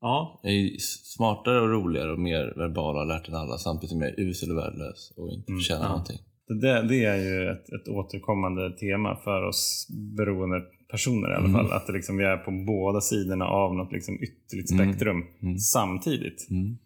Ja, 0.00 0.40
Jag 0.42 0.52
är 0.52 0.70
smartare 1.16 1.60
och 1.60 1.68
roligare 1.68 2.12
och 2.12 2.18
mer 2.18 2.54
verbal 2.56 2.94
och 2.94 3.00
har 3.00 3.06
lärt 3.06 3.28
än 3.28 3.34
alla 3.34 3.58
samtidigt 3.58 3.90
som 3.90 4.00
jag 4.00 4.10
är 4.10 4.20
usel 4.20 4.50
och 4.50 4.56
värdelös 4.58 5.12
och 5.16 5.30
inte 5.32 5.52
förtjänar 5.52 5.82
ja. 5.82 5.88
någonting. 5.88 6.18
Det, 6.60 6.82
det 6.88 7.04
är 7.04 7.16
ju 7.16 7.48
ett, 7.50 7.68
ett 7.72 7.88
återkommande 7.88 8.76
tema 8.76 9.16
för 9.24 9.42
oss 9.48 9.86
beroende 10.16 10.60
personer 10.90 11.30
i 11.32 11.34
alla 11.34 11.52
fall. 11.52 11.72
Att 11.72 11.86
det 11.86 11.92
liksom, 11.92 12.16
vi 12.16 12.24
är 12.24 12.36
på 12.36 12.50
båda 12.66 13.00
sidorna 13.00 13.44
av 13.44 13.74
något 13.74 13.92
liksom 13.92 14.14
ytterligt 14.22 14.70
Mm. 14.70 14.88
spektrum 14.92 15.22
Mm. 15.42 15.58
samtidigt. 15.58 16.46
Mm. 16.50 16.78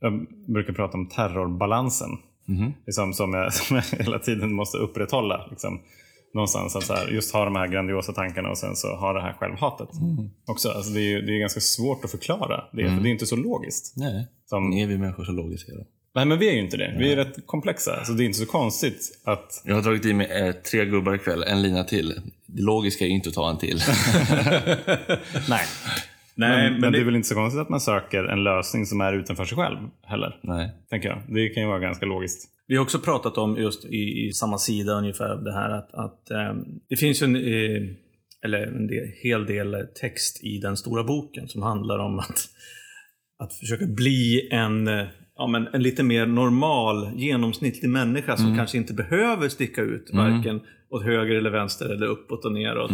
Jag 0.00 0.26
brukar 0.46 0.72
prata 0.72 0.96
om 0.98 1.08
terrorbalansen. 1.08 2.10
Mhm. 2.44 2.72
Liksom, 2.86 3.12
som, 3.12 3.34
jag, 3.34 3.52
som 3.54 3.76
jag 3.76 3.98
hela 3.98 4.18
tiden 4.18 4.52
måste 4.52 4.78
upprätthålla. 4.78 5.46
Liksom. 5.50 5.80
Någonstans 6.34 6.76
att 6.76 6.84
så 6.84 6.94
här, 6.94 7.08
just 7.08 7.32
ha 7.32 7.44
de 7.44 7.56
här 7.56 7.66
grandiosa 7.68 8.12
tankarna 8.12 8.50
och 8.50 8.58
sen 8.58 8.76
så 8.76 8.96
ha 8.96 9.12
det 9.12 9.22
här 9.22 9.32
självhatet. 9.32 9.88
Också. 10.46 10.68
Alltså, 10.70 10.92
det, 10.92 11.00
är, 11.00 11.08
ju- 11.10 11.22
det 11.22 11.32
är 11.36 11.38
ganska 11.40 11.60
svårt 11.60 12.04
att 12.04 12.10
förklara 12.10 12.64
det, 12.72 12.88
för 12.94 13.02
det 13.02 13.08
är 13.08 13.12
inte 13.12 13.26
så 13.26 13.36
logiskt. 13.36 13.96
Nej. 13.96 14.26
Som, 14.46 14.72
Är 14.72 14.86
vi 14.86 14.98
människor 14.98 15.24
så 15.24 15.32
logiska 15.32 15.72
då? 15.72 15.84
nej, 16.14 16.24
men 16.26 16.38
vi 16.38 16.48
är 16.48 16.52
ju 16.52 16.60
inte 16.60 16.76
det. 16.76 16.96
Vi 16.98 17.12
är 17.12 17.16
rätt 17.16 17.46
komplexa. 17.46 18.04
Så 18.04 18.12
det 18.12 18.22
är 18.22 18.26
inte 18.26 18.38
så 18.38 18.46
konstigt 18.46 19.20
att 19.24 19.62
Jag 19.64 19.74
har 19.74 19.82
dragit 19.82 20.04
i 20.06 20.12
mig 20.14 20.26
eh, 20.40 20.52
tre 20.52 20.84
gubbar 20.84 21.14
ikväll, 21.14 21.42
en 21.42 21.62
lina 21.62 21.84
till. 21.84 22.20
Det 22.46 22.62
logiska 22.62 23.04
är 23.04 23.08
inte 23.08 23.28
att 23.28 23.34
ta 23.34 23.50
en 23.50 23.58
till. 23.58 23.78
Nej. 25.48 25.66
Nej, 26.38 26.70
men, 26.70 26.80
men, 26.80 26.92
det 26.92 26.98
är 26.98 27.04
väl 27.04 27.16
inte 27.16 27.28
så 27.28 27.34
konstigt 27.34 27.60
att 27.60 27.68
man 27.68 27.80
söker 27.80 28.24
en 28.24 28.44
lösning 28.44 28.86
som 28.86 29.00
är 29.00 29.12
utanför 29.12 29.44
sig 29.44 29.56
själv 29.56 29.78
heller. 30.02 30.40
Nej. 30.42 30.70
Tänker 30.90 31.08
jag. 31.08 31.22
Det 31.28 31.48
kan 31.48 31.62
ju 31.62 31.68
vara 31.68 31.78
ganska 31.78 32.06
logiskt. 32.06 32.48
Vi 32.66 32.76
har 32.76 32.82
också 32.82 32.98
pratat 32.98 33.38
om 33.38 33.56
just 33.56 33.84
i, 33.84 34.26
i 34.26 34.32
samma 34.32 34.58
sida 34.58 34.92
ungefär 34.92 35.30
av 35.30 35.44
det 35.44 35.52
här 35.52 35.70
att, 35.70 35.94
att 35.94 36.30
ehm, 36.30 36.64
det 36.88 36.96
finns 36.96 37.22
ju 37.22 37.24
en, 37.24 37.36
eh, 37.36 37.82
eller 38.44 38.66
en 38.66 38.86
del, 38.86 39.06
hel 39.22 39.46
del 39.46 39.86
text 40.00 40.44
i 40.44 40.58
den 40.58 40.76
stora 40.76 41.04
boken 41.04 41.48
som 41.48 41.62
handlar 41.62 41.98
om 41.98 42.18
att, 42.18 42.48
att 43.38 43.52
försöka 43.54 43.86
bli 43.86 44.48
en, 44.52 44.88
eh, 44.88 45.06
ja, 45.36 45.46
men 45.46 45.66
en 45.66 45.82
lite 45.82 46.02
mer 46.02 46.26
normal, 46.26 47.10
genomsnittlig 47.16 47.90
människa 47.90 48.36
som 48.36 48.56
kanske 48.56 48.78
inte 48.78 48.94
behöver 48.94 49.48
sticka 49.48 49.82
ut 49.82 50.10
varken 50.12 50.60
åt 50.90 51.04
höger 51.04 51.34
eller 51.34 51.50
vänster 51.50 51.88
eller 51.88 52.06
uppåt 52.06 52.44
och 52.44 52.52
neråt. 52.52 52.92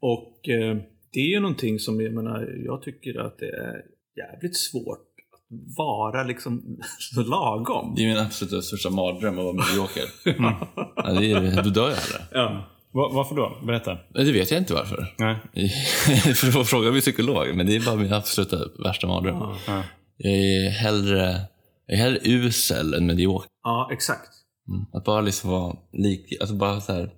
Och 0.00 0.48
eh, 0.48 0.76
det 1.14 1.20
är 1.20 1.28
ju 1.34 1.40
någonting 1.40 1.78
som 1.78 2.00
jag 2.00 2.12
menar, 2.14 2.62
jag 2.64 2.82
tycker 2.82 3.20
att 3.26 3.38
det 3.38 3.48
är 3.48 3.82
jävligt 4.16 4.56
svårt 4.56 4.98
att 5.32 5.76
vara 5.76 6.24
liksom 6.24 6.78
lagom. 7.26 7.94
Det 7.96 8.02
är 8.02 8.06
min 8.06 8.18
absoluta 8.18 8.62
största 8.62 8.90
mardröm 8.90 9.38
att 9.38 9.44
vara 9.44 9.54
medioker. 9.54 10.04
Ja, 10.96 11.12
det 11.20 11.32
är, 11.32 11.62
då 11.62 11.70
dör 11.70 11.88
jag 11.90 11.96
hellre. 11.96 12.26
Ja. 12.32 12.70
Va- 12.92 13.10
varför 13.12 13.34
då? 13.34 13.66
Berätta. 13.66 13.98
Det 14.14 14.32
vet 14.32 14.50
jag 14.50 14.60
inte 14.60 14.74
varför. 14.74 15.14
Nej. 15.18 15.36
För 16.34 16.60
att 16.60 16.68
fråga 16.68 16.90
min 16.90 17.00
psykolog, 17.00 17.56
men 17.56 17.66
det 17.66 17.76
är 17.76 17.80
bara 17.86 17.96
min 17.96 18.12
absoluta 18.12 18.58
värsta 18.84 19.06
mardröm. 19.06 19.36
Ja. 19.66 19.82
Jag 20.16 20.32
är 20.32 20.70
hellre, 20.70 21.40
jag 21.86 21.98
är 21.98 22.02
hellre 22.02 22.20
usel 22.24 22.94
än 22.94 23.06
medioker. 23.06 23.48
Ja, 23.62 23.88
exakt. 23.92 24.30
Mm. 24.68 24.84
Att 24.92 25.04
bara 25.04 25.20
liksom 25.20 25.50
vara 25.50 25.76
lik, 25.92 26.40
alltså 26.40 26.56
bara 26.56 26.80
så 26.80 26.92
här 26.92 27.10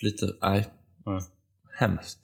flyta, 0.00 0.26
nej. 0.42 0.66
Ja. 1.04 1.20
Hemskt. 1.78 2.18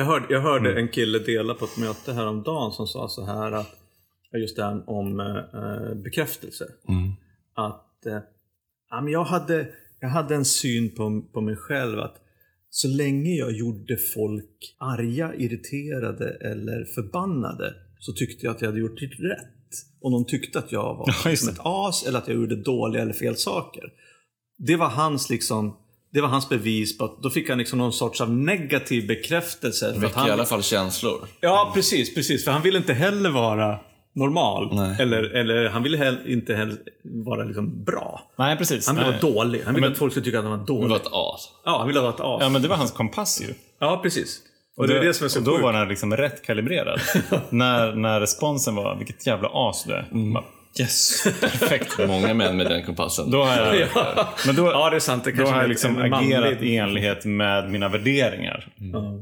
Jag 0.00 0.06
hörde, 0.06 0.26
jag 0.30 0.40
hörde 0.40 0.70
Mm. 0.70 0.82
en 0.82 0.88
kille 0.88 1.18
dela 1.18 1.54
på 1.54 1.64
ett 1.64 1.76
möte 1.78 2.12
häromdagen 2.12 2.72
som 2.72 2.86
sa 2.86 3.08
så 3.08 3.24
här 3.24 3.52
att 3.52 3.76
just 4.42 4.56
det 4.56 4.62
här 4.64 4.90
om 4.90 5.20
eh, 5.20 5.94
bekräftelse. 5.94 6.64
Mm. 6.88 7.12
Att 7.54 8.06
eh, 8.06 8.18
jag, 9.10 9.24
hade, 9.24 9.68
jag 10.00 10.08
hade 10.08 10.34
en 10.34 10.44
syn 10.44 10.94
på, 10.94 11.22
på 11.32 11.40
mig 11.40 11.56
själv 11.56 11.98
att 12.00 12.16
så 12.70 12.88
länge 12.88 13.30
jag 13.34 13.52
gjorde 13.52 13.96
folk 14.14 14.76
arga, 14.78 15.34
irriterade 15.34 16.30
eller 16.30 16.84
förbannade 16.84 17.74
så 17.98 18.12
tyckte 18.12 18.46
jag 18.46 18.54
att 18.54 18.60
jag 18.62 18.68
hade 18.68 18.80
gjort 18.80 19.02
rätt. 19.02 19.46
Om 20.00 20.12
de 20.12 20.24
tyckte 20.24 20.58
att 20.58 20.72
jag 20.72 20.94
var 20.94 21.14
Ja, 21.24 21.36
som 21.36 21.48
ett 21.48 21.60
as 21.62 22.06
eller 22.06 22.18
att 22.18 22.28
jag 22.28 22.36
gjorde 22.36 22.56
dåliga 22.56 23.02
eller 23.02 23.12
fel 23.12 23.36
saker. 23.36 23.92
Det 24.58 24.76
var 24.76 24.88
hans 24.88 25.30
liksom 25.30 25.76
det 26.12 26.20
var 26.20 26.28
hans 26.28 26.48
bevis 26.48 26.98
på 26.98 27.04
att 27.04 27.22
då 27.22 27.30
fick 27.30 27.48
han 27.48 27.58
liksom 27.58 27.78
någon 27.78 27.92
sorts 27.92 28.20
av 28.20 28.30
negativ 28.30 29.06
bekräftelse. 29.06 29.86
för 29.90 29.96
att 29.96 30.02
Väcker 30.02 30.16
han, 30.18 30.28
i 30.28 30.30
alla 30.30 30.44
fall 30.44 30.62
känslor. 30.62 31.18
Ja, 31.40 31.70
precis, 31.74 32.14
precis. 32.14 32.44
För 32.44 32.52
han 32.52 32.62
ville 32.62 32.78
inte 32.78 32.94
heller 32.94 33.30
vara 33.30 33.78
normal. 34.14 34.68
Nej. 34.74 34.96
Eller, 35.00 35.22
eller 35.22 35.68
han 35.68 35.82
ville 35.82 35.96
heller, 35.96 36.28
inte 36.30 36.54
heller 36.54 36.76
vara 37.24 37.44
liksom 37.44 37.84
bra. 37.84 38.30
Nej, 38.38 38.56
precis. 38.56 38.86
Han 38.86 38.96
ville 38.96 39.10
Nej. 39.10 39.20
vara 39.22 39.32
dålig. 39.34 39.62
Han 39.64 39.74
ville 39.74 39.86
Men- 39.86 39.92
att 39.92 39.98
folk 39.98 40.12
skulle 40.12 40.24
tycka 40.24 40.38
att 40.38 40.44
han 40.44 40.58
var 40.58 40.66
dålig. 40.66 40.88
var 40.88 40.96
ett 40.96 41.06
as. 41.12 41.48
Ja, 41.64 41.78
han 41.78 41.86
ville 41.86 42.00
vara 42.00 42.10
ett 42.10 42.20
as. 42.20 42.38
Ja, 42.42 42.48
men 42.48 42.62
det 42.62 42.68
var 42.68 42.76
hans 42.76 42.92
kompass 42.92 43.40
ju. 43.42 43.54
Ja, 43.80 44.00
precis. 44.02 44.40
Och 44.76 44.88
det 44.88 44.98
är 44.98 45.04
det 45.04 45.14
som 45.14 45.24
är 45.24 45.28
så 45.28 45.38
och 45.38 45.44
då 45.44 45.58
var 45.58 45.72
den 45.72 45.88
liksom 45.88 46.16
rätt 46.16 46.42
kalibrerad. 46.46 47.00
när, 47.50 47.94
när 47.94 48.20
responsen 48.20 48.74
var, 48.74 48.96
vilket 48.96 49.26
jävla 49.26 49.48
as 49.52 49.84
du 49.84 49.92
är. 49.92 50.08
Mm. 50.12 50.32
Bara, 50.32 50.44
yes, 50.80 51.22
perfekt. 51.40 51.98
Många 51.98 52.34
män 52.34 52.56
med 52.56 52.66
den 52.66 52.82
kompassen. 52.82 53.30
Då 53.30 53.42
har 53.42 53.74
jag, 53.74 53.88
men 54.46 54.56
då, 54.56 54.66
Ja, 54.66 54.90
det 54.90 54.96
är 54.96 55.00
sant. 55.00 55.24
Det 55.24 55.30
då 55.30 55.36
kanske 55.36 55.54
har 55.54 55.60
jag 55.60 55.68
liksom 55.68 55.98
agerat 55.98 56.62
i 56.62 56.76
enlighet 56.76 57.24
med 57.24 57.70
mina 57.70 57.88
värderingar. 57.88 58.72
Ja. 58.92 59.20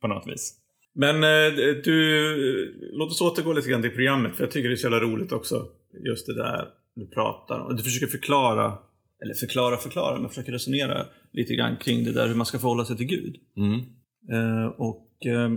På 0.00 0.08
något 0.08 0.26
vis. 0.26 0.54
Men 0.94 1.16
eh, 1.16 1.52
du, 1.84 2.90
låt 2.92 3.10
oss 3.10 3.20
återgå 3.20 3.52
lite 3.52 3.68
grann 3.68 3.82
till 3.82 3.90
programmet. 3.90 4.36
För 4.36 4.44
jag 4.44 4.50
tycker 4.50 4.68
det 4.68 4.74
är 4.74 4.76
så 4.76 4.86
jävla 4.86 5.00
roligt 5.00 5.32
också. 5.32 5.66
Just 6.06 6.26
det 6.26 6.34
där 6.34 6.68
du 6.96 7.06
pratar 7.06 7.60
om. 7.60 7.76
Du 7.76 7.82
försöker 7.82 8.06
förklara, 8.06 8.78
eller 9.22 9.34
förklara, 9.34 9.76
förklara, 9.76 10.20
men 10.20 10.28
försöker 10.28 10.52
resonera 10.52 11.06
lite 11.32 11.54
grann 11.54 11.76
kring 11.76 12.04
det 12.04 12.12
där 12.12 12.28
hur 12.28 12.34
man 12.34 12.46
ska 12.46 12.58
förhålla 12.58 12.84
sig 12.84 12.96
till 12.96 13.06
Gud. 13.06 13.36
Mm. 13.56 13.80
Eh, 14.32 14.66
och 14.66 15.26
eh, 15.26 15.52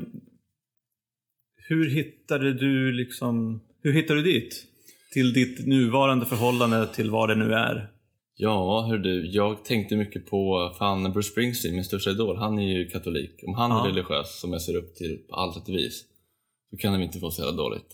hur 1.68 1.90
hittade 1.90 2.54
du 2.54 2.92
liksom, 2.92 3.62
hur 3.84 3.94
hittade 3.94 4.22
du 4.22 4.32
dit? 4.32 4.64
Till 5.14 5.34
ditt 5.34 5.68
nuvarande 5.68 6.26
förhållande 6.26 6.88
till 6.88 7.10
vad 7.10 7.30
det 7.30 7.36
nu 7.36 7.54
är? 7.54 7.92
Ja, 8.36 8.86
hör 8.90 8.98
du, 8.98 9.26
jag 9.32 9.66
tänkte 9.66 9.96
mycket 9.96 10.30
på 10.30 10.72
fan 10.80 11.12
Bruce 11.14 11.30
Springsteen, 11.32 11.74
min 11.76 11.84
största 11.86 12.10
idol. 12.10 12.38
Han 12.38 12.60
är 12.60 12.78
ju 12.78 12.88
katolik. 12.88 13.32
Om 13.48 13.54
han 13.54 13.72
Ja. 13.72 13.84
är 13.84 13.90
religiös, 13.90 14.40
som 14.40 14.54
jag 14.54 14.62
ser 14.62 14.76
upp 14.76 14.96
till 14.96 15.18
på 15.30 15.36
alla 15.36 15.54
sätt 15.54 15.68
och 15.70 15.76
vis, 15.76 16.04
så 16.72 16.78
kan 16.78 16.94
det 16.94 17.04
inte 17.04 17.20
få 17.20 17.32
så 17.32 17.42
jävla 17.42 17.58
dåligt. 17.58 17.88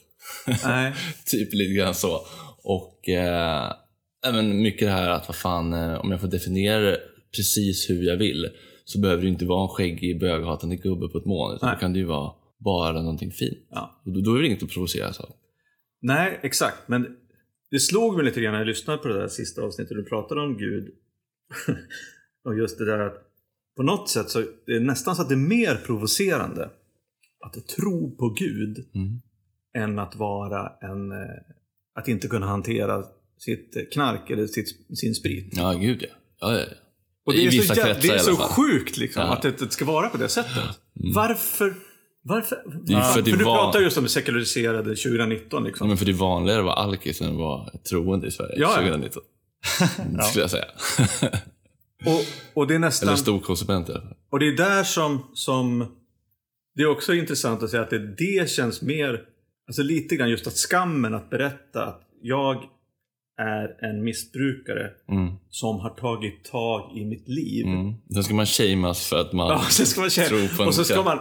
Nej. 0.65 0.93
typ 1.26 1.54
lite 1.54 1.73
grann 1.73 1.93
så. 1.95 2.19
Och 2.63 3.10
eh, 3.10 3.73
även 4.28 4.62
mycket 4.62 4.88
det 4.88 4.91
här 4.93 5.10
att 5.10 5.28
vad 5.28 5.36
fan, 5.36 5.73
eh, 5.73 5.93
om 5.99 6.12
jag 6.12 6.21
får 6.21 6.28
definiera 6.28 6.95
precis 7.36 7.89
hur 7.89 8.04
jag 8.04 8.17
vill 8.17 8.49
så 8.86 8.99
behöver 8.99 9.21
det 9.23 9.30
inte 9.30 9.45
vara 9.45 9.62
en 9.63 9.67
skäggig 9.67 10.19
böghatande 10.19 10.76
gubbe 10.76 11.08
på 11.08 11.17
ett 11.17 11.26
moln. 11.26 11.56
Utan 11.56 11.67
Nej. 11.69 11.76
då 11.76 11.80
kan 11.80 11.93
det 11.93 11.99
ju 11.99 12.06
vara 12.06 12.32
bara 12.60 13.02
någonting 13.02 13.32
fint. 13.32 13.58
Ja. 13.71 14.02
Och 14.06 14.12
då, 14.13 14.21
då 14.21 14.36
är 14.36 14.41
det 14.41 14.47
inget 14.47 14.63
att 14.63 14.69
provoceras 14.69 15.19
av. 15.19 15.30
Nej, 16.04 16.39
exakt. 16.44 16.78
Men 16.88 17.18
det 17.72 17.80
slog 17.80 18.16
mig 18.16 18.26
lite 18.26 18.42
grann 18.42 18.52
när 18.52 18.60
jag 18.60 18.68
lyssnade 18.68 18.98
på 18.98 19.08
det 19.08 19.20
där 19.20 19.28
sista 19.28 19.62
avsnittet 19.62 19.98
du 19.98 20.04
pratade 20.04 20.42
om 20.42 20.58
Gud. 20.58 20.89
och 22.46 22.58
just 22.58 22.78
det 22.78 22.86
där 22.86 23.00
att 23.00 23.30
på 23.76 23.84
något 23.84 24.10
sätt 24.10 24.30
så 24.30 24.44
det 24.66 24.72
är 24.76 24.80
nästan 24.80 25.16
så 25.16 25.22
att 25.22 25.30
det 25.30 25.36
är 25.36 25.38
mer 25.38 25.76
provocerande 25.76 26.70
att 27.46 27.68
tro 27.68 28.16
på 28.18 28.30
Gud 28.30 28.86
Mm. 28.96 29.22
än 29.78 30.00
att 30.00 30.16
vara 30.16 30.72
en, 30.82 31.12
eh, 31.12 31.18
att 31.96 32.08
inte 32.08 32.28
kunna 32.28 32.46
hantera 32.46 33.04
sitt 33.38 33.92
knark 33.94 34.30
eller 34.30 34.48
sitt, 34.48 34.98
sin 34.98 35.16
sprit. 35.16 35.50
Ja, 35.52 35.74
gud 35.74 36.02
ja. 36.02 36.08
ja, 36.39 36.60
ja. 36.60 36.66
Och 37.26 37.34
I 37.34 37.38
det 37.38 37.44
är 37.44 37.52
vissa 37.52 37.76
så, 37.76 37.82
kretsar 37.82 38.02
det 38.02 38.13
är 38.13 38.16
i 38.16 38.20
så 38.20 38.36
sjukt 38.36 38.98
liksom, 38.98 39.20
Ja. 39.20 39.26
Mm. 39.26 39.38
att 39.38 39.42
det, 39.42 39.66
det 39.66 39.72
ska 39.72 39.86
vara 39.86 40.10
på 40.10 40.18
det 40.18 40.30
sättet. 40.30 40.63
Varför? 40.94 41.74
Varför? 42.26 42.64
Det 42.84 43.02
för 43.04 43.22
det 43.22 43.32
du 43.38 43.44
var- 43.44 43.56
pratar 43.56 43.80
just 43.80 43.98
om 43.98 44.04
det 44.04 44.10
sekulariserade 44.10 44.96
2019. 44.96 45.64
Liksom. 45.64 45.86
Ja, 45.86 45.90
men 45.90 45.98
för 45.98 46.06
det 46.06 46.12
är 46.12 46.14
vanligare 46.14 46.60
att 46.60 46.66
vara 46.66 46.76
alkis 46.76 47.22
än 47.22 47.28
att 47.30 47.36
vara 47.38 47.70
troende 47.90 48.28
i 48.28 48.32
Sverige 48.32 48.54
Ja, 48.58 48.70
ja. 48.70 48.76
2019. 48.76 49.22
Skulle 50.30 50.44
jag 50.44 50.52
säga. 50.52 50.66
Och, 52.06 52.22
och 52.62 52.68
det 52.68 52.76
är 52.76 52.80
nästan... 52.80 53.10
Eller 53.10 53.18
storkonsument 53.18 53.90
i 53.90 53.92
alla 53.92 54.02
fall. 54.02 54.14
Och 54.32 54.40
det 54.40 54.48
är 54.48 54.58
där 54.58 54.84
som, 54.84 55.24
som 55.34 55.86
det 56.76 56.82
är 56.84 56.88
också 56.90 57.14
intressant 57.14 57.64
att 57.64 57.70
säga 57.70 57.84
att 57.84 57.90
det, 57.90 58.16
det 58.16 58.50
känns 58.50 58.82
mer, 58.82 59.22
alltså 59.68 59.84
lite 59.84 60.16
grann 60.16 60.30
just 60.30 60.48
att 60.48 60.54
skammen 60.58 61.14
att 61.14 61.30
berätta 61.30 61.86
att 61.86 62.02
jag 62.22 62.64
är 63.42 63.90
en 63.90 64.04
missbrukare 64.04 64.90
Mm. 65.10 65.34
som 65.50 65.80
har 65.80 65.90
tagit 65.90 66.44
tag 66.44 66.98
i 66.98 67.06
mitt 67.06 67.28
liv. 67.30 67.66
Mm. 67.66 67.94
Sen 68.14 68.24
ska 68.24 68.34
man 68.34 68.46
shameas 68.46 69.08
för 69.10 69.22
att 69.22 69.34
man 69.34 69.48
Ja, 69.48 69.56
man 69.98 70.10
tror 70.10 70.58
på 70.58 70.62
en 70.64 70.68
och 70.68 70.76
så 70.76 70.84
ska 70.84 71.04
man 71.04 71.20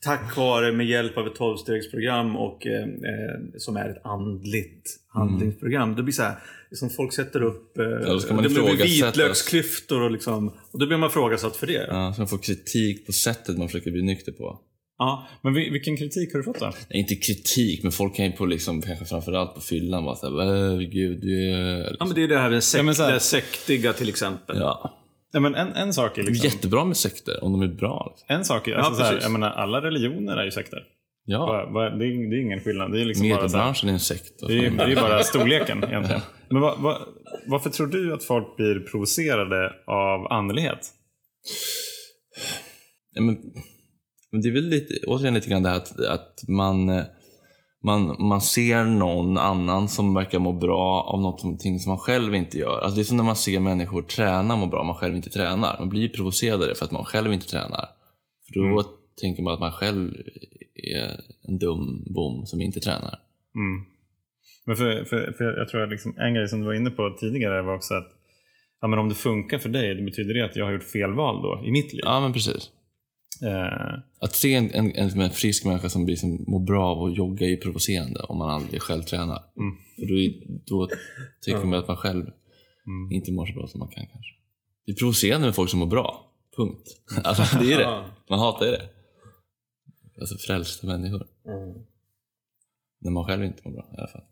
tack 0.00 0.36
vare 0.36 0.72
med 0.72 0.86
hjälp 0.86 1.16
av 1.18 1.26
ett 1.26 1.34
tolvstegsprogram 1.34 2.36
och 2.36 2.66
eh, 2.66 2.82
eh, 2.82 3.40
som 3.56 3.76
är 3.76 3.88
ett 3.88 4.00
andligt 4.04 4.86
handlingsprogram. 5.14 5.94
Det 5.96 6.02
blir 6.02 6.12
så 6.14 6.22
här, 6.22 6.34
som 6.72 6.90
folk 6.90 7.12
sätter 7.12 7.42
upp 7.42 7.78
eh, 7.78 8.18
ska 8.18 8.34
man 8.34 8.42
det 8.42 8.48
blir 8.48 8.82
vitlöksklyftor 8.84 10.02
och 10.02 10.10
liksom, 10.10 10.48
och 10.72 10.78
då 10.78 10.86
blir 10.86 10.96
man 10.96 11.08
ifrågasatt 11.08 11.56
för 11.56 11.66
det. 11.66 11.86
Ja, 11.88 12.12
så 12.14 12.20
man 12.20 12.28
får 12.28 12.38
kritik 12.38 13.06
på 13.06 13.12
sättet 13.12 13.58
man 13.58 13.68
försöker 13.68 13.90
bli 13.90 14.02
nykter 14.02 14.32
på. 14.32 14.60
Ja. 14.98 15.26
Men 15.42 15.54
vi- 15.54 15.70
vilken 15.70 15.96
kritik 15.96 16.32
har 16.32 16.38
du 16.38 16.44
fått 16.44 16.60
då? 16.60 16.66
Nej, 16.90 17.00
inte 17.00 17.14
kritik, 17.14 17.82
men 17.82 17.92
folk 17.92 18.14
kan 18.16 18.24
ju 18.26 18.32
på 18.32 18.46
liksom, 18.46 18.82
kanske 18.82 19.04
framförallt 19.04 19.54
på 19.54 19.60
fyllan 19.60 20.04
vara 20.04 20.16
såhär, 20.16 20.72
"Äh, 20.72 20.78
gud, 20.78 21.20
du 21.20 21.50
är... 21.50 21.78
Ja, 21.78 21.88
Liksom. 21.90 22.08
men 22.08 22.14
det 22.14 22.22
är 22.22 22.28
det 22.28 22.38
här 22.38 22.50
med 22.50 22.64
sekt, 22.64 22.98
Ja, 22.98 23.04
här- 23.04 23.12
det 23.12 23.20
sektiga 23.20 23.92
till 23.92 24.08
exempel. 24.08 24.56
Ja. 24.58 24.97
Ja, 25.32 25.40
men 25.40 25.54
en, 25.54 25.72
en 25.72 25.92
sak 25.92 26.18
är 26.18 26.22
liksom... 26.22 26.48
jättebra 26.50 26.84
med 26.84 26.96
sekter, 26.96 27.44
om 27.44 27.52
de 27.52 27.62
är 27.62 27.74
bra. 27.74 28.06
Liksom. 28.16 28.36
En 28.36 28.44
sak 28.44 28.68
är, 28.68 28.74
alltså, 28.74 29.02
Ja, 29.02 29.08
så 29.08 29.14
här, 29.14 29.20
jag 29.22 29.30
menar, 29.32 29.50
alla 29.50 29.80
religioner 29.82 30.36
är 30.36 30.44
ju 30.44 30.50
sekter. 30.50 30.78
Ja, 31.24 31.38
Vad- 31.46 31.72
vad- 31.72 31.98
Det, 31.98 32.04
är, 32.06 32.30
det 32.30 32.36
är 32.36 32.40
ingen 32.42 32.60
skillnad. 32.60 32.92
Det 32.92 33.00
är 33.00 33.04
liksom 33.04 33.28
bara 33.28 33.40
mediebranschen 33.42 33.88
är 33.88 33.92
en 33.92 34.00
sekt. 34.00 34.32
det 34.48 34.54
är, 34.66 34.70
det 34.70 34.92
är 34.92 34.96
bara 34.96 35.22
storleken 35.22 35.84
egentligen. 35.84 36.20
Men 36.50 36.60
vad, 36.62 36.78
vad, 36.80 36.98
varför 37.46 37.70
tror 37.70 37.86
du 37.86 38.14
att 38.14 38.24
folk 38.24 38.56
blir 38.56 38.80
provocerade 38.80 39.72
av 39.86 40.32
andlighet? 40.32 40.78
Ja, 43.14 43.22
men, 43.22 43.36
men 44.32 44.40
det 44.42 44.48
är 44.48 44.52
väl 44.52 44.68
lite, 44.68 44.94
återigen 45.06 45.34
lite 45.34 45.48
grann 45.50 45.62
det 45.62 45.68
här 45.68 45.76
att, 45.76 46.00
att 46.00 46.34
man, 46.48 46.88
eh, 46.88 47.04
man, 47.84 48.16
man 48.18 48.40
ser 48.40 48.84
någon 48.84 49.38
annan 49.38 49.88
som 49.88 50.14
verkar 50.14 50.38
må 50.38 50.52
bra 50.52 51.02
av 51.02 51.20
någonting 51.20 51.78
som 51.78 51.90
man 51.90 51.98
själv 51.98 52.34
inte 52.34 52.58
gör. 52.58 52.80
Alltså 52.80 52.96
det 52.96 53.02
är 53.02 53.04
som 53.04 53.16
när 53.16 53.24
man 53.24 53.36
ser 53.36 53.60
människor 53.60 54.02
träna 54.02 54.56
må 54.56 54.66
bra, 54.66 54.84
man 54.84 54.94
själv 54.94 55.16
inte 55.16 55.30
tränar. 55.30 55.76
Man 55.78 55.88
blir 55.88 56.08
provocerad 56.08 56.76
för 56.76 56.84
att 56.84 56.90
man 56.90 57.04
själv 57.04 57.32
inte 57.32 57.46
tränar. 57.46 57.88
För 58.46 58.54
då 58.54 58.84
tänker 59.20 59.42
man 59.42 59.54
att 59.54 59.60
man 59.60 59.72
själv 59.72 60.14
är 60.74 61.20
en 61.48 61.58
dum 61.58 62.04
bom 62.14 62.46
som 62.46 62.60
inte 62.60 62.80
tränar. 62.80 63.18
Mm. 63.54 63.84
Men 64.64 64.76
för, 64.76 65.04
för, 65.04 65.32
för 65.32 65.44
jag 65.44 65.68
tror 65.68 65.82
att 65.82 65.90
liksom, 65.90 66.14
en 66.18 66.34
grej 66.34 66.48
som 66.48 66.60
du 66.60 66.66
var 66.66 66.74
inne 66.74 66.90
på 66.90 67.16
tidigare 67.20 67.62
var 67.62 67.74
också 67.74 67.94
att 67.94 68.08
ja, 68.80 68.88
men 68.88 68.98
om 68.98 69.08
det 69.08 69.14
funkar 69.14 69.58
för 69.58 69.68
dig, 69.68 69.94
det 69.94 70.02
betyder 70.02 70.34
det 70.34 70.44
att 70.44 70.56
jag 70.56 70.64
har 70.64 70.72
gjort 70.72 70.84
fel 70.84 71.12
val 71.12 71.42
då 71.42 71.62
i 71.66 71.70
mitt 71.70 71.92
liv. 71.92 72.02
Ja, 72.04 72.20
men 72.20 72.32
precis. 72.32 72.70
Eh, 73.42 73.98
Att 74.20 74.34
se 74.34 74.54
en, 74.54 74.70
en, 74.70 74.94
en, 74.94 75.20
en 75.20 75.30
frisk 75.30 75.64
människa 75.64 75.88
som 75.88 76.04
blir 76.04 76.16
som 76.16 76.44
mår 76.46 76.60
bra 76.60 76.86
av 76.86 77.04
att 77.04 77.16
jogga 77.16 77.46
är 77.46 77.56
provocerande 77.56 78.20
om 78.20 78.38
man 78.38 78.50
aldrig 78.50 78.82
själv 78.82 79.02
tränar. 79.02 79.42
Mm. 79.56 79.76
För 79.96 80.06
då, 80.06 80.18
är- 80.18 80.58
då 80.66 80.88
tycker 81.40 81.64
man 81.64 81.78
att 81.78 81.88
man 81.88 81.96
själv 81.96 82.22
mm. 82.86 83.12
inte 83.12 83.32
mår 83.32 83.46
så 83.46 83.52
bra 83.52 83.66
som 83.66 83.78
man 83.78 83.88
kan 83.88 84.06
kanske. 84.06 84.32
Det 84.86 84.92
är 84.92 84.96
provocerande 84.96 85.46
med 85.46 85.54
folk 85.54 85.70
som 85.70 85.78
mår 85.78 85.86
bra. 85.86 86.32
Punkt. 86.56 86.88
Alltså 87.24 87.58
det 87.58 87.72
är 87.72 87.78
det. 87.78 88.04
Man 88.30 88.38
hatar 88.38 88.66
ju 88.66 88.72
det. 88.72 88.88
Alltså 90.20 90.38
frälsta 90.38 90.86
människor. 90.86 91.26
Mm. 91.46 91.84
När 93.00 93.10
man 93.10 93.24
själv 93.24 93.44
inte 93.44 93.62
mår 93.64 93.72
bra 93.72 93.90
i 93.94 93.98
alla 93.98 94.08
fall. 94.08 94.24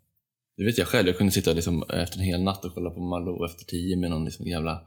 Det 0.57 0.64
vet 0.64 0.78
jag 0.78 0.87
själv. 0.87 1.07
Jag 1.09 1.18
kunde 1.18 1.33
sitta 1.33 1.53
liksom 1.53 1.83
efter 1.83 2.18
en 2.18 2.24
hel 2.24 2.43
natt 2.43 2.64
och 2.64 2.74
kolla 2.74 2.91
på 2.91 3.01
Malou 3.01 3.45
efter 3.47 3.64
tio 3.64 3.97
med 3.97 4.11
någon 4.11 4.24
liksom 4.24 4.47
jävla 4.47 4.83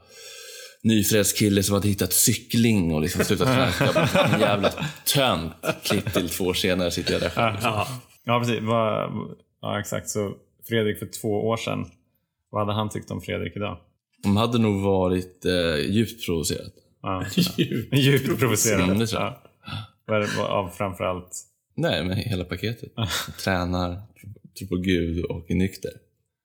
nyfrälst 0.84 1.38
kille 1.38 1.64
som 1.64 1.74
hade 1.74 1.88
hittat 1.88 2.14
cykling 2.14 2.94
och 2.94 3.02
liksom 3.02 3.24
slutat 3.24 3.48
knarka. 3.78 4.20
En 4.36 4.40
jävla 4.40 4.74
tönt. 5.14 5.54
Klipp 5.84 6.14
till 6.14 6.30
två 6.30 6.46
år 6.46 6.54
senare 6.54 6.92
sitter 6.92 7.14
jag 7.14 7.22
där 7.22 7.30
själv. 7.30 7.58
Ja. 7.62 7.88
ja, 8.24 8.40
precis. 8.40 8.60
Ja, 9.62 9.80
exakt. 9.80 10.10
Så 10.10 10.34
Fredrik 10.68 11.00
för 11.00 11.10
två 11.22 11.48
år 11.48 11.58
sedan, 11.58 11.86
vad 12.52 12.62
hade 12.62 12.74
han 12.74 12.90
tyckt 12.90 13.12
om 13.12 13.22
Fredrik 13.22 13.56
idag? 13.56 13.78
De 14.24 14.38
hade 14.38 14.58
nog 14.58 14.82
varit 14.82 15.46
eh, 15.46 15.76
djupt 15.92 16.26
provocerat. 16.26 16.74
Ja. 17.02 17.26
Djupt 17.92 18.40
provocerande. 18.40 18.86
Mm, 18.86 19.00
det 19.00 19.08
tror 19.08 19.22
jag. 19.22 19.36
Ja. 20.08 20.44
Av 20.48 20.70
framförallt... 20.70 21.46
Nej, 21.76 22.04
men 22.04 22.18
hela 22.18 22.44
paketet. 22.46 22.92
Tränar, 23.44 24.02
tror 24.60 24.68
på 24.68 24.76
Gud 24.76 25.26
och 25.26 25.52
är 25.52 25.56
nykter. 25.56 25.92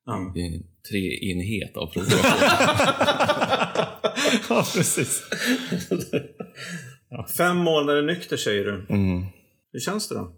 Ja. 0.07 0.33
Det 0.35 0.41
är 0.41 0.61
treenighet 0.91 1.77
av 1.77 1.87
provokation. 1.87 2.49
ja, 4.49 4.67
precis. 4.75 5.23
Fem 7.37 7.57
månader 7.57 8.03
nykter 8.03 8.37
säger 8.37 8.65
du. 8.65 8.87
Mm. 8.91 9.25
Hur 9.73 9.81
känns 9.81 10.09
det 10.09 10.15
då? 10.15 10.33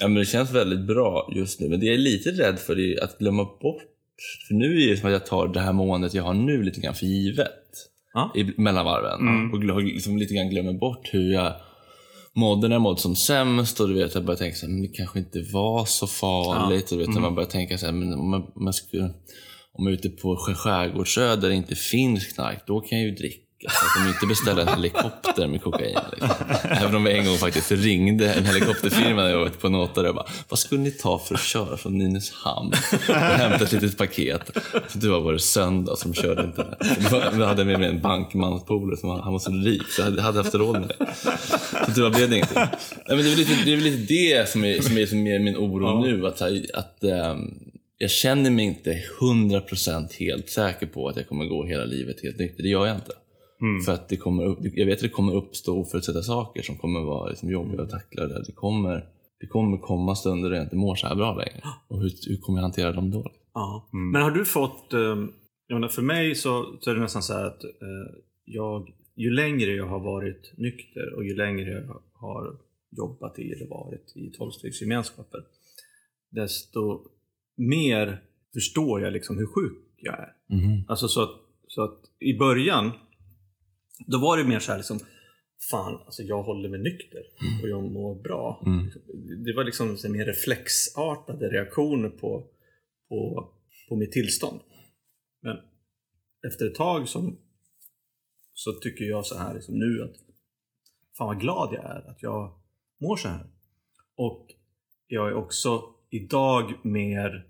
Ja, 0.00 0.08
men 0.08 0.14
det 0.14 0.24
känns 0.24 0.50
väldigt 0.50 0.86
bra 0.86 1.32
just 1.36 1.60
nu. 1.60 1.68
Men 1.68 1.80
det 1.80 1.86
jag 1.86 1.94
är 1.94 1.98
lite 1.98 2.30
rädd 2.30 2.58
för 2.58 2.78
är 2.78 3.04
att 3.04 3.18
glömma 3.18 3.44
bort. 3.44 3.82
För 4.48 4.54
nu 4.54 4.82
är 4.82 4.90
det 4.90 4.96
som 4.96 5.06
att 5.06 5.12
jag 5.12 5.26
tar 5.26 5.48
det 5.48 5.60
här 5.60 5.72
måendet 5.72 6.14
jag 6.14 6.22
har 6.22 6.34
nu 6.34 6.62
lite 6.62 6.80
grann 6.80 6.94
för 6.94 7.06
givet. 7.06 7.64
Ja. 8.14 8.32
I, 8.36 8.60
mellan 8.60 8.84
varven. 8.84 9.52
Och 9.52 9.82
liksom 9.82 10.18
lite 10.18 10.34
grann 10.34 10.50
glömmer 10.50 10.72
bort 10.72 11.08
hur 11.12 11.32
jag 11.32 11.52
mådde 12.34 12.68
när 12.68 12.74
jag 12.74 12.82
mådde 12.82 13.00
som 13.00 13.16
sämst. 13.16 13.80
Och 13.80 13.88
du 13.88 13.94
vet, 13.94 14.14
jag 14.14 14.24
började 14.24 14.42
tänka 14.42 14.66
men 14.66 14.82
det 14.82 14.88
kanske 14.88 15.18
inte 15.18 15.42
var 15.52 15.84
så 15.84 16.06
farligt. 16.06 16.92
Och 16.92 16.98
du 16.98 17.06
vet, 17.06 17.20
man 17.20 17.34
börjar 17.34 17.48
tänka 17.48 17.78
så 17.78 17.86
här, 17.86 17.92
men 17.92 18.28
man, 18.30 18.52
man 18.56 18.72
skulle, 18.72 19.10
om 19.78 19.86
ute 19.86 20.08
på 20.08 20.36
skär- 20.36 20.54
skärgårdsö 20.54 21.36
där 21.36 21.48
det 21.48 21.54
inte 21.54 21.74
finns 21.74 22.26
knark, 22.26 22.58
då 22.66 22.80
kan 22.80 22.98
jag 22.98 23.08
ju 23.08 23.14
dricka. 23.14 23.44
Så 23.70 23.86
att 23.86 24.04
de 24.04 24.08
inte 24.08 24.26
beställer 24.26 24.62
en 24.62 24.68
helikopter 24.68 25.46
med 25.46 25.62
kokain. 25.62 25.98
Liksom. 26.12 26.30
Även 26.62 26.94
om 26.96 27.04
vi 27.04 27.12
en 27.18 27.26
gång 27.26 27.36
faktiskt 27.36 27.72
ringde 27.72 28.32
en 28.32 28.44
helikopterfirma 28.46 29.22
när 29.22 29.30
jag 29.30 29.38
var 29.38 29.48
på 29.48 29.68
Nåta 29.68 30.08
och 30.08 30.14
bara, 30.14 30.26
vad 30.48 30.58
skulle 30.58 30.80
ni 30.80 30.90
ta 30.90 31.18
för 31.18 31.34
att 31.34 31.40
köra 31.40 31.76
från 31.76 31.98
Nynäshamn 31.98 32.72
och 33.08 33.14
hämta 33.14 33.64
ett 33.64 33.72
litet 33.72 33.98
paket? 33.98 34.50
Så 34.88 34.98
det 34.98 35.08
var 35.08 35.20
bara 35.20 35.38
söndag 35.38 35.96
som 35.96 36.14
körde 36.14 36.42
inte 36.42 36.62
det. 36.62 36.76
Jag 37.38 37.46
hade 37.46 37.64
med 37.64 37.78
mig 37.80 37.88
en 37.88 38.00
bankmanspolare 38.00 38.96
som 38.96 39.10
han 39.10 39.32
var 39.32 39.38
så 39.38 39.50
rik 39.50 39.88
så 39.88 40.02
jag 40.02 40.22
hade 40.22 40.38
haft 40.38 40.54
råd 40.54 40.80
med 40.80 40.88
det. 40.98 41.06
Så 41.94 42.00
det 42.00 42.10
blev 42.10 42.30
det 42.30 42.36
ingenting. 42.36 42.58
Nej, 42.58 42.68
men 43.08 43.18
det 43.18 43.24
är 43.24 43.30
väl 43.30 43.38
lite 43.38 43.64
det, 43.64 43.72
är 43.72 43.76
lite 43.76 44.14
det 44.14 44.48
som 44.48 44.64
är, 44.64 44.80
som 44.80 44.98
är, 44.98 45.06
som 45.06 45.26
är 45.26 45.38
min 45.38 45.56
oro 45.56 46.02
nu. 46.02 46.26
Att, 46.26 46.42
att 46.74 47.04
ehm, 47.04 47.54
jag 47.98 48.10
känner 48.10 48.50
mig 48.50 48.64
inte 48.64 49.02
100% 49.20 50.18
helt 50.18 50.48
säker 50.48 50.86
på 50.86 51.08
att 51.08 51.16
jag 51.16 51.28
kommer 51.28 51.44
gå 51.44 51.64
hela 51.64 51.84
livet 51.84 52.22
helt 52.22 52.38
nykter. 52.38 52.62
Det 52.62 52.68
gör 52.68 52.86
jag 52.86 52.96
inte. 52.96 53.12
För 53.84 53.92
att 53.92 54.08
det 54.08 54.16
kommer 54.16 54.44
upp, 54.44 54.58
jag 54.62 54.86
vet 54.86 54.94
att 54.94 55.02
det 55.02 55.08
kommer 55.08 55.34
uppstå 55.34 55.80
oförutsedda 55.80 56.22
saker 56.22 56.62
som 56.62 56.76
kommer 56.76 57.00
vara 57.00 57.28
liksom 57.28 57.50
jobbiga 57.50 57.82
att 57.82 57.90
tackla. 57.90 58.26
Det, 58.26 58.44
det, 58.46 58.52
kommer, 58.52 59.04
det 59.40 59.46
kommer 59.46 59.78
komma 59.78 60.14
stunder 60.14 60.50
där 60.50 60.56
jag 60.56 60.66
inte 60.66 60.76
mår 60.76 60.94
så 60.94 61.06
här 61.06 61.14
bra 61.14 61.34
längre. 61.34 61.62
Och 61.88 62.00
hur, 62.00 62.12
hur 62.28 62.36
kommer 62.36 62.58
jag 62.58 62.62
hantera 62.62 62.92
dem 62.92 63.10
då? 63.10 63.32
Ja. 63.54 63.88
Men 64.12 64.22
har 64.22 64.30
du 64.30 64.44
fått, 64.44 64.92
eh, 64.92 65.00
jag 65.66 65.74
menar 65.74 65.88
för 65.88 66.02
mig 66.02 66.34
så, 66.34 66.78
så 66.80 66.90
är 66.90 66.94
det 66.94 67.00
nästan 67.00 67.22
så 67.22 67.32
här 67.32 67.44
att 67.44 67.64
eh, 67.64 68.14
jag, 68.44 68.88
ju 69.16 69.30
längre 69.30 69.72
jag 69.72 69.86
har 69.86 70.00
varit 70.00 70.52
nykter 70.56 71.14
och 71.16 71.24
ju 71.24 71.36
längre 71.36 71.70
jag 71.70 72.02
har 72.12 72.58
jobbat 72.96 73.38
i 73.38 73.52
eller 73.52 73.66
varit 73.66 74.16
i 74.16 74.30
tolvstegsgemenskaper, 74.30 75.40
desto 76.30 77.02
mer 77.58 78.22
förstår 78.54 79.00
jag 79.00 79.12
liksom 79.12 79.38
hur 79.38 79.46
sjuk 79.46 79.94
jag 79.96 80.14
är. 80.14 80.32
Mhm. 80.48 80.84
Alltså 80.88 81.08
så 81.08 81.22
att, 81.22 81.40
så 81.68 81.82
att 81.82 82.00
i 82.18 82.38
början, 82.38 82.90
då 84.06 84.18
var 84.18 84.36
det 84.36 84.44
mer 84.44 84.58
så 84.58 84.70
här 84.70 84.78
liksom, 84.78 84.98
fan, 85.70 86.00
alltså 86.06 86.22
jag 86.22 86.42
håller 86.42 86.68
mig 86.68 86.80
nykter 86.80 87.22
och 87.62 87.68
jag 87.68 87.82
mår 87.82 88.22
bra. 88.22 88.62
Mm. 88.66 88.90
Det 89.44 89.52
var 89.56 89.64
liksom 89.64 89.88
mer 89.88 90.26
reflexartade 90.26 91.48
reaktioner 91.48 92.08
på, 92.08 92.50
på, 93.08 93.50
på 93.88 93.96
mitt 93.96 94.12
tillstånd. 94.12 94.60
Men 95.42 95.56
efter 96.46 96.66
ett 96.66 96.74
tag 96.74 97.08
som, 97.08 97.38
så 98.52 98.72
tycker 98.72 99.04
jag 99.04 99.26
så 99.26 99.38
här 99.38 99.54
liksom 99.54 99.78
nu 99.78 100.02
att 100.02 100.16
fan 101.18 101.26
vad 101.26 101.40
glad 101.40 101.68
jag 101.72 101.84
är 101.84 102.10
att 102.10 102.22
jag 102.22 102.60
mår 103.00 103.16
så 103.16 103.28
här. 103.28 103.46
Och 104.16 104.46
jag 105.06 105.28
är 105.28 105.34
också 105.34 105.94
idag 106.10 106.72
mer 106.82 107.46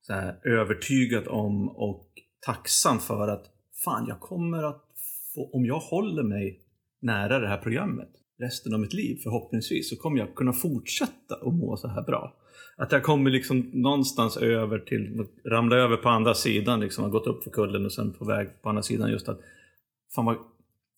så 0.00 0.12
här, 0.12 0.40
övertygad 0.44 1.28
om 1.28 1.68
och 1.68 2.08
tacksam 2.46 2.98
för 2.98 3.28
att 3.28 3.44
fan, 3.84 4.06
jag 4.08 4.20
kommer 4.20 4.62
att 4.62 4.84
få, 5.34 5.50
om 5.52 5.66
jag 5.66 5.78
håller 5.78 6.22
mig 6.22 6.60
nära 7.00 7.38
det 7.38 7.48
här 7.48 7.58
programmet 7.58 8.08
resten 8.42 8.74
av 8.74 8.80
mitt 8.80 8.92
liv 8.92 9.18
förhoppningsvis 9.22 9.90
så 9.90 9.96
kommer 9.96 10.18
jag 10.18 10.34
kunna 10.34 10.52
fortsätta 10.52 11.34
att 11.34 11.54
må 11.54 11.76
så 11.76 11.88
här 11.88 12.02
bra. 12.02 12.36
Att 12.76 12.92
jag 12.92 13.02
kommer 13.02 13.30
liksom 13.30 13.70
någonstans 13.72 14.36
över 14.36 14.78
till, 14.78 15.26
ramla 15.44 15.76
över 15.76 15.96
på 15.96 16.08
andra 16.08 16.34
sidan, 16.34 16.80
liksom 16.80 17.04
har 17.04 17.10
gått 17.10 17.26
upp 17.26 17.44
för 17.44 17.50
kullen 17.50 17.84
och 17.84 17.92
sen 17.92 18.12
på 18.12 18.24
väg 18.24 18.62
på 18.62 18.68
andra 18.68 18.82
sidan 18.82 19.10
just 19.10 19.28
att 19.28 19.40
fan 20.14 20.24
vad, 20.24 20.36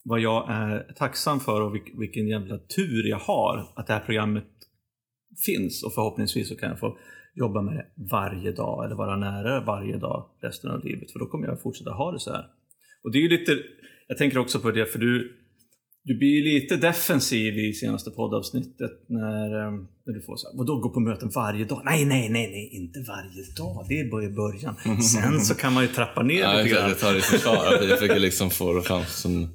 vad 0.05 0.21
jag 0.21 0.51
är 0.51 0.93
tacksam 0.97 1.41
för 1.41 1.61
och 1.61 1.75
vilk, 1.75 1.93
vilken 1.99 2.29
jävla 2.29 2.59
tur 2.59 3.09
jag 3.09 3.19
har 3.19 3.73
att 3.77 3.87
det 3.87 3.93
här 3.93 4.01
programmet 4.01 4.45
finns 5.47 5.83
och 5.85 5.95
förhoppningsvis 5.95 6.49
så 6.49 6.57
kan 6.57 6.69
jag 6.69 6.79
få 6.79 6.97
jobba 7.35 7.63
med 7.63 7.75
det 7.75 7.87
varje 8.11 8.53
dag 8.53 8.85
eller 8.85 8.97
vara 8.97 9.17
nära 9.17 9.61
varje 9.65 9.97
dag 9.97 10.27
resten 10.43 10.71
av 10.71 10.85
livet 10.85 11.11
för 11.13 11.19
då 11.19 11.27
kommer 11.27 11.47
jag 11.47 11.63
fortsätta 11.63 11.91
ha 11.91 12.13
det 12.13 12.19
så 12.21 12.33
här. 12.33 12.45
Och 13.05 13.13
det 13.13 13.19
är 13.19 13.23
ju 13.23 13.29
lite, 13.29 13.59
jag 14.09 14.19
tänker 14.19 14.39
också 14.39 14.61
på 14.61 14.71
det 14.71 14.87
för 14.87 14.99
du, 14.99 15.33
du 16.05 16.19
blir 16.19 16.29
ju 16.29 16.55
lite 16.55 16.77
defensiv 16.77 17.59
i 17.59 17.73
senaste 17.73 18.11
poddavsnittet 18.11 18.93
när, 19.09 19.67
eh, 19.67 19.73
när 20.07 20.15
du 20.15 20.23
får 20.23 20.37
så 20.37 20.49
här, 20.49 20.59
vadå 20.59 20.81
gå 20.81 20.89
på 20.91 21.01
möten 21.01 21.31
varje 21.35 21.65
dag? 21.65 21.83
Nej, 21.85 22.05
nej, 22.05 22.29
nej, 22.29 22.51
nej, 22.51 22.71
inte 22.73 22.99
varje 23.09 23.43
dag. 23.57 23.87
Det 23.89 24.01
är 24.01 24.11
bara 24.11 24.25
i 24.25 24.29
början. 24.31 25.03
Sen 25.03 25.41
så 25.41 25.55
kan 25.55 25.73
man 25.73 25.83
ju 25.83 25.89
trappa 25.89 26.23
ner 26.23 26.41
Ja, 26.41 26.57
lite 26.57 26.69
grann. 26.75 26.89
jag 26.89 26.99
tar 26.99 27.15
det 27.15 27.21
försvar. 27.21 27.65
Jag 27.71 27.99
försöker 27.99 28.21
liksom 28.21 28.51
få 28.51 28.73
det 28.73 28.83
fram 28.83 29.05
som 29.05 29.49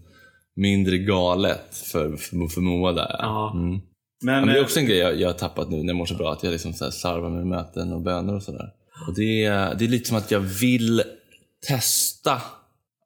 mindre 0.56 0.98
galet 0.98 1.76
för, 1.92 2.16
för, 2.18 2.48
för 2.48 2.62
Moa 2.62 2.92
där. 2.94 3.16
Ja. 3.20 3.54
Mm. 3.56 3.80
Men, 4.22 4.36
Men 4.40 4.48
det 4.48 4.54
är 4.54 4.58
eh, 4.58 4.64
också 4.64 4.80
en 4.80 4.86
grej 4.86 4.98
jag, 4.98 5.20
jag 5.20 5.28
har 5.30 5.34
tappat 5.34 5.70
nu 5.70 5.78
när 5.78 5.88
jag 5.88 5.96
mår 5.96 6.06
så 6.06 6.16
bra, 6.16 6.32
att 6.34 6.44
jag 6.44 6.52
liksom 6.52 6.74
så 6.74 6.84
här 6.84 6.92
slarvar 6.92 7.30
med 7.30 7.48
möten 7.48 7.94
och 7.94 8.02
böner 8.02 8.36
och 8.36 8.44
sådär. 8.44 8.70
Och 9.08 9.16
det, 9.16 9.46
är- 9.46 9.76
det 9.76 9.86
är 9.86 9.90
lite 9.90 10.08
som 10.08 10.18
att 10.18 10.32
jag 10.32 10.40
vill 10.40 11.04
testa. 11.68 12.42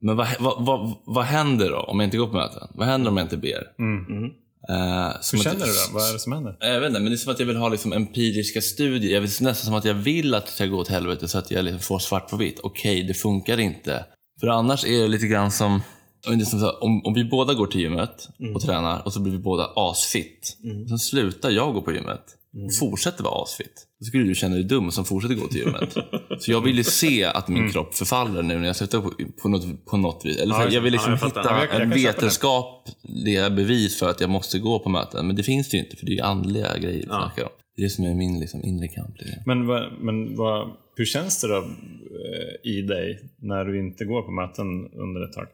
Men 0.01 0.15
vad, 0.15 0.27
vad, 0.39 0.65
vad, 0.65 0.93
vad 1.05 1.25
händer 1.25 1.69
då 1.69 1.77
om 1.79 1.99
jag 1.99 2.07
inte 2.07 2.17
går 2.17 2.27
på 2.27 2.33
möten? 2.35 2.67
Vad 2.73 2.87
händer 2.87 3.11
om 3.11 3.17
jag 3.17 3.23
inte 3.25 3.37
ber? 3.37 3.63
mm. 3.79 4.29
Eh, 4.69 5.11
som 5.21 5.39
Hur 5.39 5.47
att- 5.47 5.53
känner 5.53 5.65
du 5.65 5.71
då? 5.71 5.93
Vad 5.93 6.09
är 6.09 6.13
det 6.13 6.19
som 6.19 6.33
händer? 6.33 6.57
Jag 6.59 6.79
vet 6.79 6.87
inte, 6.89 6.99
men 6.99 7.11
det 7.11 7.15
är 7.15 7.17
som 7.17 7.31
att 7.33 7.39
jag 7.39 7.47
vill 7.47 7.55
ha 7.55 7.69
liksom 7.69 7.93
empiriska 7.93 8.61
studier. 8.61 9.13
Jag 9.13 9.21
vill, 9.21 9.29
nästan 9.29 9.53
som 9.55 9.73
att 9.73 9.85
jag 9.85 9.93
vill 9.93 10.35
att 10.35 10.45
det 10.45 10.51
ska 10.51 10.65
gå 10.65 10.77
åt 10.77 10.87
helvete 10.87 11.27
så 11.27 11.37
att 11.37 11.51
jag 11.51 11.65
liksom 11.65 11.79
får 11.79 11.99
svart 11.99 12.29
på 12.29 12.37
vitt. 12.37 12.59
Okej, 12.63 13.03
det 13.03 13.13
funkar 13.13 13.59
inte. 13.59 14.05
För 14.39 14.47
annars 14.47 14.85
är 14.85 15.01
det 15.01 15.07
lite 15.07 15.27
grann 15.27 15.51
som, 15.51 15.81
jag 16.23 16.31
vet 16.31 16.39
inte, 16.39 16.45
som 16.51 16.59
så 16.59 16.65
här, 16.65 16.83
om, 16.83 17.05
om 17.05 17.13
vi 17.13 17.23
båda 17.23 17.53
går 17.53 17.67
till 17.67 17.81
gymmet 17.81 18.29
och 18.55 18.61
tränar 18.61 19.01
och 19.05 19.13
så 19.13 19.19
blir 19.21 19.31
vi 19.33 19.39
båda 19.39 19.69
asfit. 19.75 20.57
Och 20.83 20.89
sen 20.89 20.99
slutar 20.99 21.49
jag 21.49 21.73
gå 21.73 21.81
på 21.81 21.91
gymmet 21.93 22.23
och 22.65 22.75
fortsätter 22.79 23.23
vara 23.23 23.43
asfit. 23.43 23.87
Då 23.99 24.05
skulle 24.05 24.23
du 24.23 24.35
känna 24.35 24.55
dig 24.55 24.63
dum 24.63 24.91
som 24.91 25.05
fortsätter 25.05 25.35
gå 25.35 25.47
till 25.47 25.59
gymmet. 25.59 25.93
så 26.39 26.51
jag 26.51 26.61
vill 26.61 26.77
ju 26.77 26.83
se 26.83 27.23
att 27.23 27.47
min 27.47 27.71
kropp 27.71 27.95
förfaller 27.95 28.43
nu 28.43 28.57
när 28.59 28.67
jag 28.67 28.75
slutar 28.75 29.01
på, 29.01 29.11
på, 29.41 29.49
något, 29.49 29.85
på 29.85 29.97
något 29.97 30.25
vis. 30.25 30.37
Eller 30.37 30.55
Ja, 30.55 30.69
jag 30.69 30.81
vill 30.81 30.91
liksom 30.93 31.11
ja, 31.11 31.17
jag 31.21 31.27
hitta 31.27 31.41
Ja, 31.43 31.59
jag- 31.65 31.73
jag 31.75 31.81
en 31.81 31.89
vetenskapliga 31.89 33.49
bevis 33.49 33.99
för 33.99 34.09
att 34.09 34.21
jag 34.21 34.29
måste 34.29 34.59
gå 34.59 34.79
på 34.79 34.89
möten. 34.89 35.27
Men 35.27 35.35
det 35.35 35.43
finns 35.43 35.69
det 35.69 35.77
ju 35.77 35.83
inte, 35.83 35.95
för 35.95 36.05
det 36.05 36.11
är 36.11 36.15
ju 36.15 36.21
andliga 36.21 36.77
grejer 36.77 36.97
vi 36.99 37.05
Ja. 37.09 37.15
snackar 37.21 37.43
om. 37.43 37.49
Det 37.75 37.81
är 37.81 37.83
det 37.83 37.89
som 37.89 38.05
är 38.05 38.13
min 38.13 38.39
liksom, 38.39 38.63
inre 38.63 38.87
kamp. 38.87 39.15
Liksom. 39.19 39.43
Men, 39.45 39.67
vad, 39.67 39.93
men 40.01 40.35
vad, 40.35 40.69
hur 40.95 41.05
känns 41.05 41.41
det 41.41 41.47
då 41.47 41.57
eh, 41.57 42.71
i 42.71 42.81
dig 42.81 43.19
när 43.41 43.65
du 43.65 43.79
inte 43.79 44.05
går 44.05 44.21
på 44.21 44.31
möten 44.31 44.65
under 44.93 45.25
ett 45.29 45.33
tag? 45.33 45.47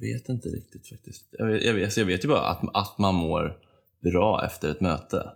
Vet 0.00 0.28
inte 0.28 0.48
riktigt 0.48 0.88
faktiskt. 0.88 1.26
Jag 1.30 1.46
vet, 1.46 1.64
jag 1.64 1.74
vet, 1.74 1.84
alltså, 1.84 2.00
jag 2.00 2.06
vet 2.06 2.24
ju 2.24 2.28
bara 2.28 2.48
att, 2.48 2.60
att 2.74 2.98
man 2.98 3.14
mår 3.14 3.58
bra 4.02 4.44
efter 4.44 4.70
ett 4.70 4.80
möte. 4.80 5.30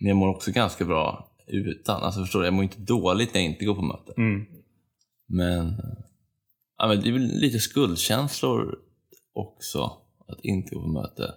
Men 0.00 0.08
jag 0.08 0.16
mår 0.16 0.28
också 0.28 0.50
ganska 0.52 0.84
bra 0.84 1.30
utan. 1.46 2.02
Alltså 2.02 2.20
förstår 2.20 2.40
du, 2.40 2.46
jag 2.46 2.54
mår 2.54 2.64
inte 2.64 2.80
dåligt 2.80 3.34
när 3.34 3.40
jag 3.40 3.50
inte 3.50 3.64
går 3.64 3.74
på 3.74 3.82
möte. 3.82 4.12
Mm. 4.16 4.46
Men, 5.26 5.74
ja, 6.78 6.88
men 6.88 7.00
det 7.00 7.08
är 7.08 7.12
väl 7.12 7.22
lite 7.22 7.58
skuldkänslor 7.58 8.78
också 9.32 9.92
att 10.28 10.40
inte 10.40 10.74
gå 10.74 10.80
på 10.80 10.88
möte. 10.88 11.34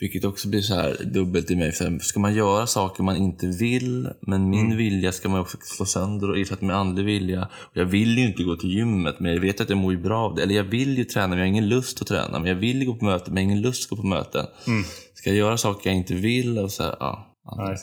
Vilket 0.00 0.24
också 0.24 0.48
blir 0.48 0.60
så 0.60 0.74
här 0.74 0.96
dubbelt 1.04 1.50
i 1.50 1.56
mig. 1.56 1.72
För 1.72 1.98
ska 1.98 2.20
man 2.20 2.34
göra 2.34 2.66
saker 2.66 3.02
man 3.02 3.16
inte 3.16 3.46
vill, 3.46 4.08
men 4.20 4.50
min 4.50 4.76
vilja 4.76 5.12
ska 5.12 5.28
man 5.28 5.40
också 5.40 5.56
slå 5.60 5.86
sönder 5.86 6.30
och 6.30 6.38
ersätta 6.38 6.66
med 6.66 6.76
andlig 6.76 7.04
vilja. 7.04 7.48
Och 7.52 7.76
jag 7.76 7.84
vill 7.84 8.18
ju 8.18 8.26
inte 8.26 8.42
gå 8.42 8.56
till 8.56 8.70
gymmet, 8.70 9.20
men 9.20 9.32
jag 9.32 9.40
vet 9.40 9.60
att 9.60 9.68
jag 9.68 9.78
mår 9.78 9.96
bra 9.96 10.18
av 10.18 10.34
det. 10.34 10.42
Eller 10.42 10.54
jag 10.54 10.64
vill 10.64 10.98
ju 10.98 11.04
träna, 11.04 11.28
men 11.28 11.38
jag 11.38 11.44
har 11.44 11.48
ingen 11.48 11.68
lust 11.68 12.02
att 12.02 12.08
träna. 12.08 12.38
Men 12.38 12.46
jag 12.48 12.54
vill 12.54 12.86
gå 12.86 12.94
på 12.94 13.04
möten, 13.04 13.34
men 13.34 13.42
jag 13.42 13.48
har 13.48 13.52
ingen 13.52 13.62
lust 13.62 13.84
att 13.84 13.90
gå 13.90 14.02
på 14.02 14.08
möten. 14.08 14.46
Mm. 14.66 14.82
Ska 15.14 15.30
jag 15.30 15.36
göra 15.36 15.56
saker 15.56 15.90
jag 15.90 15.96
inte 15.96 16.14
vill? 16.14 16.58
Och 16.58 16.70
så 16.70 16.82
här, 16.82 16.96
ja. 17.00 17.26
Ja, 17.44 17.76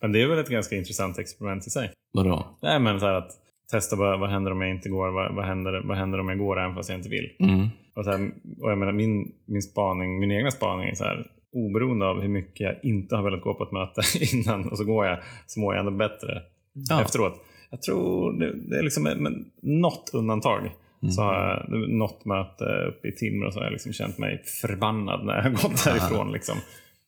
men 0.00 0.12
det 0.12 0.22
är 0.22 0.28
väl 0.28 0.38
ett 0.38 0.48
ganska 0.48 0.76
intressant 0.76 1.18
experiment 1.18 1.66
i 1.66 1.70
sig? 1.70 1.92
Vadå? 2.12 2.58
Nej, 2.62 2.80
men 2.80 3.00
så 3.00 3.06
att 3.06 3.30
testa 3.70 3.96
vad, 3.96 4.20
vad 4.20 4.30
händer 4.30 4.52
om 4.52 4.60
jag 4.60 4.70
inte 4.70 4.88
går? 4.88 5.10
Vad, 5.12 5.34
vad, 5.34 5.44
händer, 5.44 5.82
vad 5.84 5.96
händer 5.96 6.20
om 6.20 6.28
jag 6.28 6.38
går 6.38 6.60
även 6.60 6.74
fast 6.74 6.88
jag 6.88 6.98
inte 6.98 7.08
vill? 7.08 7.30
Mm. 7.40 7.68
Och, 7.96 8.04
så 8.04 8.10
här, 8.10 8.30
och 8.60 8.70
jag 8.70 8.78
menar, 8.78 8.92
min, 8.92 9.32
min 9.46 9.62
spaning, 9.62 10.18
min 10.18 10.32
egna 10.32 10.50
spaning 10.50 10.88
är 10.88 10.94
så 10.94 11.04
här, 11.04 11.26
oberoende 11.52 12.06
av 12.06 12.20
hur 12.20 12.28
mycket 12.28 12.60
jag 12.60 12.76
inte 12.82 13.16
har 13.16 13.22
velat 13.22 13.42
gå 13.42 13.54
på 13.54 13.64
ett 13.64 13.72
möte 13.72 14.02
innan 14.36 14.68
och 14.68 14.78
så 14.78 14.84
går 14.84 15.06
jag, 15.06 15.18
så 15.46 15.60
mår 15.60 15.74
jag 15.74 15.80
ändå 15.86 15.98
bättre 15.98 16.42
Ja. 16.88 17.02
efteråt. 17.02 17.44
Jag 17.70 17.82
tror 17.82 18.32
det, 18.40 18.52
det 18.70 18.78
är 18.78 18.82
liksom 18.82 19.02
men, 19.02 19.44
något 19.62 20.10
undantag. 20.12 20.70
Så 21.14 21.22
har 21.22 21.34
jag 21.34 21.90
något 21.90 22.24
möte 22.24 22.64
uppe 22.64 23.08
i 23.08 23.12
Timrå 23.12 23.50
så 23.50 23.58
har 23.58 23.64
jag 23.64 23.72
liksom 23.72 23.92
känt 23.92 24.18
mig 24.18 24.42
förbannad 24.62 25.26
när 25.26 25.34
jag 25.34 25.42
har 25.42 25.50
gått 25.50 25.84
därifrån. 25.84 26.32
Liksom. 26.32 26.58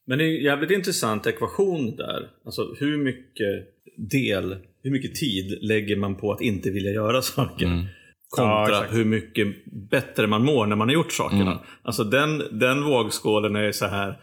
Men 0.06 0.18
det 0.18 0.24
är 0.24 0.28
en 0.38 0.44
jävligt 0.44 0.70
intressant 0.70 1.26
ekvation 1.26 1.96
där. 1.96 2.28
Alltså 2.44 2.74
hur 2.80 2.98
mycket 2.98 3.68
del, 3.96 4.56
hur 4.82 4.90
mycket 4.90 5.14
tid 5.14 5.58
lägger 5.62 5.96
man 5.96 6.14
på 6.14 6.32
att 6.32 6.40
inte 6.40 6.70
vilja 6.70 6.90
göra 6.90 7.22
saker? 7.22 7.66
Mm. 7.66 7.84
kontra 8.28 8.76
exakt. 8.78 8.94
hur 8.94 9.04
mycket 9.04 9.46
bättre 9.90 10.26
man 10.26 10.44
mår 10.44 10.66
när 10.66 10.76
man 10.76 10.88
har 10.88 10.94
gjort 10.94 11.12
sakerna. 11.12 11.60
Alltså 11.82 12.04
den, 12.04 12.42
den 12.50 12.84
vågskålen 12.84 13.56
är 13.56 13.72
så 13.72 13.86
här, 13.86 14.14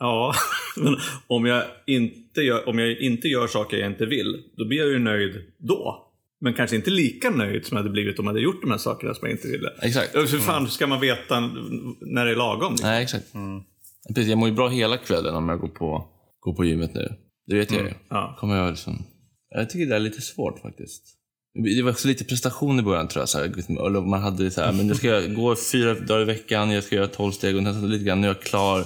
ja, 0.00 0.34
men 0.76 0.96
om 1.26 1.46
jag, 1.46 1.64
inte 1.86 2.40
gör, 2.40 2.68
om 2.68 2.78
jag 2.78 3.00
inte 3.00 3.28
gör 3.28 3.46
saker 3.46 3.76
jag 3.76 3.90
inte 3.90 4.06
vill, 4.06 4.42
då 4.56 4.68
blir 4.68 4.78
jag 4.78 4.88
ju 4.88 4.98
nöjd 4.98 5.34
då. 5.58 6.06
Men 6.40 6.54
kanske 6.54 6.76
inte 6.76 6.90
lika 6.90 7.30
nöjd 7.30 7.66
som 7.66 7.76
jag 7.76 7.82
hade 7.82 7.92
blivit 7.92 8.18
om 8.18 8.24
jag 8.24 8.32
hade 8.32 8.40
gjort 8.40 8.60
de 8.62 8.70
här 8.70 8.78
sakerna 8.78 9.14
som 9.14 9.28
jag 9.28 9.36
inte 9.36 9.48
ville. 9.48 9.70
Exakt. 9.82 10.14
Hur 10.14 10.38
fan 10.38 10.68
ska 10.68 10.86
man 10.86 11.00
veta 11.00 11.40
när 12.00 12.26
det 12.26 12.32
är 12.32 12.36
lagom? 12.36 12.72
liksom? 12.72 12.88
Nej, 12.88 13.02
exakt. 13.02 13.26
Precis, 14.08 14.28
jag 14.28 14.38
mår 14.38 14.48
ju 14.48 14.54
bra 14.54 14.68
hela 14.68 14.96
kvällen 14.96 15.34
om 15.34 15.48
jag 15.48 15.60
går 15.60 15.68
på, 15.68 16.08
går 16.40 16.54
på 16.54 16.64
gymmet 16.64 16.94
nu. 16.94 17.08
Det 17.46 17.56
vet 17.56 17.72
jag 17.72 17.82
ju. 17.82 17.92
Ja. 18.08 18.36
Kommer 18.38 18.56
jag 18.56 18.70
liksom... 18.70 19.04
Jag 19.54 19.70
tycker 19.70 19.86
det 19.86 19.96
är 19.96 20.00
lite 20.00 20.20
svårt 20.20 20.60
faktiskt. 20.60 21.02
Det 21.76 21.82
var 21.82 21.90
också 21.90 22.08
lite 22.08 22.24
prestation 22.24 22.78
i 22.78 22.82
början 22.82 23.08
tror 23.08 23.22
jag. 23.22 23.28
Så 23.28 23.38
här, 23.38 23.44
eller 23.86 24.00
man 24.00 24.20
hade 24.20 24.50
så 24.50 24.60
här, 24.60 24.72
men 24.72 24.88
jag 24.88 24.96
ska 24.96 25.20
gå 25.20 25.56
fyra 25.72 25.94
dagar 25.94 26.22
i 26.22 26.24
veckan, 26.24 26.70
jag 26.70 26.84
ska 26.84 26.96
göra 26.96 27.06
tolv 27.06 27.32
steg 27.32 27.56
och 27.56 27.62
lite 27.62 28.04
grann, 28.04 28.20
nu 28.20 28.26
är 28.26 28.30
jag 28.30 28.42
klar. 28.42 28.84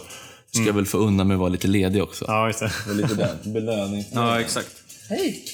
Ska 0.55 0.65
jag 0.65 0.75
väl 0.75 0.87
få 0.87 0.99
unna 0.99 1.25
mig 1.25 1.35
att 1.35 1.41
vara 1.41 1.49
lite 1.49 1.69
ledig 1.69 2.03
också. 2.03 2.25
Ja, 2.29 2.47
just 2.47 2.61
det. 2.61 2.71
Och 2.89 2.97
lite 2.97 3.15
den 3.15 3.53
belöning. 3.53 4.05
Ja, 4.13 4.41
exakt. 4.41 4.71
Hej! 5.09 5.45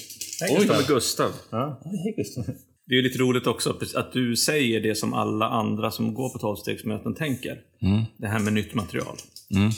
Oj, 0.49 0.67
med 0.67 0.87
Gustav. 0.87 1.31
Ja. 1.49 1.81
Hej 1.85 2.13
Gustav. 2.17 2.45
Det 2.87 2.93
är 2.93 2.97
ju 2.97 3.01
lite 3.01 3.17
roligt 3.17 3.47
också 3.47 3.77
att 3.95 4.13
du 4.13 4.35
säger 4.35 4.81
det 4.81 4.95
som 4.95 5.13
alla 5.13 5.45
andra 5.45 5.91
som 5.91 6.13
går 6.13 6.29
på 6.29 6.39
tolvstegsmöten 6.39 7.15
tänker. 7.15 7.57
Mm. 7.81 8.03
Det 8.17 8.27
här 8.27 8.39
med 8.39 8.53
nytt 8.53 8.73
material. 8.73 9.15
Mm. 9.55 9.71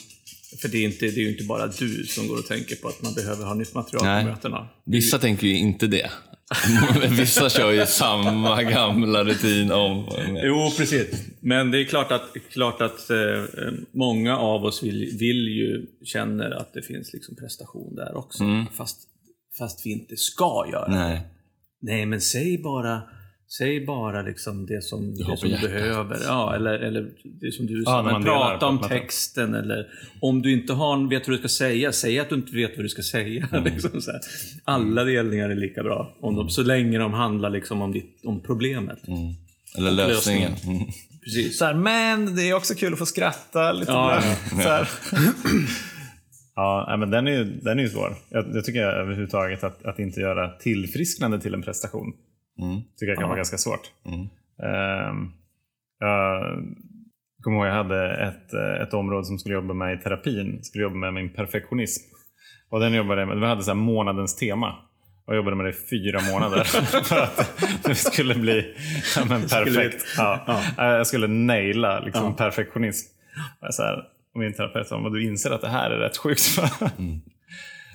För 0.62 0.68
det 0.68 0.78
är, 0.78 0.86
inte, 0.86 1.06
det 1.06 1.18
är 1.18 1.24
ju 1.24 1.32
inte 1.32 1.44
bara 1.44 1.68
du 1.68 2.06
som 2.06 2.28
går 2.28 2.38
och 2.38 2.46
tänker 2.46 2.76
på 2.76 2.88
att 2.88 3.02
man 3.02 3.14
behöver 3.14 3.46
ha 3.46 3.54
nytt 3.54 3.74
material 3.74 4.06
Nej. 4.06 4.24
på 4.24 4.30
mötena. 4.30 4.68
Vissa 4.86 5.20
tänker 5.20 5.48
ju 5.48 5.58
inte 5.58 5.88
det. 5.88 6.12
Vissa 7.10 7.50
kör 7.50 7.72
ju 7.72 7.86
samma 7.86 8.64
gamla 8.64 9.24
rutin 9.24 9.72
om. 9.72 10.08
Jo, 10.44 10.72
precis. 10.78 11.26
Men 11.40 11.72
det 11.72 11.82
är 11.82 11.86
klart 11.86 12.12
att, 12.12 12.24
klart 12.52 12.82
att 12.82 13.10
eh, 13.10 13.18
många 13.92 14.38
av 14.38 14.64
oss 14.64 14.84
vill, 14.84 15.18
vill 15.20 15.48
ju, 15.48 15.86
känner 16.04 16.52
att 16.52 16.74
det 16.74 16.82
finns 16.82 17.14
liksom 17.14 17.36
prestation 17.36 17.96
där 17.96 18.18
också. 18.18 18.44
Fast, 18.78 18.98
fast 19.58 19.86
vi 19.86 19.92
inte 19.92 20.18
ska 20.18 20.66
göra 20.72 20.88
det. 20.88 20.96
Nej. 20.96 21.22
Nej, 21.82 22.06
men 22.06 22.22
säg 22.22 22.58
bara, 22.64 23.02
säg 23.58 23.86
bara 23.86 24.22
liksom 24.22 24.66
det 24.66 24.84
som 24.84 25.16
det 25.16 25.38
som 25.38 25.50
du 25.50 25.68
behöver. 25.68 26.18
Ja, 26.26 26.56
eller, 26.56 26.74
eller 26.74 27.12
det 27.42 27.52
som 27.52 27.66
du 27.66 27.84
Ja, 27.86 27.86
sa, 27.86 28.02
delar 28.04 28.22
prata 28.22 28.66
om 28.66 28.80
texten. 28.82 29.54
Eller 29.54 29.88
om 30.22 30.42
du 30.42 30.52
inte 30.54 30.74
har, 30.74 31.10
vet 31.10 31.28
vad 31.28 31.34
du 31.34 31.40
ska 31.40 31.48
säga, 31.48 31.92
säg 31.92 32.20
att 32.20 32.30
du 32.30 32.36
inte 32.36 32.56
vet 32.56 32.72
vad 32.76 32.86
du 32.86 32.90
ska 32.90 33.02
säga. 33.02 33.48
Mm. 33.54 33.64
liksom 33.64 34.02
så 34.02 34.12
här. 34.12 34.20
Alla 34.64 35.04
delningar 35.04 35.50
är 35.50 35.56
lika 35.56 35.84
bra, 35.84 36.16
om 36.20 36.36
de, 36.36 36.50
så 36.50 36.64
länge 36.64 36.98
de 36.98 37.14
handlar 37.14 37.50
liksom 37.50 37.82
om, 37.82 37.92
ditt, 37.92 38.22
om 38.26 38.42
problemet. 38.42 39.08
Mm. 39.08 39.34
Eller 39.78 39.92
lösningen. 39.92 40.52
Mm. 40.66 40.84
Precis. 41.24 41.58
Så 41.58 41.66
här, 41.66 41.74
men 41.74 42.36
det 42.36 42.50
är 42.50 42.54
också 42.54 42.76
kul 42.76 42.94
att 42.94 43.00
få 43.00 43.06
skratta 43.06 43.72
lite. 43.72 43.92
Ja, 43.92 44.10
där. 44.10 44.38
ja, 44.52 44.64
Så 44.64 44.70
här. 44.70 44.90
ja, 46.56 46.96
men 47.00 47.10
den 47.10 47.28
är 47.28 47.32
ju, 47.32 47.44
den 47.44 47.80
är 47.80 47.84
ju 47.84 47.90
svår. 47.90 48.16
Jag, 48.30 48.46
jag 48.54 48.66
tycker 48.66 48.82
överhuvudtaget 48.82 49.64
att, 49.64 49.86
att 49.86 50.00
inte 50.00 50.20
göra 50.20 50.50
tillfrisknande 50.50 51.42
till 51.42 51.54
en 51.54 51.62
prestation 51.62 52.14
Mm. 52.62 52.82
tycker 52.98 53.08
jag 53.12 53.16
kan 53.18 53.22
Ja. 53.24 53.28
vara 53.28 53.38
ganska 53.38 53.58
svårt. 53.58 53.92
Mm. 54.06 54.20
Ehm, 54.70 55.32
jag 56.00 56.44
kommer 57.44 57.58
ihåg 57.58 57.68
jag 57.68 57.74
hade 57.74 58.16
ett, 58.28 58.54
eh, 58.54 58.82
ett 58.88 58.94
område 58.94 59.26
som 59.26 59.38
skulle 59.40 59.56
jobba 59.56 59.74
med 59.74 60.00
i 60.00 60.02
terapin. 60.02 60.64
Skulle 60.64 60.84
jobba 60.84 60.96
med 60.96 61.14
min 61.14 61.34
perfektionism. 61.34 62.04
Och 62.70 62.80
den 62.80 62.94
jobbade 62.94 63.26
med, 63.26 63.40
vi 63.40 63.46
hade 63.46 63.64
så 63.64 63.72
här 63.72 63.76
månadens 63.76 64.36
tema. 64.36 64.76
Och 65.28 65.36
jobbade 65.36 65.56
med 65.56 65.66
det 65.66 65.70
i 65.70 65.74
fyra 65.90 66.20
månader. 66.32 66.64
för 67.04 67.20
att 67.20 67.60
det 67.84 67.96
skulle 67.96 68.36
bli 68.36 68.76
ja, 69.16 69.22
men 69.30 69.42
perfekt. 69.42 70.06
Ja. 70.18 70.62
Jag 70.78 71.08
skulle 71.08 71.28
naila 71.28 72.00
liksom, 72.00 72.26
Ja. 72.26 72.34
perfektionism. 72.34 73.08
Så 73.70 73.84
här, 73.84 73.98
och 74.34 74.40
min 74.40 74.54
terapeut 74.54 74.88
sa, 74.88 75.00
"Men 75.00 75.12
du 75.12 75.24
inser 75.26 75.52
att 75.52 75.62
det 75.62 75.70
här 75.70 75.92
är 75.92 75.98
rätt 75.98 76.18
sjukt. 76.18 76.58
va?" 76.58 76.70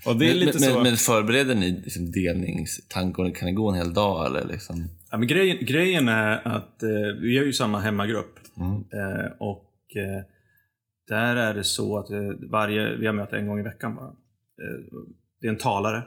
Och 0.08 0.16
det 0.16 0.24
är 0.24 0.28
Men, 0.28 0.38
lite 0.38 0.58
men, 0.60 0.74
så. 0.74 0.82
men 0.82 0.96
förbereder 0.96 1.54
ni 1.54 1.70
liksom 1.70 2.10
delningstankar? 2.10 3.34
Kan 3.34 3.46
det 3.46 3.52
gå 3.52 3.68
en 3.68 3.74
hel 3.74 3.94
dag 3.94 4.26
eller 4.26 4.44
liksom? 4.48 4.88
Ja, 5.10 5.18
men 5.18 5.28
grejen, 5.28 5.58
grejen 5.60 6.08
är 6.08 6.48
att 6.48 6.82
eh, 6.82 6.88
vi 7.20 7.38
har 7.38 7.44
ju 7.44 7.52
samma 7.52 7.80
hemmagrupp. 7.80 8.38
Mm. 8.56 8.72
Eh, 8.72 9.32
och 9.38 9.96
eh, 9.96 10.24
där 11.08 11.36
är 11.36 11.54
det 11.54 11.64
så 11.64 11.98
att 11.98 12.10
eh, 12.10 12.50
varje, 12.50 12.96
vi 12.96 13.06
har 13.06 13.12
möte 13.12 13.36
en 13.36 13.46
gång 13.46 13.60
i 13.60 13.62
veckan 13.62 13.94
bara. 13.94 14.08
Eh, 14.08 14.84
det 15.40 15.46
är 15.46 15.50
en 15.50 15.58
talare, 15.58 16.02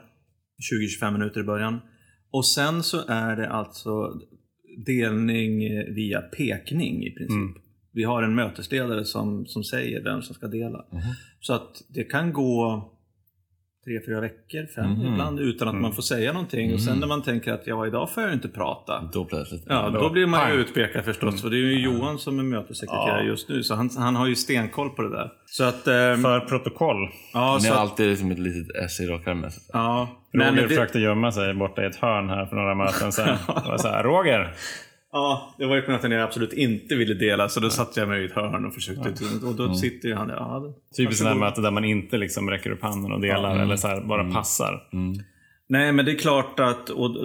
20-25 1.00 1.12
minuter 1.12 1.40
i 1.40 1.44
början. 1.44 1.80
Och 2.30 2.46
sen 2.46 2.82
så 2.82 3.00
är 3.08 3.36
det 3.36 3.48
alltså 3.48 4.20
delning 4.86 5.58
via 5.94 6.20
pekning 6.20 7.06
i 7.06 7.10
princip. 7.10 7.30
Mm. 7.30 7.62
Vi 7.92 8.04
har 8.04 8.22
en 8.22 8.34
mötesledare 8.34 9.04
som, 9.04 9.46
som 9.46 9.64
säger 9.64 10.02
vem 10.04 10.22
som 10.22 10.34
ska 10.34 10.46
dela. 10.46 10.86
Mhm. 10.92 11.00
Så 11.40 11.54
att 11.54 11.82
det 11.88 12.04
kan 12.04 12.32
gå 12.32 12.91
tre, 13.84 14.00
fyra 14.06 14.20
veckor, 14.20 14.66
fem 14.74 14.90
Mhm. 14.92 15.12
ibland 15.12 15.40
utan 15.40 15.68
att 15.68 15.72
Mm. 15.72 15.82
man 15.82 15.92
får 15.92 16.02
säga 16.02 16.32
någonting. 16.32 16.74
Och 16.74 16.80
sen 16.80 16.98
när 17.00 17.06
man 17.06 17.22
tänker 17.22 17.52
att 17.52 17.66
ja, 17.66 17.86
idag 17.86 18.10
får 18.10 18.22
jag 18.22 18.32
inte 18.32 18.48
prata. 18.48 19.08
Då 19.12 19.24
plötsligt. 19.24 19.64
Ja, 19.68 19.90
då- 19.90 20.00
då 20.00 20.10
blir 20.10 20.26
man 20.26 20.50
ju 20.52 20.60
utpekad 20.60 21.04
förstås. 21.04 21.42
För 21.42 21.50
det 21.50 21.56
är 21.56 21.58
ju 21.58 21.80
Johan 21.80 22.18
som 22.18 22.38
är 22.38 22.42
mötessekreterare 22.42 23.22
Ja. 23.22 23.26
just 23.26 23.48
nu. 23.48 23.62
Så 23.62 23.74
han, 23.74 23.90
han 23.98 24.16
har 24.16 24.26
ju 24.26 24.34
stenkoll 24.36 24.90
på 24.90 25.02
det 25.02 25.10
där. 25.10 25.30
Så 25.46 25.64
att... 25.64 25.86
ehm, 25.88 26.22
För 26.22 26.40
protokoll. 26.40 27.08
ja, 27.34 27.54
Ni 27.54 27.60
så 27.60 27.68
har 27.68 27.74
att, 27.74 27.90
alltid 27.90 28.08
liksom 28.10 28.30
ett 28.30 28.38
litet 28.38 28.76
S 28.84 29.00
i 29.00 29.06
rockärmen. 29.06 29.50
ja. 29.72 30.08
Roger 30.34 30.44
Men 30.46 30.56
det, 30.62 30.68
försökte 30.68 30.98
gömma 30.98 31.32
sig 31.32 31.54
borta 31.54 31.82
i 31.82 31.86
ett 31.86 31.96
hörn 31.96 32.28
här 32.28 32.46
för 32.46 32.56
några 32.56 32.74
möten 32.74 33.12
sen. 33.12 33.26
Det 33.46 33.68
var 33.68 33.78
så 33.78 33.88
här, 33.88 34.02
Roger! 34.04 34.52
Ja, 35.12 35.54
det 35.58 35.66
var 35.66 35.76
ju 35.76 35.82
på 35.82 35.90
möten 35.90 36.10
jag 36.10 36.22
absolut 36.22 36.52
inte 36.52 36.94
ville 36.94 37.14
dela. 37.14 37.48
Så 37.48 37.60
då 37.60 37.70
satte 37.70 38.00
jag 38.00 38.08
mig 38.08 38.22
i 38.22 38.24
ett 38.26 38.32
hörn 38.32 38.64
och 38.64 38.74
försökte... 38.74 39.14
Och 39.46 39.54
då 39.54 39.74
sitter 39.74 40.08
ju 40.08 40.14
han 40.14 40.28
där. 40.28 40.34
Ja, 40.34 40.58
det- 40.60 40.96
Typiskt 40.96 41.22
sådana 41.22 41.50
där 41.50 41.70
man 41.70 41.84
inte 41.84 42.18
liksom 42.18 42.50
räcker 42.50 42.70
upp 42.70 42.82
handen 42.82 43.12
och 43.12 43.20
delar 43.20 43.58
eller 43.58 43.76
så 43.76 43.88
här, 43.88 44.00
bara 44.00 44.32
passar. 44.32 44.88
Nej, 45.68 45.92
men 45.92 46.04
det 46.04 46.12
är 46.12 46.18
klart 46.18 46.60
att... 46.60 46.90
Och, 46.90 47.16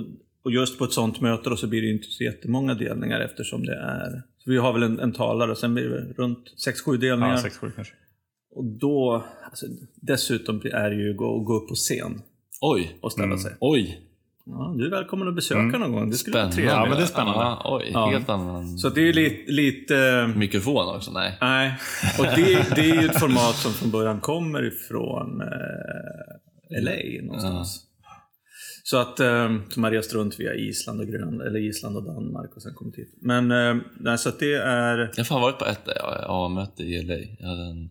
och 0.44 0.52
just 0.52 0.78
på 0.80 0.84
ett 0.86 0.92
sånt 0.94 1.22
möte 1.22 1.50
då 1.50 1.56
så 1.56 1.68
blir 1.68 1.82
det 1.82 1.88
ju 1.88 1.94
inte 1.94 2.08
så 2.08 2.24
jättemånga 2.24 2.74
delningar 2.74 3.20
eftersom 3.20 3.66
det 3.66 3.76
är... 3.76 4.22
Så 4.38 4.52
vi 4.52 4.58
har 4.58 4.74
väl 4.74 4.84
en, 4.84 5.00
en 5.00 5.12
talare 5.14 5.52
och 5.52 5.58
sen 5.58 5.74
blir 5.74 5.90
det 5.90 6.14
runt 6.24 6.54
6-7 6.88 6.98
delningar. 6.98 7.40
Ja, 7.44 7.50
6-7 7.68 7.72
kanske. 7.76 7.94
Och 8.52 8.66
då... 8.66 9.24
Alltså, 9.46 9.66
dessutom 9.96 10.62
är 10.74 10.90
det 10.90 10.96
ju 10.96 11.12
att 11.12 11.18
gå, 11.18 11.40
gå 11.40 11.54
upp 11.54 11.68
på 11.68 11.76
scen 11.76 12.22
Oj! 12.62 12.98
och 13.02 13.12
ställa 13.12 13.38
sig. 13.38 13.56
Oj! 13.60 14.07
Ja, 14.50 14.76
du 14.78 14.86
är 14.86 14.90
välkommen 14.90 15.28
att 15.28 15.36
besöka 15.36 15.78
någon 15.78 15.92
gång. 15.92 16.10
Det 16.10 16.16
skulle 16.16 16.38
vara 16.38 16.52
Spännande. 16.52 16.56
trevligt. 16.56 16.74
Ja, 16.74 16.86
men 16.90 16.98
det 16.98 17.04
är 17.04 17.08
spännande. 17.08 17.40
Ja, 17.40 17.62
oj, 17.66 17.90
Ja. 17.94 18.10
helt 18.10 18.30
annan 18.30 18.78
Så 18.78 18.90
det 18.90 19.10
är 19.10 19.14
lite... 19.14 19.52
lite 19.52 20.28
mikrofon 20.36 20.96
också. 20.96 21.12
Nej. 21.12 21.38
nej. 21.42 21.76
Och 22.20 22.26
det, 22.26 22.76
det 22.76 22.90
är 22.90 23.02
ju 23.02 23.08
ett 23.08 23.20
format 23.20 23.56
som 23.56 23.72
från 23.74 23.92
början 23.92 24.20
kommer 24.20 24.68
ifrån 24.68 25.42
eh, 25.42 26.84
LA 26.84 27.22
någonstans. 27.26 27.84
Så 28.84 28.98
att 28.98 29.20
eh, 29.20 29.56
som 29.70 29.84
har 29.84 29.92
rest 29.92 30.14
runt 30.14 30.40
via 30.40 30.54
Island 30.56 31.00
och 31.02 31.08
Grönland, 31.08 31.42
eller 31.42 31.60
Island 31.60 31.98
och 31.98 32.04
Danmark 32.04 32.56
och 32.56 32.62
sen 32.62 32.74
kommit 32.76 32.96
hit. 32.98 33.18
Men 33.22 33.52
eh, 33.52 33.76
nej, 34.00 34.18
så 34.18 34.30
att 34.30 34.40
det 34.40 34.54
är... 34.54 34.98
Jag 34.98 35.18
har 35.18 35.24
fan 35.24 35.42
varit 35.42 35.60
på 35.60 35.66
ett 35.66 35.88
A-möte 36.28 36.84
i 36.84 37.04
LA. 37.04 37.16
Jag 37.40 37.48
hade 37.48 37.62
en, 37.64 37.90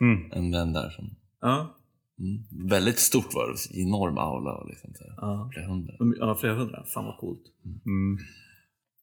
Mm. 0.00 0.32
en 0.32 0.52
vän 0.52 0.72
där 0.72 0.90
som... 0.90 1.10
Ja, 1.40 1.76
Mm, 2.18 2.68
väldigt 2.68 2.98
stort 2.98 3.34
var 3.34 3.48
det. 3.48 3.80
Enorm 3.82 4.18
aula 4.18 4.64
liksom 4.64 4.90
så 4.94 5.04
ja. 5.16 5.50
flera 5.54 5.66
hundra. 5.66 5.94
ja, 6.18 6.34
flera 6.40 6.54
hundra. 6.54 6.84
Fan 6.94 7.04
vad 7.04 7.16
coolt. 7.18 7.42
Mm. 7.64 8.18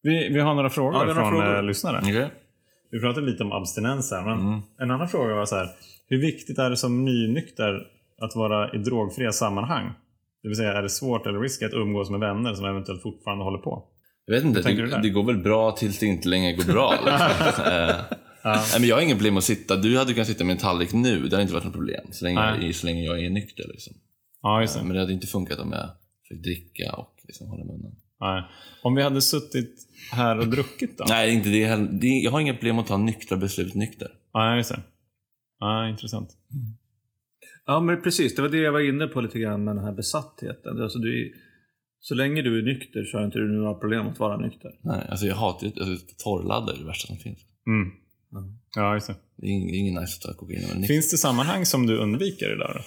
Vi, 0.02 0.28
vi 0.34 0.40
har 0.40 0.54
några 0.54 0.70
frågor 0.70 0.92
Ja, 0.92 0.98
har 0.98 1.06
några 1.06 1.20
från 1.20 1.30
frågor. 1.30 1.56
eh, 1.56 1.62
lyssnare. 1.62 1.98
Okej. 2.02 2.30
Vi 2.90 3.00
pratade 3.00 3.26
lite 3.26 3.42
om 3.44 3.52
abstinens 3.52 4.10
här, 4.10 4.24
men 4.24 4.40
Mm. 4.40 4.60
en 4.78 4.90
annan 4.90 5.08
fråga 5.08 5.34
var 5.34 5.46
så 5.46 5.56
här. 5.56 5.68
Hur 6.08 6.20
viktigt 6.20 6.58
är 6.58 6.70
det 6.70 6.76
som 6.76 7.04
nynykter 7.04 7.80
att 8.20 8.36
vara 8.36 8.72
i 8.74 8.78
drogfria 8.78 9.32
sammanhang? 9.32 9.92
Det 10.42 10.48
vill 10.48 10.56
säga, 10.56 10.72
är 10.72 10.82
det 10.82 10.90
svårt 10.90 11.26
eller 11.26 11.40
risky 11.40 11.64
att 11.66 11.72
umgås 11.72 12.10
med 12.10 12.20
vänner 12.20 12.54
som 12.54 12.64
eventuellt 12.64 13.02
fortfarande 13.02 13.44
håller 13.44 13.58
på? 13.58 13.84
Jag 14.26 14.34
vet 14.34 14.44
inte, 14.44 14.62
det, 14.62 15.02
det 15.02 15.10
går 15.10 15.24
väl 15.24 15.38
bra 15.38 15.70
tills 15.72 15.98
det 15.98 16.06
inte 16.06 16.28
längre 16.28 16.52
går 16.52 16.72
bra. 16.72 16.90
Liksom. 16.90 17.64
Eh, 18.44 18.50
Ja. 18.50 18.64
Nej, 18.70 18.80
men 18.80 18.88
jag 18.88 18.96
har 18.96 19.02
ingen 19.02 19.16
problem 19.16 19.36
att 19.36 19.44
sitta. 19.44 19.76
Du 19.76 19.98
hade 19.98 20.12
kunnat 20.12 20.26
sitta 20.28 20.44
med 20.44 20.52
en 20.54 20.60
tallrik 20.60 20.92
nu. 20.92 21.20
Det 21.20 21.30
hade 21.30 21.42
inte 21.42 21.54
varit 21.54 21.64
något 21.64 21.72
problem. 21.74 22.06
Så 22.10 22.24
länge, 22.24 22.40
Nej. 22.40 22.66
jag, 22.66 22.74
så 22.74 22.86
länge 22.86 23.04
jag 23.04 23.24
är 23.24 23.30
nykter. 23.30 23.64
Liksom. 23.68 23.92
Ja, 24.42 24.60
just 24.60 24.74
det. 24.78 24.82
Men 24.84 24.94
det 24.94 25.00
hade 25.00 25.12
inte 25.12 25.26
funkat 25.26 25.58
om 25.58 25.72
jag 25.72 25.90
fick 26.28 26.42
dricka 26.42 26.92
och 26.92 27.14
liksom 27.24 27.46
hålla 27.48 27.64
munnen. 27.64 27.92
Nej. 28.20 28.42
Om 28.82 28.94
vi 28.94 29.02
hade 29.02 29.20
suttit 29.20 29.86
här 30.12 30.38
och 30.38 30.48
druckit 30.48 30.98
då? 30.98 31.04
Nej, 31.08 31.34
inte 31.34 31.48
det 31.48 31.64
heller. 31.66 31.88
Det, 31.92 32.06
jag 32.06 32.30
har 32.30 32.40
inga 32.40 32.54
problem 32.54 32.78
att 32.78 32.86
ta 32.86 32.96
nyktra 32.96 33.36
beslut 33.36 33.74
nykter. 33.74 34.08
Ja, 34.32 34.56
just 34.56 34.70
det. 34.70 34.80
Ja, 35.58 35.88
intressant. 35.88 36.28
Ja, 37.66 37.80
men 37.80 38.02
precis. 38.02 38.34
Det 38.34 38.42
var 38.42 38.48
det 38.48 38.58
jag 38.58 38.72
var 38.72 38.80
inne 38.88 39.06
på 39.06 39.20
lite 39.20 39.38
grann 39.38 39.64
med 39.64 39.76
den 39.76 39.84
här 39.84 39.92
besattheten. 39.92 40.82
Alltså, 40.82 40.98
du, 40.98 41.34
så 42.00 42.14
länge 42.14 42.42
du 42.42 42.58
är 42.58 42.62
nykter 42.62 43.04
så 43.04 43.18
har 43.18 43.24
inte 43.24 43.38
du 43.38 43.52
några 43.52 43.74
problem 43.74 44.06
att 44.06 44.18
vara 44.18 44.36
nykter. 44.36 44.70
Nej, 44.82 45.06
alltså 45.08 45.26
jag 45.26 45.36
hatar 45.36 45.66
ju 45.66 45.72
alltså, 45.80 46.06
torrladdare, 46.24 46.76
är 46.76 46.80
det 46.80 46.86
värsta 46.86 47.06
som 47.06 47.16
finns. 47.16 47.38
Mm. 47.66 47.90
Mm. 48.34 48.52
Ja, 48.76 48.94
just 48.94 49.06
det. 49.06 49.14
Det 49.36 49.46
är 49.46 49.50
ingen, 49.50 49.68
det 49.68 49.76
ingen 49.76 49.94
nice 50.02 50.16
att 50.16 50.22
ta 50.22 50.38
kokain. 50.40 50.84
Finns 50.86 51.10
det 51.10 51.16
sammanhang 51.18 51.66
som 51.66 51.86
du 51.86 51.98
undviker 51.98 52.52
idag 52.54 52.70
då? 52.74 52.80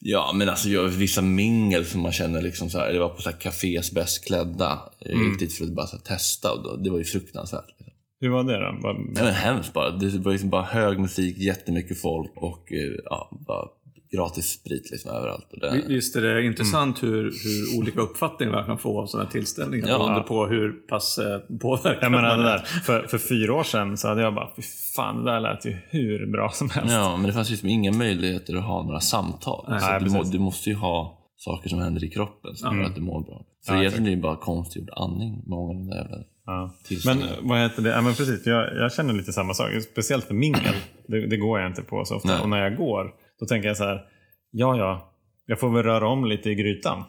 Ja, 0.00 0.32
men 0.34 0.48
alltså 0.48 0.68
jag, 0.68 0.88
vissa 0.88 1.22
mingel 1.22 1.84
som 1.84 2.00
man 2.00 2.12
känner 2.12 2.42
liksom 2.42 2.70
så 2.70 2.78
här, 2.78 2.92
det 2.92 2.98
var 2.98 3.08
på 3.08 3.22
så 3.22 3.30
här 3.30 3.36
cafés 3.40 3.92
bäst 3.92 4.24
klädda. 4.26 4.78
Jag 4.98 5.24
gick 5.24 5.38
dit 5.38 5.52
för 5.52 5.64
att 5.64 5.74
bara 5.74 5.86
här, 5.86 5.98
testa 5.98 6.52
och 6.52 6.62
då, 6.62 6.76
det 6.76 6.90
var 6.90 6.98
ju 6.98 7.04
fruktansvärt. 7.04 7.64
Liksom. 7.68 7.94
Hur 8.20 8.28
var 8.28 8.44
det 8.44 8.58
då? 8.58 8.78
Vad- 8.82 8.96
Nej, 8.96 9.24
men 9.24 9.34
hemskt 9.34 9.72
bara. 9.72 9.90
Det 9.90 10.18
var 10.18 10.32
liksom 10.32 10.50
bara 10.50 10.62
hög 10.62 10.98
musik, 10.98 11.38
jättemycket 11.38 12.00
folk 12.00 12.32
och 12.36 12.72
eh, 12.72 12.94
ja, 13.04 13.30
bara 13.46 13.66
gratis 14.12 14.46
sprit 14.46 14.90
liksom 14.90 15.10
överallt. 15.10 15.52
Och 15.52 15.60
det, 15.60 15.82
Visst 15.88 16.16
är 16.16 16.22
det 16.22 16.42
intressant 16.44 17.02
hur, 17.02 17.22
hur 17.22 17.78
olika 17.78 18.00
uppfattningar 18.00 18.52
man 18.52 18.64
kan 18.66 18.78
få 18.78 19.00
av 19.02 19.06
sådana 19.06 19.24
här 19.24 19.32
tillställningar 19.32 19.88
Ja. 19.88 19.98
beroende 19.98 20.20
på 20.20 20.46
hur 20.46 20.72
pass 20.72 21.18
eh, 21.18 21.38
påverkad 21.60 22.02
Jag 22.02 22.10
menar 22.12 22.36
man 22.36 22.44
det 22.44 22.50
är. 22.50 22.58
där, 22.58 22.58
för, 22.64 23.02
för 23.06 23.18
fyra 23.18 23.54
år 23.54 23.62
sedan 23.62 23.96
så 23.96 24.08
hade 24.08 24.22
jag 24.22 24.34
bara, 24.34 24.48
fy 24.56 24.62
fan 24.96 25.24
det 25.24 25.30
där 25.32 25.40
lät 25.40 25.66
ju 25.66 25.76
hur 25.90 26.26
bra 26.32 26.50
som 26.50 26.70
helst. 26.70 26.92
Ja, 26.94 27.16
men 27.16 27.26
det 27.26 27.32
fanns 27.32 27.50
liksom 27.50 27.68
inga 27.68 27.92
möjligheter 27.92 28.56
att 28.56 28.64
ha 28.64 28.82
några 28.82 29.00
samtal. 29.00 29.66
Nej, 29.68 29.80
så 29.80 29.86
nej, 29.86 30.00
du, 30.04 30.10
må, 30.10 30.22
du 30.22 30.38
måste 30.38 30.70
ju 30.70 30.76
ha 30.76 31.14
saker 31.36 31.68
som 31.68 31.78
händer 31.78 32.04
i 32.04 32.10
kroppen 32.10 32.54
för 32.56 32.82
att 32.84 32.94
du 32.94 33.00
mår 33.00 33.20
bra. 33.24 33.44
För 33.66 33.74
Ja, 33.74 33.80
egentligen 33.80 34.06
är 34.06 34.10
det 34.10 34.16
ju 34.16 34.22
bara 34.22 34.36
konstgjord 34.36 34.90
andning, 34.96 35.42
många 35.46 35.68
av 35.70 35.74
de 35.74 35.90
där 35.90 35.96
jävla 35.96 36.16
Ja. 36.46 36.70
Men 37.06 37.22
vad 37.42 37.58
heter 37.58 37.82
det? 37.82 37.90
Ja, 37.90 38.00
men 38.00 38.14
precis, 38.14 38.46
jag, 38.46 38.76
jag 38.76 38.92
känner 38.92 39.14
lite 39.14 39.32
samma 39.32 39.54
sak. 39.54 39.70
Speciellt 39.92 40.24
för 40.24 40.34
mingel. 40.34 40.74
Det, 41.08 41.26
det 41.26 41.36
går 41.36 41.60
jag 41.60 41.70
inte 41.70 41.82
på 41.82 42.04
så 42.04 42.16
ofta. 42.16 42.28
Nej. 42.28 42.40
Och 42.42 42.48
när 42.48 42.58
jag 42.62 42.76
går, 42.76 43.10
då 43.40 43.46
tänker 43.46 43.68
jag 43.68 43.76
så 43.76 43.84
här. 43.84 44.04
Ja, 44.50 44.76
ja, 44.76 45.12
jag 45.46 45.60
får 45.60 45.70
väl 45.70 45.82
röra 45.82 46.08
om 46.08 46.24
lite 46.24 46.50
i 46.50 46.54
grytan. 46.54 47.04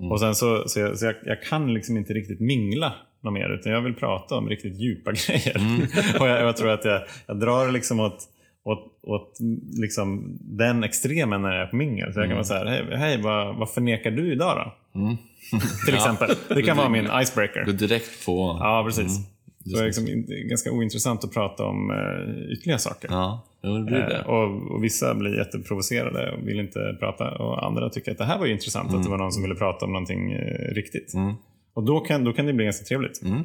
Mm. 0.00 0.12
Och 0.12 0.20
sen 0.20 0.34
så, 0.34 0.68
så, 0.68 0.80
jag, 0.80 0.98
så 0.98 1.06
jag, 1.06 1.14
jag 1.24 1.42
kan 1.42 1.74
liksom 1.74 1.96
inte 1.96 2.12
riktigt 2.12 2.40
mingla 2.40 2.94
något 3.20 3.32
mer. 3.32 3.50
Utan 3.50 3.72
jag 3.72 3.80
vill 3.80 3.94
prata 3.94 4.34
om 4.34 4.48
riktigt 4.48 4.80
djupa 4.80 5.12
grejer. 5.26 5.58
Mm. 5.58 5.80
och 6.20 6.28
jag, 6.28 6.42
jag 6.42 6.56
tror 6.56 6.70
att 6.70 6.84
jag, 6.84 7.02
jag 7.26 7.40
drar 7.40 7.72
liksom 7.72 8.00
åt, 8.00 8.28
åt, 8.64 8.98
åt 9.02 9.38
liksom 9.80 10.38
den 10.40 10.84
extremen 10.84 11.42
när 11.42 11.52
jag 11.52 11.62
är 11.62 11.66
på 11.66 11.76
mingel. 11.76 12.12
Så 12.12 12.20
jag 12.20 12.26
kan 12.26 12.36
vara 12.36 12.44
så 12.44 12.54
här, 12.54 12.66
hej, 12.66 12.96
hej 12.96 13.22
vad, 13.22 13.56
vad 13.56 13.70
förnekar 13.70 14.10
du 14.10 14.32
idag 14.32 14.72
då? 14.92 15.00
Mm. 15.00 15.16
Till 15.86 15.94
exempel. 15.94 16.34
Det 16.48 16.62
kan 16.62 16.76
vara 16.76 16.88
min 16.88 17.08
icebreaker. 17.22 17.64
Gå 17.64 17.72
direkt 17.72 18.26
på... 18.26 18.56
Ja, 18.60 18.82
precis. 18.86 19.18
Mm. 19.66 19.70
Så 19.70 19.76
det 19.76 19.82
är 19.82 19.86
liksom 19.86 20.24
ganska 20.48 20.72
ointressant 20.72 21.24
att 21.24 21.32
prata 21.32 21.64
om 21.64 21.90
uh, 21.90 22.52
ytterligare 22.52 22.78
saker. 22.78 23.08
Ja, 23.10 23.44
det 23.62 23.84
blir 23.84 23.96
Eh, 24.02 24.08
det. 24.08 24.22
och, 24.24 24.74
och 24.74 24.84
vissa 24.84 25.14
blir 25.14 25.38
jätteprovocerade 25.38 26.32
och 26.32 26.48
vill 26.48 26.60
inte 26.60 26.96
prata. 27.00 27.30
Och 27.38 27.66
andra 27.66 27.90
tycker 27.90 28.12
att 28.12 28.18
det 28.18 28.24
här 28.24 28.38
var 28.38 28.46
ju 28.46 28.52
intressant, 28.52 28.94
att 28.94 29.02
det 29.04 29.10
var 29.10 29.18
någon 29.18 29.32
som 29.32 29.42
ville 29.42 29.54
prata 29.54 29.84
om 29.86 29.92
någonting 29.92 30.32
eh, 30.32 30.74
riktigt. 30.74 31.14
Mm. 31.14 31.34
Och 31.74 31.84
då 31.84 32.00
kan, 32.00 32.24
då 32.24 32.32
kan 32.32 32.46
det 32.46 32.52
bli 32.52 32.64
ganska 32.64 32.84
trevligt. 32.84 33.22
Mm. 33.22 33.42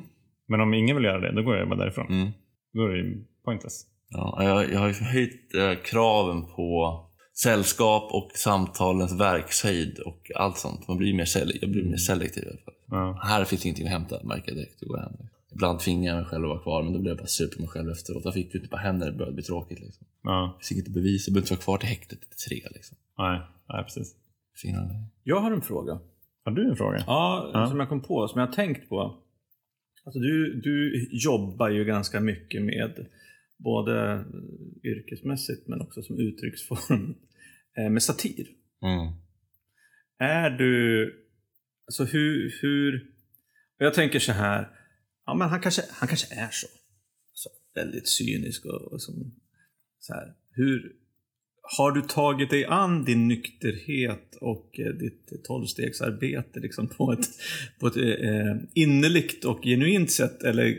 Men 0.47 0.61
om 0.61 0.73
ingen 0.73 0.95
vill 0.95 1.05
göra 1.05 1.19
det, 1.19 1.31
då 1.35 1.41
går 1.41 1.55
jag 1.57 1.69
bara 1.69 1.79
därifrån. 1.79 2.07
Mm. 2.09 2.29
Då 2.73 2.83
är 2.85 2.89
det 2.89 2.97
ju 2.97 3.23
pointless. 3.45 3.81
Ja, 4.09 4.37
jag, 4.43 4.73
jag 4.73 4.79
har 4.79 4.87
ju 4.87 4.93
höjt 4.93 5.55
eh, 5.55 5.73
kraven 5.83 6.45
på 6.55 6.99
sällskap 7.43 8.11
och 8.11 8.31
samtalens 8.35 9.19
verkshöjd 9.19 9.99
och 9.99 10.31
allt 10.35 10.57
sånt. 10.57 10.87
Man 10.87 10.97
blir 10.97 11.13
mer, 11.13 11.27
jag 11.61 11.69
blir 11.71 11.83
mer 11.83 11.97
selektiv. 11.97 12.43
i 12.43 12.47
alla 12.47 12.57
fall. 12.57 12.73
Ja. 12.87 13.19
Här 13.23 13.45
finns 13.45 13.65
ingenting 13.65 13.85
att 13.85 13.91
hämta, 13.91 14.23
märker 14.23 14.47
jag 14.47 14.57
direkt. 14.57 14.79
Då 14.79 14.87
går 14.87 14.97
jag 14.97 15.03
hem. 15.05 15.27
Ibland 15.53 15.79
tvingar 15.79 16.13
jag 16.13 16.21
mig 16.21 16.25
själv 16.25 16.43
att 16.43 16.49
vara 16.49 16.59
kvar, 16.63 16.83
men 16.83 16.93
då 16.93 16.99
blir 16.99 17.11
jag 17.11 17.17
bara 17.17 17.27
sur 17.27 17.47
på 17.47 17.61
mig 17.61 17.69
själv 17.69 17.89
efteråt. 17.91 18.25
Jag 18.25 18.33
fick 18.33 18.53
ju 18.53 18.59
inte 18.59 18.69
bara 18.69 18.81
hem 18.81 18.97
när 18.97 19.05
det 19.05 19.11
började 19.11 19.33
bli 19.35 19.43
tråkigt. 19.43 19.79
Liksom. 19.79 20.07
Ja. 20.23 20.57
Finns 20.59 20.71
inget 20.71 20.87
att 20.87 20.93
bevisa, 20.93 21.29
jag 21.29 21.33
behöver 21.33 21.45
inte 21.45 21.53
vara 21.53 21.63
kvar 21.63 21.77
till 21.77 21.89
häktet 21.89 22.21
till 22.21 22.37
tre. 22.49 22.69
Liksom. 22.75 22.97
Nej, 23.17 23.39
nej, 23.69 23.83
precis. 23.83 24.15
Anledning. 24.65 25.07
Jag 25.23 25.39
har 25.39 25.51
en 25.51 25.61
fråga. 25.61 25.99
Har 26.45 26.51
du 26.51 26.69
en 26.69 26.75
fråga? 26.75 27.03
Ja, 27.07 27.51
Ja. 27.53 27.67
som 27.69 27.79
jag 27.79 27.89
kom 27.89 28.01
på, 28.01 28.27
som 28.27 28.39
jag 28.39 28.47
har 28.47 28.53
tänkt 28.53 28.89
på. 28.89 29.23
Alltså 30.05 30.19
du, 30.19 30.61
du 30.61 31.07
jobbar 31.11 31.69
ju 31.69 31.85
ganska 31.85 32.19
mycket 32.19 32.61
med 32.61 33.07
både 33.57 34.25
yrkesmässigt 34.83 35.67
men 35.67 35.81
också 35.81 36.01
som 36.01 36.19
uttrycksform 36.19 37.15
eh, 37.77 37.89
med 37.89 38.03
satir. 38.03 38.47
Mm. 38.81 39.13
Är 40.19 40.49
du, 40.49 41.05
alltså 41.87 42.03
hur, 42.03 42.53
hur, 42.61 43.09
jag 43.77 43.93
tänker 43.93 44.19
så 44.19 44.31
här, 44.31 44.69
ja 45.25 45.33
men 45.33 45.49
han 45.49 45.61
kanske, 45.61 45.81
han 45.89 46.07
kanske 46.07 46.35
är 46.35 46.49
så. 46.51 46.67
så 47.33 47.49
väldigt 47.75 48.07
cynisk 48.07 48.65
och, 48.65 48.81
och 48.81 49.01
som, 49.01 49.35
så 49.99 50.13
här, 50.13 50.33
hur, 50.51 50.91
har 51.77 51.91
du 51.91 52.01
tagit 52.01 52.49
dig 52.49 52.65
an 52.65 53.05
din 53.05 53.27
nykterhet 53.27 54.35
och 54.41 54.79
eh, 54.79 54.93
ditt 54.93 55.43
tolvstegsarbete 55.43 56.59
liksom 56.59 56.87
på 56.87 57.11
ett, 57.11 57.29
på 57.79 57.87
ett 57.87 57.97
eh, 57.97 58.03
eh 58.03 58.55
innerligt 58.73 59.45
och 59.45 59.63
genuint 59.63 60.11
sätt? 60.11 60.43
Eller 60.43 60.77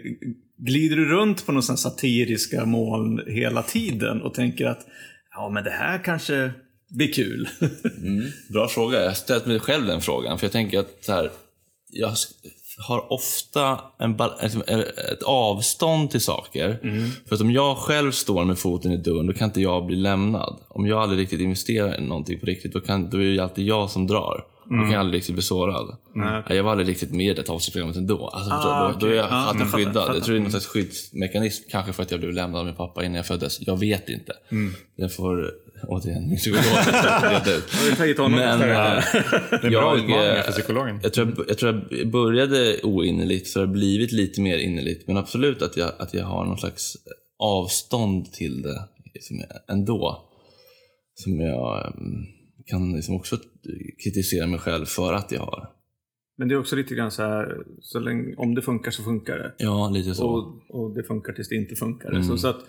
glider 0.56 0.96
du 0.96 1.04
runt 1.04 1.46
på 1.46 1.52
någon 1.52 1.62
satiriska 1.62 2.64
moln 2.64 3.22
hela 3.26 3.62
tiden 3.62 4.22
och 4.22 4.34
tänker 4.34 4.66
att 4.66 4.86
ja 5.30 5.48
men 5.48 5.64
det 5.64 5.70
här 5.70 6.04
kanske 6.04 6.52
blir 6.88 7.12
kul? 7.12 7.48
Mm. 7.98 8.30
Bra 8.48 8.68
fråga. 8.68 8.98
Jag 8.98 9.06
har 9.06 9.14
ställt 9.14 9.46
mig 9.46 9.58
själv 9.58 9.86
den 9.86 10.00
frågan. 10.00 10.38
För 10.38 10.46
jag 10.46 10.52
tänker 10.52 10.78
att 10.78 11.04
så 11.04 11.12
här, 11.12 11.30
jag 11.90 12.14
har 12.78 13.12
ofta 13.12 13.80
en, 13.98 14.16
liksom, 14.42 14.62
ett 15.12 15.22
avstånd 15.26 16.10
till 16.10 16.20
saker. 16.20 16.78
För 17.28 17.34
att 17.34 17.40
om 17.40 17.50
jag 17.50 17.76
själv 17.76 18.10
står 18.12 18.44
med 18.44 18.58
foten 18.58 18.92
i 18.92 18.96
dörren, 18.96 19.26
då 19.26 19.32
kan 19.32 19.48
inte 19.48 19.60
jag 19.60 19.86
bli 19.86 19.96
lämnad. 19.96 20.56
Om 20.68 20.86
jag 20.86 20.98
aldrig 21.02 21.20
riktigt 21.20 21.40
investerar 21.40 21.98
i 21.98 22.02
någonting 22.02 22.40
på 22.40 22.46
riktigt, 22.46 22.72
då, 22.72 22.80
kan, 22.80 23.10
då 23.10 23.22
är 23.22 23.24
det 23.26 23.38
alltid 23.42 23.66
jag 23.66 23.90
som 23.90 24.06
drar. 24.06 24.44
Då 24.64 24.70
kan 24.70 24.90
jag 24.90 25.00
aldrig 25.00 25.18
riktigt 25.18 25.34
bli 25.34 25.42
sårad. 25.42 25.96
Nej, 26.14 26.42
Jag 26.48 26.64
var 26.64 26.70
aldrig 26.70 26.88
riktigt 26.88 27.10
med 27.12 27.26
i 27.26 27.34
det 27.34 27.48
avsnittsprogrammet 27.50 27.96
ändå. 27.96 28.28
Alltså, 28.28 28.50
Ah, 28.54 28.56
förstår 28.56 28.86
du? 28.88 28.92
då, 28.92 28.98
då 29.06 29.12
är 29.12 29.16
jag 29.16 29.24
Ja, 29.26 29.28
alltid 29.30 29.60
fattar, 29.62 29.78
skyddad. 29.78 29.94
fattar. 29.94 30.14
Jag 30.14 30.24
tror 30.24 30.34
det 30.34 30.38
är 30.38 30.42
någon 30.42 30.50
slags 30.50 30.66
skyddsmekanism. 30.66 31.64
Kanske 31.70 31.92
för 31.92 32.02
att 32.02 32.10
jag 32.10 32.20
blev 32.20 32.32
lämnad 32.32 32.60
av 32.60 32.66
min 32.66 32.74
pappa 32.74 33.04
innan 33.04 33.14
jag 33.16 33.26
föddes. 33.26 33.66
Jag 33.66 33.76
vet 33.78 34.08
inte. 34.08 34.32
Jag 34.96 35.14
får 35.14 35.50
återigen 35.82 36.28
min 36.28 36.36
psykolog. 36.36 36.64
Har 36.64 37.90
du 37.90 37.96
tagit 37.96 38.18
honom 38.18 38.38
Men 38.38 38.60
äh, 38.60 38.66
Det 38.66 39.66
är 39.66 39.70
bra 39.70 39.70
jag, 39.70 39.98
utmaningar 39.98 40.36
eh, 40.36 40.42
för 40.42 40.52
psykologen. 40.52 41.00
jag 41.02 41.12
tror, 41.12 41.34
jag, 41.36 41.46
jag 41.48 41.58
tror 41.58 41.86
jag 41.90 42.10
började 42.10 42.80
oinnerligt, 42.82 43.48
så 43.48 43.60
har 43.60 43.66
blivit 43.66 44.12
lite 44.12 44.40
mer 44.40 44.58
innerligt. 44.58 45.06
Men 45.06 45.16
absolut 45.16 45.62
att 45.62 45.76
jag, 45.76 45.92
att 45.98 46.14
jag 46.14 46.24
har 46.24 46.44
någon 46.44 46.58
slags 46.58 46.96
avstånd 47.38 48.32
till 48.32 48.62
det 48.62 48.88
liksom, 49.14 49.36
ändå. 49.68 50.30
Som 51.14 51.40
jag 51.40 51.94
mm, 51.96 52.24
kan 52.66 52.92
liksom 52.92 53.16
också 53.16 53.38
kritisera 54.04 54.46
mig 54.46 54.58
själv 54.58 54.84
för 54.84 55.12
att 55.12 55.32
jag 55.32 55.40
har. 55.40 55.68
Men 56.38 56.48
det 56.48 56.54
är 56.54 56.58
också 56.58 56.76
lite 56.76 56.94
grann 56.94 57.10
så 57.10 57.22
här, 57.22 57.56
så 57.80 57.98
länge, 57.98 58.34
om 58.36 58.54
det 58.54 58.62
funkar 58.62 58.90
så 58.90 59.02
funkar 59.02 59.38
det. 59.38 59.54
Ja, 59.58 59.90
lite 59.90 60.14
så. 60.14 60.26
Och, 60.26 60.80
och 60.80 60.94
det 60.94 61.02
funkar 61.02 61.32
tills 61.32 61.48
det 61.48 61.54
inte 61.54 61.74
funkar. 61.74 62.10
Mm. 62.10 62.24
Så, 62.24 62.38
så 62.38 62.48
att 62.48 62.64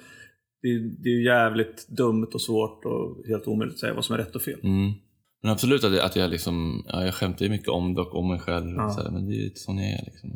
det, 0.66 1.03
det 1.03 1.09
är 1.09 1.13
ju 1.13 1.26
jävligt 1.26 1.88
dumt 1.88 2.28
och 2.34 2.41
svårt 2.41 2.86
och 2.86 3.28
helt 3.28 3.47
omöjligt 3.47 3.74
att 3.74 3.80
säga 3.80 3.93
vad 3.93 4.05
som 4.05 4.16
är 4.16 4.20
rätt 4.20 4.36
och 4.36 4.41
fel. 4.41 4.59
Mm. 4.63 4.93
Men 5.41 5.51
absolut 5.51 5.84
att 5.84 5.93
jag, 5.93 6.05
att 6.05 6.16
jag 6.16 6.32
liksom, 6.32 6.86
ja, 6.88 7.05
jag 7.05 7.13
skämtar 7.13 7.45
ju 7.45 7.51
mycket 7.51 7.70
om 7.70 7.93
det 7.93 8.01
och 8.01 8.16
om 8.16 8.30
mig 8.30 8.39
själv. 8.39 8.76
Ja. 8.76 8.89
Så 8.89 9.03
här, 9.03 9.11
men 9.11 9.28
det 9.28 9.34
är 9.36 9.43
ju 9.43 9.51
sån 9.55 9.78
jag 9.78 9.91
är 9.91 10.05
liksom. 10.05 10.30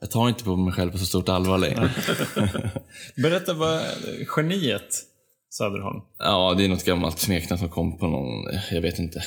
Jag 0.00 0.10
tar 0.10 0.28
inte 0.28 0.44
på 0.44 0.56
mig 0.56 0.72
själv 0.72 0.90
på 0.90 0.98
så 0.98 1.04
stort 1.04 1.28
allvar 1.28 1.58
längre. 1.58 1.90
Berätta 3.22 3.54
vad 3.54 3.82
geniet 4.36 5.04
Söderholm. 5.50 6.00
Ja, 6.18 6.54
det 6.54 6.64
är 6.64 6.68
något 6.68 6.84
gammalt 6.84 7.18
smeknamn 7.18 7.58
som 7.58 7.68
kom 7.68 7.98
på 7.98 8.06
någon, 8.06 8.44
jag 8.70 8.82
vet 8.82 8.98
inte, 8.98 9.22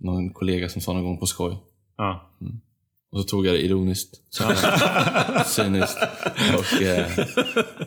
någon 0.00 0.32
kollega 0.32 0.68
som 0.68 0.82
sa 0.82 0.92
någon 0.92 1.04
gång 1.04 1.18
på 1.18 1.26
skoj. 1.26 1.56
Ja. 1.96 2.38
Och 3.10 3.18
så 3.20 3.24
tog 3.24 3.46
jag 3.46 3.54
det 3.54 3.60
ironiskt. 3.64 4.14
Cyniskt. 5.46 5.98
Och, 6.58 6.82
eh, 6.82 7.06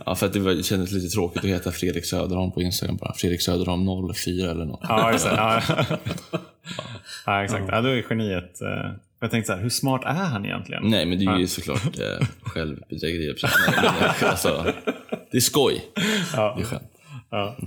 ja, 0.06 0.16
för 0.16 0.26
att 0.26 0.34
det, 0.34 0.40
var, 0.40 0.52
det 0.54 0.64
kändes 0.64 0.92
lite 0.92 1.08
tråkigt 1.08 1.44
att 1.44 1.50
heta 1.50 1.72
Fredrik 1.72 2.06
Söderholm 2.06 2.52
på 2.52 2.62
Instagram 2.62 2.98
bara. 2.98 3.14
Fredrik 3.14 3.42
Söderholm 3.42 4.14
04 4.16 4.52
eller 4.52 4.66
något. 4.66 4.80
Ja, 4.84 5.12
det. 5.12 5.18
Ja, 5.36 5.62
ja 7.26 7.44
exakt. 7.44 7.66
Ja, 7.68 7.82
då 7.82 7.90
är 7.90 8.04
geniet... 8.10 8.62
eh, 8.62 8.92
Jag 9.20 9.32
tänkte 9.32 9.48
så 9.48 9.54
här, 9.56 9.62
hur 9.64 9.70
smart 9.70 10.02
är 10.06 10.14
han 10.14 10.46
egentligen? 10.46 10.84
Nej, 10.90 11.06
men 11.06 11.20
det 11.20 11.26
är 11.26 11.38
ju 11.38 11.48
såklart 11.48 12.00
eh, 12.00 12.28
självbedrägeri. 12.42 13.36
alltså, 14.26 14.74
det 15.32 15.38
är 15.38 15.42
skoj. 15.42 15.82
Ja. 16.36 16.54
Det 16.58 16.62
är 16.64 16.66
skönt. 16.66 16.84
Ja. 17.30 17.58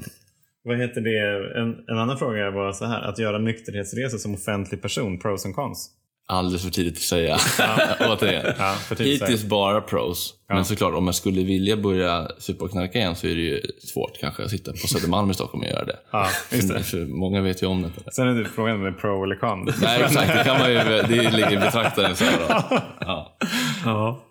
Vad 0.65 0.79
heter 0.79 1.01
det? 1.01 1.59
En, 1.61 1.85
en 1.89 1.99
annan 1.99 2.19
fråga 2.19 2.51
var 2.51 2.73
så 2.73 2.85
här, 2.85 3.01
att 3.03 3.19
göra 3.19 3.39
nykterhetsresor 3.39 4.19
som 4.19 4.35
offentlig 4.35 4.83
person, 4.83 5.19
pros 5.19 5.45
and 5.47 5.55
cons. 5.55 5.91
Alldeles 6.27 6.63
för 6.63 6.71
tidigt 6.71 6.95
att 6.95 7.01
säga. 7.03 7.37
Återigen. 8.01 8.55
Ja, 8.59 8.73
för 8.73 8.95
tidigt 8.95 9.23
att 9.23 9.29
Hittills 9.29 9.45
bara 9.49 9.81
pros. 9.81 10.35
Men 10.49 10.65
såklart, 10.65 10.95
om 10.95 11.07
jag 11.07 11.15
skulle 11.15 11.45
vilja 11.45 11.77
börja 11.77 12.29
supa 12.39 12.65
och 12.65 12.71
knarka 12.71 12.99
igen 12.99 13.17
så 13.17 13.27
är 13.27 13.35
det 13.35 13.41
ju 13.43 13.61
svårt 13.79 14.21
kanske 14.21 14.45
att 14.45 14.51
sitta 14.51 14.71
på 14.71 14.77
Södermalm 14.77 15.31
i 15.31 15.35
Stockholm 15.35 15.63
och 15.65 15.71
göra 15.71 15.85
det. 15.85 15.97
Ja, 16.11 16.29
just 16.53 16.69
det. 16.69 16.83
för 16.83 17.07
många 17.07 17.41
vet 17.43 17.63
ju 17.63 17.67
om 17.67 17.83
det. 17.83 18.13
Sen 18.13 18.29
är 18.29 18.35
det 18.35 18.45
frågan 18.45 18.77
om 18.77 18.83
det 18.83 18.89
är 18.89 18.93
pro 18.93 19.25
eller 19.25 19.37
con. 19.37 19.69
Nej, 19.83 20.03
exakt. 20.03 20.29
Det 20.29 20.45
kan 20.45 20.59
man 20.59 20.71
ju, 20.71 20.79
det 20.79 21.31
ligger 21.31 21.53
i 21.53 21.57
betraktaren. 21.57 22.17
Så 22.17 22.25
här 22.25 22.39
då. 22.39 22.79
Ja. 23.01 23.37
Ja. 23.85 24.25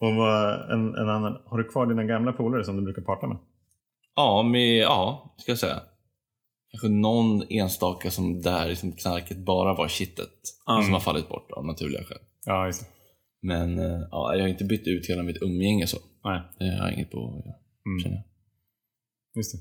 Och 0.00 0.08
en, 0.72 0.94
en 0.94 1.08
annan, 1.08 1.36
har 1.46 1.58
du 1.58 1.64
kvar 1.64 1.86
dina 1.86 2.04
gamla 2.04 2.32
polare 2.32 2.64
som 2.64 2.76
du 2.76 2.82
brukar 2.82 3.02
prata 3.02 3.26
med? 3.26 3.36
Ja, 4.16 4.42
med, 4.42 4.78
ja, 4.78 5.34
ska 5.38 5.52
jag 5.52 5.58
säga. 5.58 5.76
Kanske 6.70 6.88
någon 6.88 7.42
enstaka 7.50 8.10
som 8.10 8.42
där 8.42 8.68
liksom 8.68 8.92
knarket 8.92 9.38
bara 9.38 9.74
var 9.74 9.88
kittet. 9.88 10.30
Som 10.84 10.92
har 10.92 11.00
fallit 11.00 11.28
bort 11.28 11.50
av 11.52 11.66
naturliga 11.66 12.04
skäl. 12.04 12.18
Ja, 12.44 12.66
just. 12.66 12.84
Men 13.42 13.78
eh, 13.78 14.00
ja, 14.10 14.34
jag 14.34 14.40
har 14.42 14.48
inte 14.48 14.64
bytt 14.64 14.86
ut 14.86 15.06
hela 15.10 15.22
mitt 15.22 15.42
umgänge 15.42 15.86
så. 15.86 15.96
Nej, 16.24 16.40
Det 16.58 16.64
har 16.64 16.86
jag 16.88 16.92
inget 16.94 17.10
på 17.10 17.18
att 17.18 17.46
göra, 17.46 17.54
Mm. 17.86 18.02
känner 18.02 18.16
jag. 18.16 18.24
just 19.36 19.52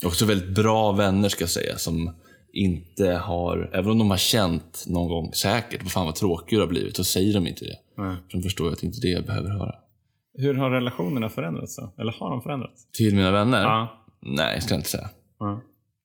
det. 0.00 0.06
Också 0.06 0.24
väldigt 0.26 0.54
bra 0.54 0.92
vänner 0.92 1.28
ska 1.28 1.42
jag 1.42 1.50
säga, 1.50 1.76
som 1.78 2.10
inte 2.52 3.10
har, 3.12 3.70
även 3.74 3.90
om 3.90 3.98
de 3.98 4.10
har 4.10 4.16
känt 4.16 4.84
någon 4.88 5.08
gång 5.08 5.32
säkert, 5.32 5.82
vad 5.82 5.92
fan 5.92 6.06
vad 6.06 6.14
tråkig 6.14 6.56
du 6.58 6.60
har 6.60 6.68
blivit, 6.68 6.96
så 6.96 7.04
säger 7.04 7.34
de 7.34 7.46
inte 7.46 7.64
det. 7.64 7.76
Nej. 7.96 8.16
För 8.30 8.38
de 8.38 8.42
förstår 8.42 8.72
att 8.72 8.80
det 8.80 8.86
inte 8.86 8.98
är 8.98 9.02
det 9.02 9.08
jag 9.08 9.24
behöver 9.26 9.50
höra. 9.50 9.74
Hur 10.38 10.54
har 10.54 10.70
relationerna 10.70 11.28
förändrats 11.28 11.76
då? 11.76 11.94
Eller 11.98 12.12
har 12.12 12.30
de 12.30 12.42
förändrats? 12.42 12.90
Till 12.90 13.14
mina 13.14 13.30
vänner? 13.30 13.62
Ja. 13.62 14.06
Nej, 14.22 14.60
ska 14.60 14.74
jag 14.74 14.78
inte 14.78 14.90
säga. 14.90 15.10
ja. 15.38 15.60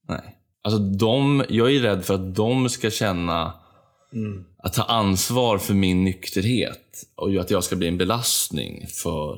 Nej. 0.10 0.36
Alltså 0.64 0.80
de, 0.80 1.43
jag 1.49 1.76
är 1.76 1.80
rädd 1.80 2.05
för 2.05 2.14
att 2.14 2.36
de 2.36 2.70
ska 2.70 2.89
känna 2.89 3.53
Mm. 4.14 4.45
att 4.57 4.74
ta 4.74 4.84
ansvar 4.84 5.57
för 5.57 5.74
min 5.74 6.03
nykterhet 6.03 7.03
och 7.16 7.36
att 7.36 7.51
jag 7.51 7.64
ska 7.64 7.76
bli 7.76 7.88
en 7.88 7.97
belastning 7.97 8.86
för 9.03 9.38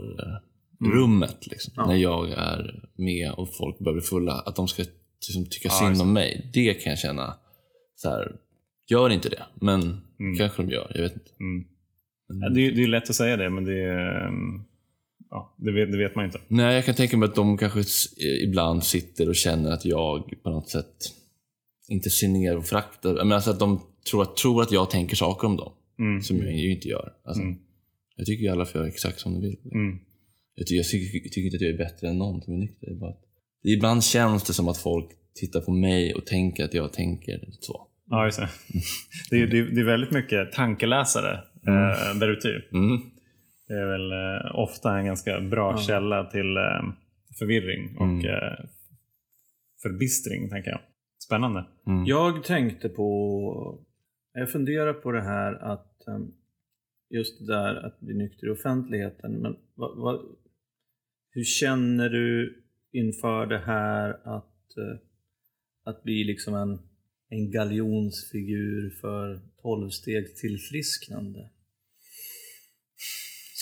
Mm. 0.82 0.93
rummet. 0.97 1.47
Liksom, 1.47 1.74
När 1.88 1.95
jag 1.95 2.30
är 2.32 2.84
med 2.97 3.32
och 3.32 3.55
folk 3.55 3.80
börjar 3.80 3.93
bli 3.93 4.01
fulla. 4.01 4.34
Att 4.34 4.55
de 4.55 4.67
ska 4.67 4.84
liksom, 5.28 5.45
tycka 5.45 5.69
synd 5.69 6.01
om 6.01 6.13
mig. 6.13 6.49
Det 6.53 6.74
kan 6.74 6.89
jag 6.89 6.99
känna. 6.99 7.34
Så 7.95 8.09
här, 8.09 8.32
gör 8.89 9.09
inte 9.09 9.30
det. 9.30 9.43
Men 9.55 10.01
kanske 10.38 10.61
de 10.63 10.69
gör. 10.72 10.91
Jag 10.95 11.01
vet 11.01 11.13
inte. 11.13 11.32
Mm. 11.39 11.65
Ja, 12.41 12.49
det, 12.49 12.67
är, 12.67 12.72
det 12.72 12.84
är 12.84 12.88
lätt 12.88 13.09
att 13.09 13.15
säga 13.15 13.38
det, 13.38 13.49
men 13.49 13.65
det, 13.65 13.84
är, 13.84 14.28
ehm, 14.28 14.63
ja, 15.32 15.55
det, 15.57 15.71
vet, 15.71 15.91
det 15.91 15.97
vet 15.97 16.15
man 16.15 16.25
inte. 16.25 16.39
Nej, 16.47 16.75
jag 16.75 16.86
kan 16.86 16.95
tänka 16.95 17.17
mig 17.17 17.29
att 17.29 17.36
de 17.36 17.57
kanske 17.57 17.79
s- 17.79 18.05
ibland 18.43 18.84
sitter 18.84 19.29
och 19.29 19.36
känner 19.36 19.71
att 19.71 19.86
jag 19.86 20.34
på 20.43 20.49
något 20.49 20.69
sätt 20.69 20.95
inte 21.89 22.09
ser 22.09 22.27
ner 22.27 22.57
och 22.57 22.65
föraktar. 22.65 23.13
Men 23.13 23.32
alltså 23.32 23.51
att 23.51 23.59
de 23.59 23.82
tror 24.09 24.21
att, 24.21 24.38
tror 24.38 24.61
att 24.61 24.71
jag 24.71 24.89
tänker 24.89 25.15
saker 25.15 25.47
om 25.47 25.55
dem. 25.57 25.73
Mm. 25.99 26.21
Som 26.21 26.38
jag 26.38 26.53
ju 26.53 26.71
inte 26.71 26.88
gör. 26.88 27.11
Alltså, 27.25 27.43
Mm. 27.43 27.55
Jag 28.15 28.25
tycker 28.25 28.43
ju 28.43 28.49
alla 28.49 28.65
får 28.65 28.79
göra 28.82 28.89
exakt 28.89 29.19
som 29.19 29.34
de 29.34 29.41
vill. 29.41 29.57
Mm. 29.73 29.99
Jag, 30.55 30.67
tycker, 30.67 30.77
jag 30.77 30.86
tycker, 30.88 31.29
tycker 31.29 31.41
inte 31.45 31.55
att 31.55 31.61
jag 31.61 31.71
är 31.71 31.77
bättre 31.77 32.07
än 32.09 32.17
någon 32.17 32.41
som 32.41 32.53
är 32.53 32.57
nykter. 32.57 32.88
Det 32.88 32.93
är 32.93 32.97
bara 32.99 33.09
att, 33.11 33.21
ibland 33.67 34.03
känns 34.03 34.43
det 34.43 34.53
som 34.53 34.67
att 34.67 34.77
folk 34.77 35.09
tittar 35.36 35.61
på 35.61 35.71
mig 35.71 36.13
och 36.13 36.25
tänker 36.25 36.63
att 36.63 36.73
jag 36.73 36.93
tänker 36.93 37.49
så. 37.59 37.88
Ja, 38.09 38.25
just 38.25 38.38
det. 38.39 39.38
Är, 39.38 39.47
det, 39.47 39.57
är, 39.59 39.63
det 39.63 39.82
är 39.82 39.86
väldigt 39.86 40.11
mycket 40.11 40.51
tankeläsare 40.51 41.34
eh, 41.67 42.19
där 42.19 42.29
ute. 42.29 42.47
Mm. 43.72 43.80
Det 43.80 43.86
är 43.86 43.91
väl 43.91 44.11
eh, 44.11 44.59
ofta 44.59 44.97
en 44.97 45.05
ganska 45.05 45.41
bra 45.41 45.78
källa 45.78 46.26
till 46.26 46.57
eh, 46.57 46.93
förvirring 47.39 47.97
och 47.97 48.05
Mm. 48.05 48.26
eh, 48.26 48.65
förbistring, 49.82 50.49
tänker 50.49 50.72
jag. 50.72 50.82
Spännande. 51.28 51.65
Mm. 51.88 52.05
Jag 52.05 52.43
tänkte 52.43 52.89
på, 52.89 53.80
jag 54.34 54.51
funderar 54.51 54.93
på 54.93 55.11
det 55.11 55.22
här 55.22 55.53
att 55.53 56.07
em, 56.07 56.32
just 57.09 57.39
det 57.39 57.53
där 57.53 57.76
att 57.86 57.99
bli 57.99 58.13
nykter 58.13 58.47
i 58.47 58.49
offentligheten. 58.49 59.32
Men 59.32 59.55
vad, 59.76 59.97
vad, 59.97 60.22
hur 61.32 61.43
känner 61.43 62.09
du 62.09 62.63
inför 62.91 63.45
det 63.45 63.59
här 63.59 64.09
att, 64.24 64.65
att 65.86 66.03
bli 66.03 66.24
liksom 66.24 66.55
en, 66.55 66.80
en 67.30 67.51
galjonsfigur 67.51 68.89
för 69.01 69.41
tolvstegs 69.61 70.41
tillfrisknande? 70.41 71.49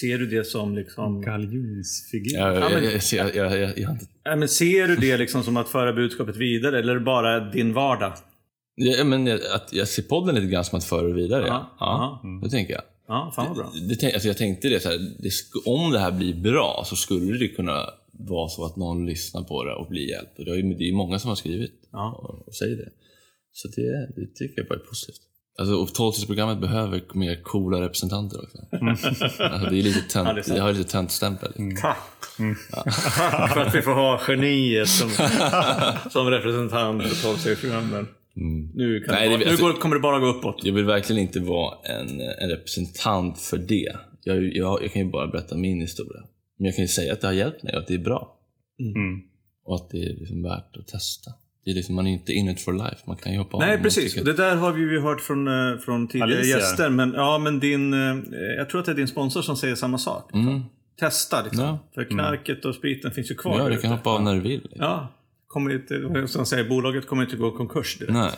Ser 0.02 0.18
du 0.18 0.26
det 0.28 0.44
som 0.44 0.76
liksom... 0.76 1.22
Galjonsfigur. 1.22 2.34
Ja, 2.38 2.70
men- 2.70 2.84
jag, 2.84 2.94
jag, 2.94 3.36
jag, 3.36 3.36
jag, 3.36 3.60
jag, 3.60 3.78
jag, 3.80 3.88
har 3.88 3.94
inte- 3.94 4.06
Nej, 4.26 4.38
men 4.38 4.50
ser 4.50 4.88
du 4.88 4.96
det 4.96 5.18
liksom 5.18 5.44
som 5.44 5.58
att 5.58 5.70
föra 5.70 5.94
budskapet 5.94 6.36
vidare 6.38 6.80
eller 6.80 6.92
är 6.96 7.00
det 7.00 7.06
bara 7.06 7.52
din 7.52 7.74
vardag? 7.74 8.14
jag, 8.76 9.08
men 9.08 9.28
jag, 9.28 9.40
att 9.56 9.74
jag 9.74 9.88
ser 9.88 10.04
podden 10.04 10.36
lite 10.36 10.48
grann 10.48 10.66
som 10.66 10.78
att 10.78 10.84
föra 10.86 11.08
det 11.08 11.14
vidare. 11.14 11.48
Ja, 11.48 11.76
Ja, 11.80 12.20
ja. 12.24 12.40
det 12.44 12.50
tänker 12.50 12.74
jag. 12.74 12.82
Ja, 13.08 13.32
fan 13.36 13.48
vad 13.48 13.56
bra. 13.58 13.72
Det, 13.90 13.96
tänk- 13.96 14.14
alltså 14.14 14.28
jag 14.28 14.38
tänkte 14.38 14.70
det, 14.70 14.80
så 14.80 14.90
här, 14.90 14.98
det 14.98 15.32
om 15.66 15.92
det 15.92 16.00
här 16.00 16.12
blir 16.12 16.34
bra 16.34 16.84
så 16.86 16.96
skulle 16.96 17.38
det 17.38 17.48
kunna 17.48 17.86
vara 18.12 18.50
så 18.50 18.66
att 18.66 18.76
någon 18.76 19.06
lyssnar 19.06 19.44
på 19.44 19.64
det 19.64 19.74
och 19.74 19.88
blir 19.90 20.10
hjälpt. 20.10 20.40
Och 20.40 20.46
det 20.46 20.52
är 20.52 20.78
det 20.80 20.90
är 20.90 20.94
många 20.94 21.20
som 21.20 21.30
har 21.30 21.36
skrivit 21.36 21.72
Ja. 21.92 22.12
och, 22.24 22.48
och 22.48 22.56
säger 22.56 22.76
det. 22.78 22.90
Så 23.52 23.68
det, 23.68 24.08
det 24.16 24.36
tycker 24.36 24.54
jag 24.62 24.68
bara 24.68 24.76
är 24.76 24.84
positivt. 24.90 25.22
Alltså, 25.60 25.76
och 25.76 25.94
12 25.94 26.60
behöver 26.60 27.02
mer 27.14 27.44
coola 27.44 27.82
representanter 27.82 28.42
också. 28.44 28.58
Alltså, 28.82 29.70
det 29.70 29.80
är 29.80 29.84
lite 29.84 30.00
Ja, 30.00 30.24
tönt, 30.24 30.46
sant. 30.46 30.58
jag 30.58 30.64
har 30.64 30.74
lite 30.74 30.92
töntstämpel. 30.92 31.54
Tack! 31.82 31.98
för 33.54 33.60
att 33.60 33.76
vi 33.76 33.82
får 33.82 33.94
ha 33.94 34.22
geniet 34.28 34.90
som, 34.90 35.10
som 36.12 36.30
representant 36.30 37.04
för 37.04 37.24
tolvstegsprogrammen. 37.24 38.08
Mm. 38.38 38.70
Nu, 38.74 39.00
kan 39.00 39.16
Nej, 39.16 39.30
det, 39.30 39.38
bara, 39.38 39.50
alltså- 39.50 39.66
nu 39.66 39.72
går, 39.72 39.80
kommer 39.80 39.96
det 39.96 40.02
bara 40.02 40.20
gå 40.20 40.28
uppåt. 40.28 40.62
Jag 40.64 40.74
vill 40.74 40.86
verkligen 40.86 41.22
inte 41.22 41.40
vara 41.40 41.78
en, 41.84 42.22
en 42.22 42.50
representant 42.50 43.40
för 43.40 43.58
det. 43.58 43.96
Jag, 44.24 44.44
jag, 44.56 44.84
jag 44.84 44.94
kan 44.94 45.02
ju 45.06 45.12
bara 45.12 45.28
berätta 45.28 45.56
min 45.56 45.82
historia. 45.82 46.22
Men 46.58 46.66
jag 46.66 46.76
kan 46.76 46.84
ju 46.84 46.88
säga 46.88 47.14
att 47.14 47.22
det 47.22 47.28
har 47.28 47.34
hjälpt 47.34 47.64
mig 47.64 47.74
och 47.74 47.80
att 47.82 47.88
det 47.88 47.94
är 47.94 48.00
bra. 48.00 48.38
Mm. 48.80 49.22
Och 49.66 49.76
att 49.76 49.90
det 49.90 49.98
är 49.98 50.20
liksom 50.20 50.44
värt 50.44 50.78
att 50.78 50.88
testa. 50.88 51.32
Det 51.66 51.72
är 51.72 51.76
liksom, 51.76 51.96
man 51.96 52.08
är 52.08 52.12
inte 52.12 52.34
in 52.34 52.50
it 52.50 52.62
for 52.62 52.74
life. 52.74 52.98
Man 53.08 53.16
kan 53.16 53.32
ju 53.32 53.38
hoppa 53.38 53.58
av 53.58 53.64
om 53.64 53.68
Nej, 53.70 53.80
precis. 53.82 54.14
tycker 54.14 54.26
Det 54.26 54.34
där 54.34 54.56
har 54.56 54.72
vi 54.72 54.82
ju 54.82 55.00
hört 55.00 55.22
från, 55.22 55.48
eh, 55.48 55.78
från 55.78 56.08
tidigare 56.08 56.34
Alicia. 56.36 56.58
gäster. 56.58 56.90
Men, 56.90 57.14
ja, 57.14 57.38
men 57.38 57.60
din, 57.60 57.94
eh, 57.94 58.18
jag 58.58 58.70
tror 58.70 58.80
att 58.80 58.86
det 58.86 58.92
är 58.92 58.96
din 58.96 59.08
sponsor 59.08 59.42
som 59.42 59.56
säger 59.58 59.76
samma 59.76 59.98
sak. 59.98 60.34
Mm. 60.34 60.62
Testa 61.00 61.44
liksom. 61.44 61.64
Ja. 61.64 61.80
För 61.94 62.04
knarket 62.04 62.66
och 62.66 62.76
spriten 62.76 63.12
finns 63.12 63.32
ju 63.32 63.36
kvar 63.36 63.60
Ja, 63.60 63.70
du 63.70 63.78
kan 63.78 63.92
hoppa 63.92 64.10
av 64.10 64.24
när 64.24 64.36
du 64.36 64.42
vill. 64.42 64.68
Ja. 64.76 65.08
Kommer 65.48 65.74
inte, 65.74 66.28
som 66.28 66.46
säger, 66.46 66.70
bolaget 66.70 67.08
kommer 67.08 67.24
inte 67.24 67.36
gå 67.36 67.48
i 67.48 67.52
konkurs 67.52 67.98
direkt. 67.98 68.14
Nej, 68.14 68.32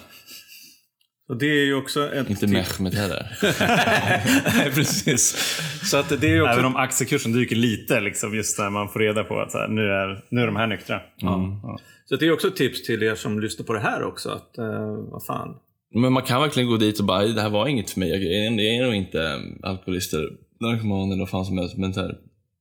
Och 1.32 1.38
det 1.38 1.46
är 1.46 1.66
ju 1.66 1.76
också 1.76 2.14
ett... 2.14 2.30
inte 2.30 2.48
Mehmet 2.48 2.94
heller. 2.94 3.38
Nej, 4.58 4.72
precis. 4.76 5.36
Så 5.84 5.98
att 5.98 6.22
det 6.22 6.28
är 6.28 6.42
också... 6.42 6.54
Även 6.54 6.66
om 6.66 6.76
aktiekursen 6.76 7.32
dyker 7.34 7.56
lite, 7.56 8.00
liksom, 8.00 8.36
just 8.36 8.60
när 8.60 8.70
man 8.70 8.90
får 8.90 9.00
reda 9.00 9.24
på 9.24 9.40
att 9.40 9.52
så 9.52 9.58
här, 9.58 9.68
nu, 9.68 9.82
är, 9.82 10.26
nu 10.30 10.42
är 10.42 10.46
de 10.46 10.56
här 10.56 10.68
nyktra. 10.68 10.96
Mm. 10.96 11.60
Ja. 11.64 11.80
Så 12.06 12.16
det 12.16 12.26
är 12.26 12.34
också 12.34 12.48
ett 12.48 12.56
tips 12.56 12.84
till 12.84 13.04
er 13.04 13.16
som 13.16 13.40
lyssnar 13.40 13.66
på 13.66 13.74
det 13.74 13.80
här 13.80 14.04
också. 14.04 14.30
Att, 14.30 14.58
eh, 14.58 14.96
vad 15.12 15.26
fan. 15.26 15.56
Men 15.94 16.14
man 16.14 16.24
kan 16.24 16.42
verkligen 16.42 16.70
gå 16.70 16.78
dit 16.78 17.00
och 17.00 17.06
bara, 17.06 17.26
det 17.26 17.42
här 17.42 17.50
var 17.50 17.68
inget 17.68 17.90
för 17.90 18.00
mig. 18.00 18.10
Jag 18.10 18.22
är, 18.24 18.64
jag 18.64 18.76
är 18.76 18.86
nog 18.86 18.96
inte 18.96 19.40
alkoholist 19.64 20.14
eller 20.14 20.30
narkoman 20.60 21.12
eller 21.12 21.20
vad 21.20 21.30
fan 21.30 21.46
som 21.46 21.58
helst. 21.58 21.78
Men 21.78 21.94
här, 21.94 22.18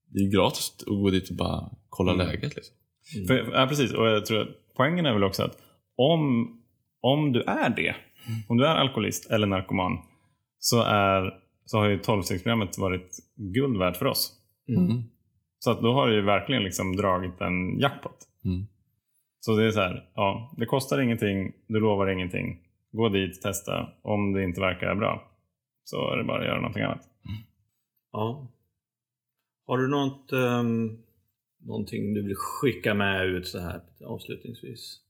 det 0.09 0.21
är 0.21 0.33
gratis 0.33 0.73
att 0.81 0.87
gå 0.87 1.11
dit 1.11 1.31
och 1.31 1.37
bara 1.37 1.71
kolla 1.89 2.13
läget. 2.13 2.57
Liksom. 2.57 2.75
För, 3.27 3.51
ja, 3.53 3.67
precis. 3.69 3.93
Och 3.93 4.07
jag 4.07 4.27
tror 4.27 4.41
att 4.41 4.49
poängen 4.77 5.07
är 5.07 5.13
väl 5.13 5.25
också 5.25 5.43
att 5.43 5.57
om, 5.97 6.57
om 7.01 7.33
du 7.33 7.43
är 7.43 7.71
det, 7.71 7.95
om 8.49 8.57
du 8.57 8.67
är 8.67 8.75
alkoholist 8.75 9.31
eller 9.31 9.47
narkoman, 9.47 9.99
så, 10.59 10.83
är, 10.83 11.35
så 11.65 11.79
har 11.79 11.89
ju 11.89 11.99
12-stegsprogrammet 11.99 12.79
varit 12.79 13.19
guld 13.37 13.79
värt 13.79 13.97
för 13.97 14.07
oss. 14.07 14.33
Mm. 14.69 15.03
Så 15.59 15.71
att 15.71 15.81
då 15.81 15.93
har 15.93 16.09
du 16.09 16.15
ju 16.15 16.23
verkligen 16.23 16.63
liksom 16.63 16.97
dragit 16.97 17.41
en 17.41 17.79
jackpot. 17.79 18.17
Mm. 18.45 18.67
Så 19.41 19.57
det 19.57 19.67
är 19.67 19.71
så 19.71 19.81
här, 19.81 20.11
ja, 20.15 20.55
det 20.57 20.67
kostar 20.67 21.01
ingenting, 21.01 21.53
du 21.67 21.81
lovar 21.81 22.11
ingenting. 22.11 22.59
Gå 22.93 23.09
dit, 23.09 23.43
testa. 23.43 23.89
Om 24.03 24.33
det 24.33 24.45
inte 24.45 24.61
verkar 24.61 24.95
bra 24.95 25.31
så 25.85 26.13
är 26.13 26.17
det 26.17 26.25
bara 26.25 26.39
att 26.39 26.47
göra 26.47 26.61
någonting 26.61 26.83
annat. 26.83 27.09
Ja. 28.13 28.49
Har 29.67 29.79
du 29.79 29.89
något, 29.89 30.33
um, 30.33 31.03
någonting 31.59 32.15
du 32.15 32.23
vill 32.23 32.37
skicka 32.37 32.95
med 32.95 33.27
ut 33.27 33.49
så 33.49 33.59
här 33.59 33.81
avslutningsvis? 34.05 35.01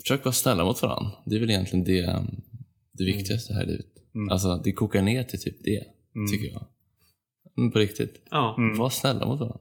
Försök 0.00 0.24
vara 0.24 0.32
snälla 0.32 0.64
mot 0.64 0.82
varandra. 0.82 1.10
Det 1.26 1.36
är 1.36 1.40
väl 1.40 1.50
egentligen 1.50 1.84
det, 1.84 2.22
det 2.92 3.04
viktigaste 3.04 3.54
här 3.54 3.62
i 3.62 3.66
livet. 3.66 3.86
Mm. 4.14 4.28
Alltså, 4.28 4.56
det 4.64 4.72
kokar 4.72 5.02
ner 5.02 5.22
till 5.24 5.40
typ 5.40 5.56
det, 5.64 5.84
Mm. 6.16 6.30
tycker 6.32 6.52
jag. 6.52 6.66
Men 7.56 7.70
på 7.70 7.78
riktigt. 7.78 8.22
Ja. 8.30 8.54
Mm. 8.58 8.78
Var 8.78 8.90
snälla 8.90 9.26
mot 9.26 9.40
varandra. 9.40 9.60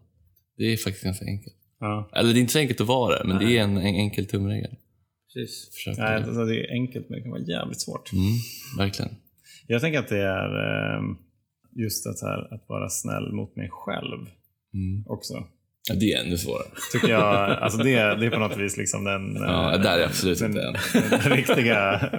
Det 0.58 0.64
är 0.64 0.78
faktiskt 0.78 1.04
ganska 1.04 1.26
enkelt. 1.26 1.56
Ja. 1.80 2.10
Eller 2.14 2.34
det 2.34 2.40
är 2.40 2.42
inte 2.42 2.54
så 2.54 2.60
enkelt 2.60 2.82
att 2.82 2.88
vara 2.88 3.18
det, 3.20 3.28
men 3.28 3.38
det 3.38 3.58
är 3.58 3.64
en, 3.64 3.78
en 3.78 3.96
enkel 3.96 4.26
tumregel. 4.26 4.76
Precis. 5.34 5.70
Försök 5.74 5.98
Nej, 5.98 6.20
det. 6.20 6.26
alltså 6.28 6.46
det 6.46 6.56
är 6.66 6.72
enkelt 6.72 7.10
men 7.10 7.18
det 7.18 7.22
kan 7.24 7.32
vara 7.32 7.42
jävligt 7.42 7.82
svårt. 7.82 8.14
Mm, 8.14 8.24
verkligen. 8.78 9.12
Jag 9.68 9.82
tänker 9.82 10.00
att 10.00 10.08
det 10.10 10.22
är 10.22 10.50
eh, 10.96 11.02
just 11.76 12.08
att, 12.08 12.22
här, 12.22 12.54
att 12.54 12.70
vara 12.70 12.90
snäll 12.90 13.32
mot 13.34 13.56
mig 13.56 13.70
själv 13.72 14.20
Mm. 14.74 15.04
också. 15.08 15.34
Ja, 15.90 15.96
det 15.96 16.14
är 16.14 16.26
ännu 16.26 16.38
svårare. 16.38 16.68
Tycker 16.92 17.08
jag, 17.08 17.50
alltså 17.52 17.84
det, 17.84 18.16
det 18.16 18.26
är 18.26 18.30
på 18.30 18.40
något 18.40 18.58
vis 18.58 18.78
liksom 18.78 19.04
den, 19.04 19.36
Ja, 19.36 19.78
där 19.78 19.96
är 19.96 20.00
jag 20.00 20.08
absolut 20.08 20.40
den, 20.40 20.52
inte 20.52 20.62
än. 20.62 20.76
den 21.10 21.20
riktiga 21.20 22.10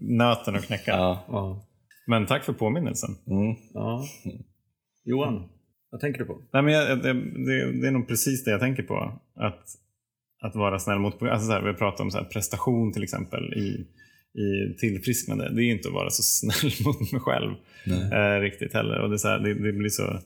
nöten 0.00 0.56
att 0.56 0.66
knäcka. 0.66 0.90
Ja. 0.90 1.24
Ja. 1.28 1.66
Men 2.06 2.26
tack 2.26 2.44
för 2.44 2.52
påminnelsen. 2.52 3.10
Mm. 3.26 3.56
ja. 3.74 4.04
Johan, 5.04 5.48
vad 5.90 6.00
tänker 6.00 6.18
du 6.18 6.24
på? 6.24 6.42
Nej, 6.52 6.62
men 6.62 6.74
jag, 6.74 7.02
det, 7.02 7.12
det, 7.46 7.80
det 7.80 7.86
är 7.88 7.90
nog 7.90 8.08
precis 8.08 8.44
det 8.44 8.50
jag 8.50 8.60
tänker 8.60 8.82
på. 8.82 9.20
Att, 9.36 9.64
att 10.42 10.54
vara 10.54 10.78
snäll 10.78 10.98
mot... 10.98 11.22
Alltså 11.22 11.46
så 11.46 11.52
här, 11.52 11.62
vi 11.62 11.74
pratar 11.74 12.04
om 12.04 12.10
så 12.10 12.18
här, 12.18 12.24
prestation 12.24 12.92
till 12.92 13.02
exempel 13.02 13.54
i, 13.54 13.86
i 14.40 14.74
tillfrisknande. 14.78 15.50
Det 15.54 15.62
är 15.62 15.70
inte 15.70 15.88
att 15.88 15.94
vara 15.94 16.10
så 16.10 16.22
snäll 16.52 16.72
mot 16.84 17.12
mig 17.12 17.20
själv 17.20 17.52
eh, 18.12 18.40
riktigt 18.40 18.74
heller. 18.74 19.00
Och 19.00 19.08
det, 19.08 19.16
är 19.16 19.18
så 19.18 19.28
här, 19.28 19.38
det, 19.38 19.54
det 19.54 19.72
blir 19.72 19.88
så 19.88 20.18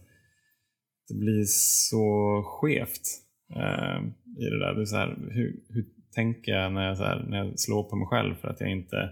det 1.08 1.14
blir 1.14 1.44
så 1.90 2.42
skevt 2.46 3.06
eh, 3.54 3.98
i 4.38 4.44
det 4.50 4.58
där. 4.58 4.74
Det 4.74 4.80
är 4.80 4.84
så 4.84 4.96
här 4.96 5.16
hur, 5.30 5.60
hur 5.68 5.84
tänker 6.14 6.52
jag 6.52 6.72
när, 6.72 6.88
jag 6.88 6.96
så 6.96 7.04
här 7.04 7.26
när 7.28 7.36
jag 7.36 7.58
slår 7.58 7.82
på 7.82 7.96
mig 7.96 8.06
själv 8.06 8.34
för 8.34 8.48
att 8.48 8.60
jag 8.60 8.70
inte 8.70 9.10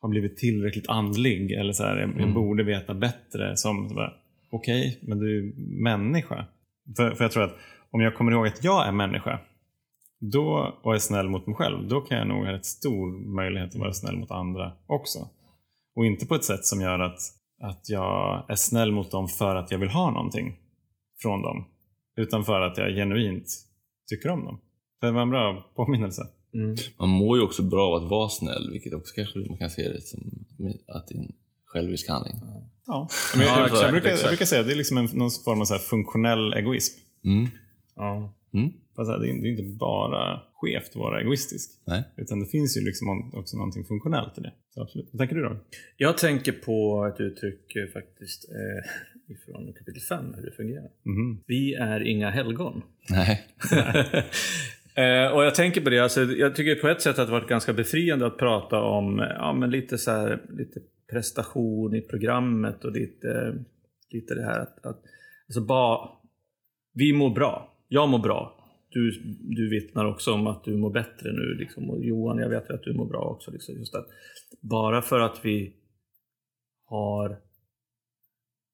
har 0.00 0.08
blivit 0.08 0.36
tillräckligt 0.36 0.88
andlig 0.88 1.52
eller 1.52 1.72
så 1.72 1.82
här, 1.84 1.96
jag, 1.96 2.08
jag 2.08 2.18
Mm. 2.20 2.34
borde 2.34 2.62
veta 2.62 2.94
bättre. 2.94 3.56
som 3.56 3.90
Okej, 4.50 4.98
men 5.02 5.18
du 5.18 5.38
är 5.38 5.52
människa. 5.82 6.46
För, 6.96 7.10
för 7.14 7.24
jag 7.24 7.32
tror 7.32 7.42
att 7.44 7.56
om 7.90 8.00
jag 8.00 8.14
kommer 8.14 8.32
ihåg 8.32 8.46
att 8.46 8.64
jag 8.64 8.86
är 8.86 8.92
människa, 8.92 9.40
då, 10.20 10.78
och 10.82 10.94
är 10.94 10.98
snäll 10.98 11.28
mot 11.28 11.46
mig 11.46 11.56
själv, 11.56 11.88
då 11.88 12.00
kan 12.00 12.18
jag 12.18 12.26
nog 12.28 12.44
ha 12.44 12.52
rätt 12.52 12.66
stor 12.66 13.34
möjlighet 13.36 13.74
att 13.74 13.80
vara 13.80 13.92
snäll 13.92 14.16
mot 14.16 14.30
andra 14.30 14.72
också. 14.86 15.18
Och 15.96 16.06
inte 16.06 16.26
på 16.26 16.34
ett 16.34 16.44
sätt 16.44 16.64
som 16.64 16.80
gör 16.80 16.98
att, 16.98 17.18
att 17.62 17.88
jag 17.88 18.44
är 18.48 18.54
snäll 18.54 18.92
mot 18.92 19.10
dem 19.10 19.28
för 19.28 19.56
att 19.56 19.70
jag 19.70 19.78
vill 19.78 19.88
ha 19.88 20.10
någonting 20.10 20.56
från 21.22 21.42
dem. 21.42 21.64
Utan 22.16 22.44
för 22.44 22.60
att 22.60 22.78
jag 22.78 22.94
genuint 22.94 23.46
tycker 24.08 24.28
om 24.28 24.44
dem. 24.44 24.60
Det 25.00 25.10
var 25.10 25.22
en 25.22 25.30
bra 25.30 25.70
påminnelse. 25.76 26.22
Mm. 26.54 26.76
Man 26.98 27.08
mår 27.08 27.38
ju 27.38 27.44
också 27.44 27.62
bra 27.62 27.88
av 27.88 28.04
att 28.04 28.10
vara 28.10 28.28
snäll, 28.28 28.70
vilket 28.72 28.94
också 28.94 29.14
kanske 29.14 29.38
man 29.38 29.58
kan 29.58 29.70
se 29.70 29.88
det 29.88 30.00
som 30.00 30.20
att 30.88 31.08
det 31.08 31.14
är 31.14 31.18
en 31.18 31.32
självisk 31.64 32.08
handling. 32.08 32.34
Ja. 32.86 33.08
Men 33.36 33.46
jag, 33.46 33.56
Ja, 33.56 33.58
jag, 33.58 33.66
exakt, 33.66 33.90
brukar, 33.90 34.10
jag 34.10 34.28
brukar 34.28 34.46
säga 34.46 34.60
att 34.60 34.66
det 34.66 34.72
är 34.72 34.76
liksom 34.76 34.98
en, 34.98 35.08
någon 35.12 35.30
form 35.44 35.60
av 35.60 35.64
så 35.64 35.74
här 35.74 35.80
funktionell 35.80 36.52
egoism. 36.52 37.00
Mm. 37.24 37.48
Ja. 37.96 38.34
Mm. 38.54 38.72
Fast 38.96 39.08
det 39.08 39.14
är 39.14 39.42
det 39.42 39.48
är 39.48 39.50
inte 39.50 39.62
bara 39.62 40.40
skevt 40.54 40.88
att 40.88 40.96
vara 40.96 41.20
egoistisk. 41.20 41.70
Nej. 41.86 42.04
Utan 42.16 42.40
det 42.40 42.46
finns 42.46 42.76
ju 42.76 42.80
liksom 42.80 43.32
också 43.34 43.56
någonting 43.56 43.84
funktionellt 43.84 44.38
i 44.38 44.40
det. 44.40 44.52
Så 44.74 44.82
absolut. 44.82 45.08
Vad 45.12 45.18
tänker 45.18 45.36
du 45.36 45.42
då? 45.42 45.56
Jag 45.96 46.18
tänker 46.18 46.52
på 46.52 47.06
ett 47.14 47.20
uttryck 47.20 47.76
eh, 47.76 47.92
faktiskt 47.92 48.50
eh, 48.50 49.34
ifrån 49.34 49.72
kapitel 49.72 50.02
5, 50.02 50.34
hur 50.34 50.42
det 50.42 50.52
fungerar. 50.56 50.90
Mhm. 51.02 51.42
Vi 51.46 51.74
är 51.74 52.00
inga 52.00 52.30
helgon. 52.30 52.82
Nej. 53.10 53.46
Eh, 54.94 55.32
och 55.32 55.44
jag 55.44 55.54
tänker 55.54 55.80
på 55.80 55.90
det, 55.90 55.98
alltså, 55.98 56.22
jag 56.22 56.56
tycker 56.56 56.74
på 56.74 56.88
ett 56.88 57.00
sätt 57.00 57.18
att 57.18 57.26
det 57.26 57.32
varit 57.32 57.48
ganska 57.48 57.72
befriande 57.72 58.26
att 58.26 58.38
prata 58.38 58.80
om 58.80 59.18
ja, 59.18 59.52
men 59.52 59.70
lite, 59.70 59.98
så 59.98 60.10
här, 60.10 60.42
lite 60.50 60.80
prestation 61.10 61.94
i 61.94 62.00
programmet 62.00 62.84
och 62.84 62.92
lite, 62.92 63.58
lite 64.10 64.34
det 64.34 64.44
här 64.44 64.60
att, 64.60 64.86
att 64.86 65.02
alltså 65.48 65.60
bara, 65.60 66.08
vi 66.94 67.12
mår 67.12 67.30
bra. 67.30 67.71
Jag 67.92 68.08
mår 68.08 68.18
bra. 68.18 68.54
Du, 68.88 69.10
du 69.40 69.70
vittnar 69.70 70.04
också 70.04 70.32
om 70.32 70.46
att 70.46 70.64
du 70.64 70.76
mår 70.76 70.90
bättre 70.90 71.32
nu. 71.32 71.54
Liksom. 71.54 71.90
Och 71.90 72.04
Johan, 72.04 72.38
jag 72.38 72.48
vet 72.48 72.70
att 72.70 72.82
du 72.82 72.94
mår 72.94 73.06
bra 73.06 73.20
också. 73.20 73.50
Liksom. 73.50 73.74
Just 73.74 73.94
att 73.94 74.06
bara 74.60 75.02
för 75.02 75.20
att 75.20 75.44
vi 75.44 75.76
har 76.84 77.40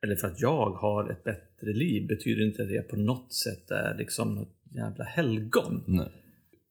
eller 0.02 0.16
för 0.16 0.26
att 0.26 0.40
jag 0.40 0.70
har 0.70 1.10
ett 1.10 1.24
bättre 1.24 1.72
liv 1.72 2.06
betyder 2.08 2.46
inte 2.46 2.62
att 2.62 2.70
jag 2.70 2.88
på 2.88 2.96
något 2.96 3.32
sätt 3.32 3.70
är 3.70 3.94
liksom 3.98 4.34
något 4.34 4.56
jävla 4.74 5.04
helgon. 5.04 5.84
Nej. 5.86 6.12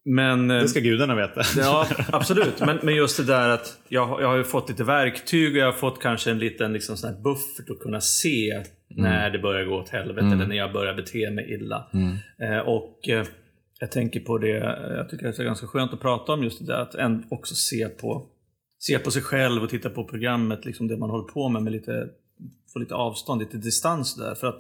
Men, 0.09 0.51
eh, 0.51 0.61
Det 0.61 0.67
ska 0.67 0.79
gudarna 0.79 1.15
veta. 1.15 1.41
Ja, 1.57 1.87
absolut. 2.11 2.59
Men, 2.59 2.79
men 2.83 2.95
just 2.95 3.17
det 3.17 3.23
där 3.23 3.49
att 3.49 3.77
jag, 3.87 4.21
jag 4.21 4.27
har 4.27 4.35
ju 4.37 4.43
fått 4.43 4.69
lite 4.69 4.83
verktyg 4.83 5.51
och 5.51 5.57
jag 5.57 5.65
har 5.65 5.71
fått 5.73 6.01
kanske 6.01 6.31
en 6.31 6.39
liten 6.39 6.73
liksom 6.73 6.97
sån 6.97 7.13
här 7.13 7.21
buffert 7.21 7.69
att 7.69 7.79
kunna 7.79 8.01
se 8.01 8.63
när 8.89 9.29
det 9.29 9.39
börjar 9.39 9.65
gå 9.65 9.75
åt 9.75 9.89
helvete 9.89 10.19
Mm. 10.19 10.33
eller 10.33 10.47
när 10.47 10.55
jag 10.55 10.73
börjar 10.73 10.93
bete 10.93 11.31
mig 11.31 11.53
illa. 11.53 11.87
Mm. 11.93 12.15
Eh, 12.41 12.59
och 12.59 13.09
eh, 13.09 13.25
jag 13.79 13.91
tänker 13.91 14.19
på 14.19 14.37
det, 14.37 14.57
eh, 14.57 14.95
jag 14.97 15.09
tycker 15.09 15.25
det 15.27 15.39
är 15.39 15.43
ganska 15.43 15.67
skönt 15.67 15.93
att 15.93 16.01
prata 16.01 16.31
om 16.31 16.43
just 16.43 16.59
det 16.59 16.65
där 16.73 16.81
att 16.81 16.95
en, 16.95 17.25
också 17.29 17.55
se 17.55 17.87
på, 17.89 18.27
se 18.79 18.99
på 18.99 19.11
sig 19.11 19.21
själv 19.21 19.63
och 19.63 19.69
titta 19.69 19.89
på 19.89 20.03
programmet, 20.03 20.65
liksom 20.65 20.87
det 20.87 20.97
man 20.97 21.09
håller 21.09 21.27
på 21.27 21.49
med, 21.49 21.63
med 21.63 21.73
lite, 21.73 22.07
få 22.73 22.79
lite 22.79 22.95
avstånd, 22.95 23.39
lite 23.41 23.57
distans 23.57 24.15
där. 24.15 24.35
För 24.35 24.47
att, 24.47 24.59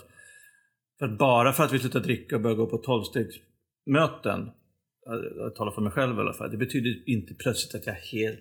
för 0.99 1.05
att 1.05 1.17
bara 1.17 1.53
för 1.53 1.63
att 1.63 1.73
vi 1.73 1.79
slutar 1.79 1.99
dricka 1.99 2.35
och 2.35 2.41
börjar 2.41 2.57
gå 2.57 2.65
på 2.65 2.77
tolvstegsmöten, 2.77 4.49
jag- 5.37 5.55
talar 5.55 5.71
för 5.71 5.81
mig 5.81 5.91
själv 5.91 6.17
i 6.17 6.19
alla 6.19 6.33
fall, 6.33 6.51
det 6.51 6.57
betyder 6.57 7.09
inte 7.09 7.33
plötsligt 7.33 7.75
att 7.81 7.87
jag 7.87 7.93
helt 7.93 8.39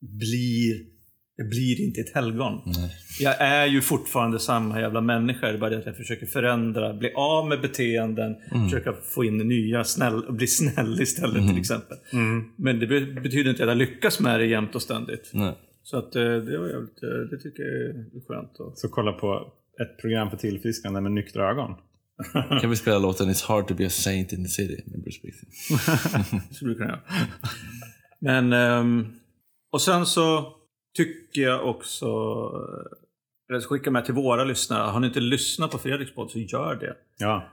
blir 0.00 0.98
jag 1.40 1.48
blir 1.48 1.80
inte 1.80 2.00
ett 2.00 2.14
helgon. 2.14 2.60
Nej. 2.66 2.90
Jag 3.20 3.40
är 3.40 3.66
ju 3.66 3.80
fortfarande 3.80 4.38
samma 4.38 4.80
jävla 4.80 5.00
människa. 5.00 5.46
Det 5.46 5.52
är 5.52 5.58
bara 5.58 5.70
det 5.70 5.78
att 5.78 5.86
jag 5.86 5.96
försöker 5.96 6.26
förändra, 6.26 6.94
bli 6.94 7.12
av 7.14 7.48
med 7.48 7.60
beteenden, 7.60 8.36
försöka 8.64 8.92
få 8.92 9.24
in 9.24 9.36
nya, 9.36 9.84
snäll, 9.84 10.24
och 10.24 10.34
bli 10.34 10.46
snäll 10.46 11.00
istället 11.02 11.48
till 11.48 11.58
exempel. 11.58 11.96
Mm. 12.12 12.44
Men 12.56 12.78
det 12.78 12.86
be- 12.86 13.20
betyder 13.20 13.50
inte 13.50 13.62
att 13.62 13.68
jag 13.68 13.78
lyckas 13.78 14.20
med 14.20 14.40
det 14.40 14.46
jämt 14.46 14.74
och 14.74 14.82
ständigt. 14.82 15.30
Nej. 15.34 15.52
Så 15.82 15.96
att 15.98 16.16
eh, 16.16 16.22
det 16.22 16.58
var 16.58 16.68
jävligt, 16.68 17.02
eh, 17.02 17.08
det 17.30 17.38
tycker 17.38 17.62
jag 17.62 17.72
är 17.90 18.26
skönt. 18.28 18.52
Så 18.78 18.88
kolla 18.88 19.12
på 19.12 19.52
ett 19.80 19.98
program 20.00 20.30
för 20.30 20.36
tillfrisknande 20.36 21.00
med 21.00 21.12
nyktra 21.12 21.50
ögon. 21.50 21.74
Kan 22.60 22.70
vi 22.70 22.76
spela 22.76 22.98
låten 22.98 23.28
It's 23.30 23.46
hard 23.48 23.68
to 23.68 23.74
be 23.74 23.86
a 23.86 23.90
saint 23.90 24.32
in 24.32 24.44
the 24.44 24.48
city 24.48 24.82
med 24.86 25.02
Bruce 25.02 25.18
Springsteen? 25.18 26.40
skulle 26.54 26.70
du 26.70 26.78
kunna 26.78 26.88
göra. 26.90 27.00
Men, 28.20 28.52
ehm, 28.52 29.06
och 29.72 29.82
sen 29.82 30.06
så 30.06 30.52
tycker 30.96 31.42
jag 31.42 31.66
också, 31.66 32.06
eh, 32.06 33.50
eller 33.50 33.60
så 33.60 33.68
skickar 33.68 33.90
med 33.90 34.04
till 34.04 34.14
våra 34.14 34.44
lyssnare, 34.44 34.90
har 34.90 35.00
ni 35.00 35.06
inte 35.06 35.20
lyssnat 35.20 35.70
på 35.70 35.78
Fredriks 35.78 36.14
podd 36.14 36.30
så 36.30 36.38
gör 36.38 36.74
det. 36.74 36.94
Ja. 37.18 37.48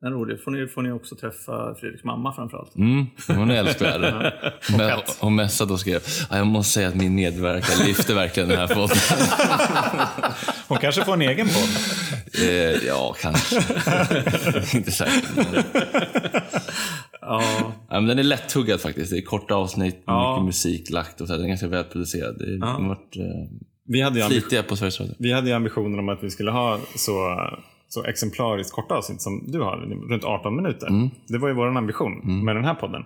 Den 0.00 0.12
är 0.12 0.16
rolig. 0.16 0.42
Får 0.44 0.50
ni, 0.50 0.66
får 0.66 0.82
ni 0.82 0.92
också 0.92 1.14
träffa 1.16 1.74
Fredriks 1.80 2.04
mamma 2.04 2.34
framförallt. 2.34 2.76
Mm, 2.76 3.06
hon 3.28 3.50
är 3.50 3.54
älskvärd. 3.54 4.32
Men 4.76 5.00
hon 5.20 5.34
messade 5.34 5.72
och 5.72 5.80
skrev 5.80 6.02
"Ja, 6.30 6.36
jag 6.36 6.46
måste 6.46 6.72
säga 6.72 6.88
att 6.88 6.94
min 6.94 7.14
medverkan 7.14 7.86
lyfter 7.86 8.14
verkligen 8.14 8.48
den 8.48 8.58
här 8.58 8.68
podden. 8.74 8.96
Hon 10.68 10.78
kanske 10.78 11.04
får 11.04 11.12
en 11.14 11.22
egen 11.22 11.46
podd. 11.46 11.68
Eh, 12.38 12.86
ja, 12.86 13.14
kanske. 13.20 13.56
Inte 14.76 14.90
säkert. 14.90 15.24
men- 15.36 15.62
Ja, 17.20 17.42
Ja, 17.88 18.00
men 18.00 18.06
den 18.06 18.18
är 18.18 18.22
lättuggad 18.22 18.80
faktiskt. 18.80 19.10
Det 19.10 19.18
är 19.18 19.22
korta 19.22 19.54
avsnitt, 19.54 20.02
Ja. 20.06 20.32
mycket 20.34 20.46
musik 20.46 20.90
lagt 20.90 21.20
och 21.20 21.26
så. 21.28 21.32
Den 21.34 21.44
är 21.44 21.48
ganska 21.48 21.68
välproducerad. 21.68 22.38
Det 22.38 22.56
Ja. 22.56 22.66
har 22.66 22.88
varit 22.88 23.16
eh, 23.16 23.24
Vi 23.86 24.00
hade 24.00 24.22
flitiga 24.22 24.62
på 24.62 24.76
Sveriges 24.76 25.00
Radio. 25.00 25.14
vi 25.18 25.32
hade 25.32 25.48
ju 25.48 25.54
ambitionen 25.56 25.98
om 25.98 26.08
att 26.08 26.22
vi 26.24 26.30
skulle 26.30 26.50
ha 26.50 26.78
så, 26.96 27.36
så 27.88 28.04
exemplariskt 28.04 28.72
korta 28.72 28.94
avsnitt 28.94 29.22
som 29.22 29.44
du 29.52 29.60
har, 29.60 29.76
runt 30.10 30.24
18 30.24 30.56
minuter. 30.56 31.10
Det 31.28 31.38
var 31.38 31.48
ju 31.48 31.54
vår 31.54 31.76
ambition 31.76 32.44
med 32.44 32.56
den 32.56 32.64
här 32.64 32.74
podden. 32.74 33.02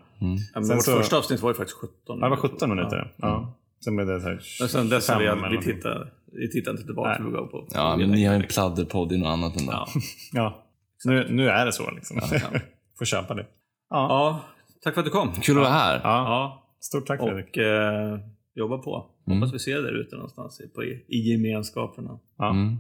men 0.55 0.65
Sen 0.67 0.77
vårt 0.77 0.85
så- 0.85 0.97
första 0.97 1.19
avsnitt 1.19 1.43
var 1.43 1.51
ju 1.51 1.55
faktiskt 1.55 1.79
17 1.79 1.97
Ja, 2.07 2.15
det 2.25 2.31
var 2.31 2.37
17 2.37 2.71
minuter. 2.71 3.13
Ja. 3.17 3.55
Sen 3.85 3.97
blev 3.97 4.09
det 4.09 4.21
så 4.21 4.29
här 4.29 4.41
Men 4.61 4.69
sen 4.69 4.89
dess 4.89 5.09
har 5.09 5.19
vi, 5.19 5.25
25 5.27 5.45
aldrig- 5.45 5.71
eller 5.85 6.07
vi, 6.35 6.51
tittar, 6.51 6.71
inte 6.71 6.85
tillbaka 6.85 7.23
Nej. 7.23 7.33
på 7.33 7.47
på. 7.47 7.69
Ja, 7.75 7.97
men 7.97 8.11
ni 8.11 8.25
har 8.25 8.35
ju 8.35 8.41
en 8.41 8.47
pladderpodd 8.49 9.13
i 9.13 9.19
något 9.19 9.29
annat 9.29 9.57
än 9.61 9.67
Ja. 9.67 9.87
Ja, 10.33 10.65
nu, 11.05 11.27
nu 11.31 11.49
är 11.49 11.67
det 11.67 11.73
så 11.73 11.91
liksom. 11.91 12.21
Får 12.99 13.05
köpa 13.05 13.35
det. 13.35 13.47
Ja. 13.91 14.07
ja, 14.09 14.41
tack 14.83 14.95
för 14.95 15.01
att 15.01 15.05
du 15.05 15.11
kom. 15.11 15.33
Kul 15.33 15.57
att 15.57 15.63
vara 15.63 15.73
här. 15.73 15.95
ja. 15.95 16.01
Ja, 16.05 16.61
Stort 16.81 17.07
tack 17.07 17.21
Fredrik. 17.21 17.49
och 17.57 17.59
eh, 17.59 18.19
jobba 18.55 18.79
på. 18.79 19.07
Mm. 19.27 19.39
Hoppas 19.39 19.55
vi 19.55 19.59
ser 19.59 19.79
er 19.79 19.83
där 19.83 20.01
ute 20.01 20.17
någonstans 20.17 20.61
i, 20.61 20.69
på, 20.69 20.85
i 20.85 21.05
gemenskaperna. 21.33 22.19
Ja. 22.39 22.51
Mm. 22.51 22.77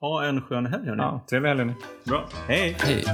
Ha 0.00 0.24
en 0.24 0.40
skön 0.40 0.66
helg 0.66 0.86
hörni. 0.86 1.02
Ja, 1.02 1.26
trevlig 1.30 1.48
helg. 1.48 1.74
Bra. 2.06 2.28
Hej! 2.48 2.76
Hej. 2.78 3.04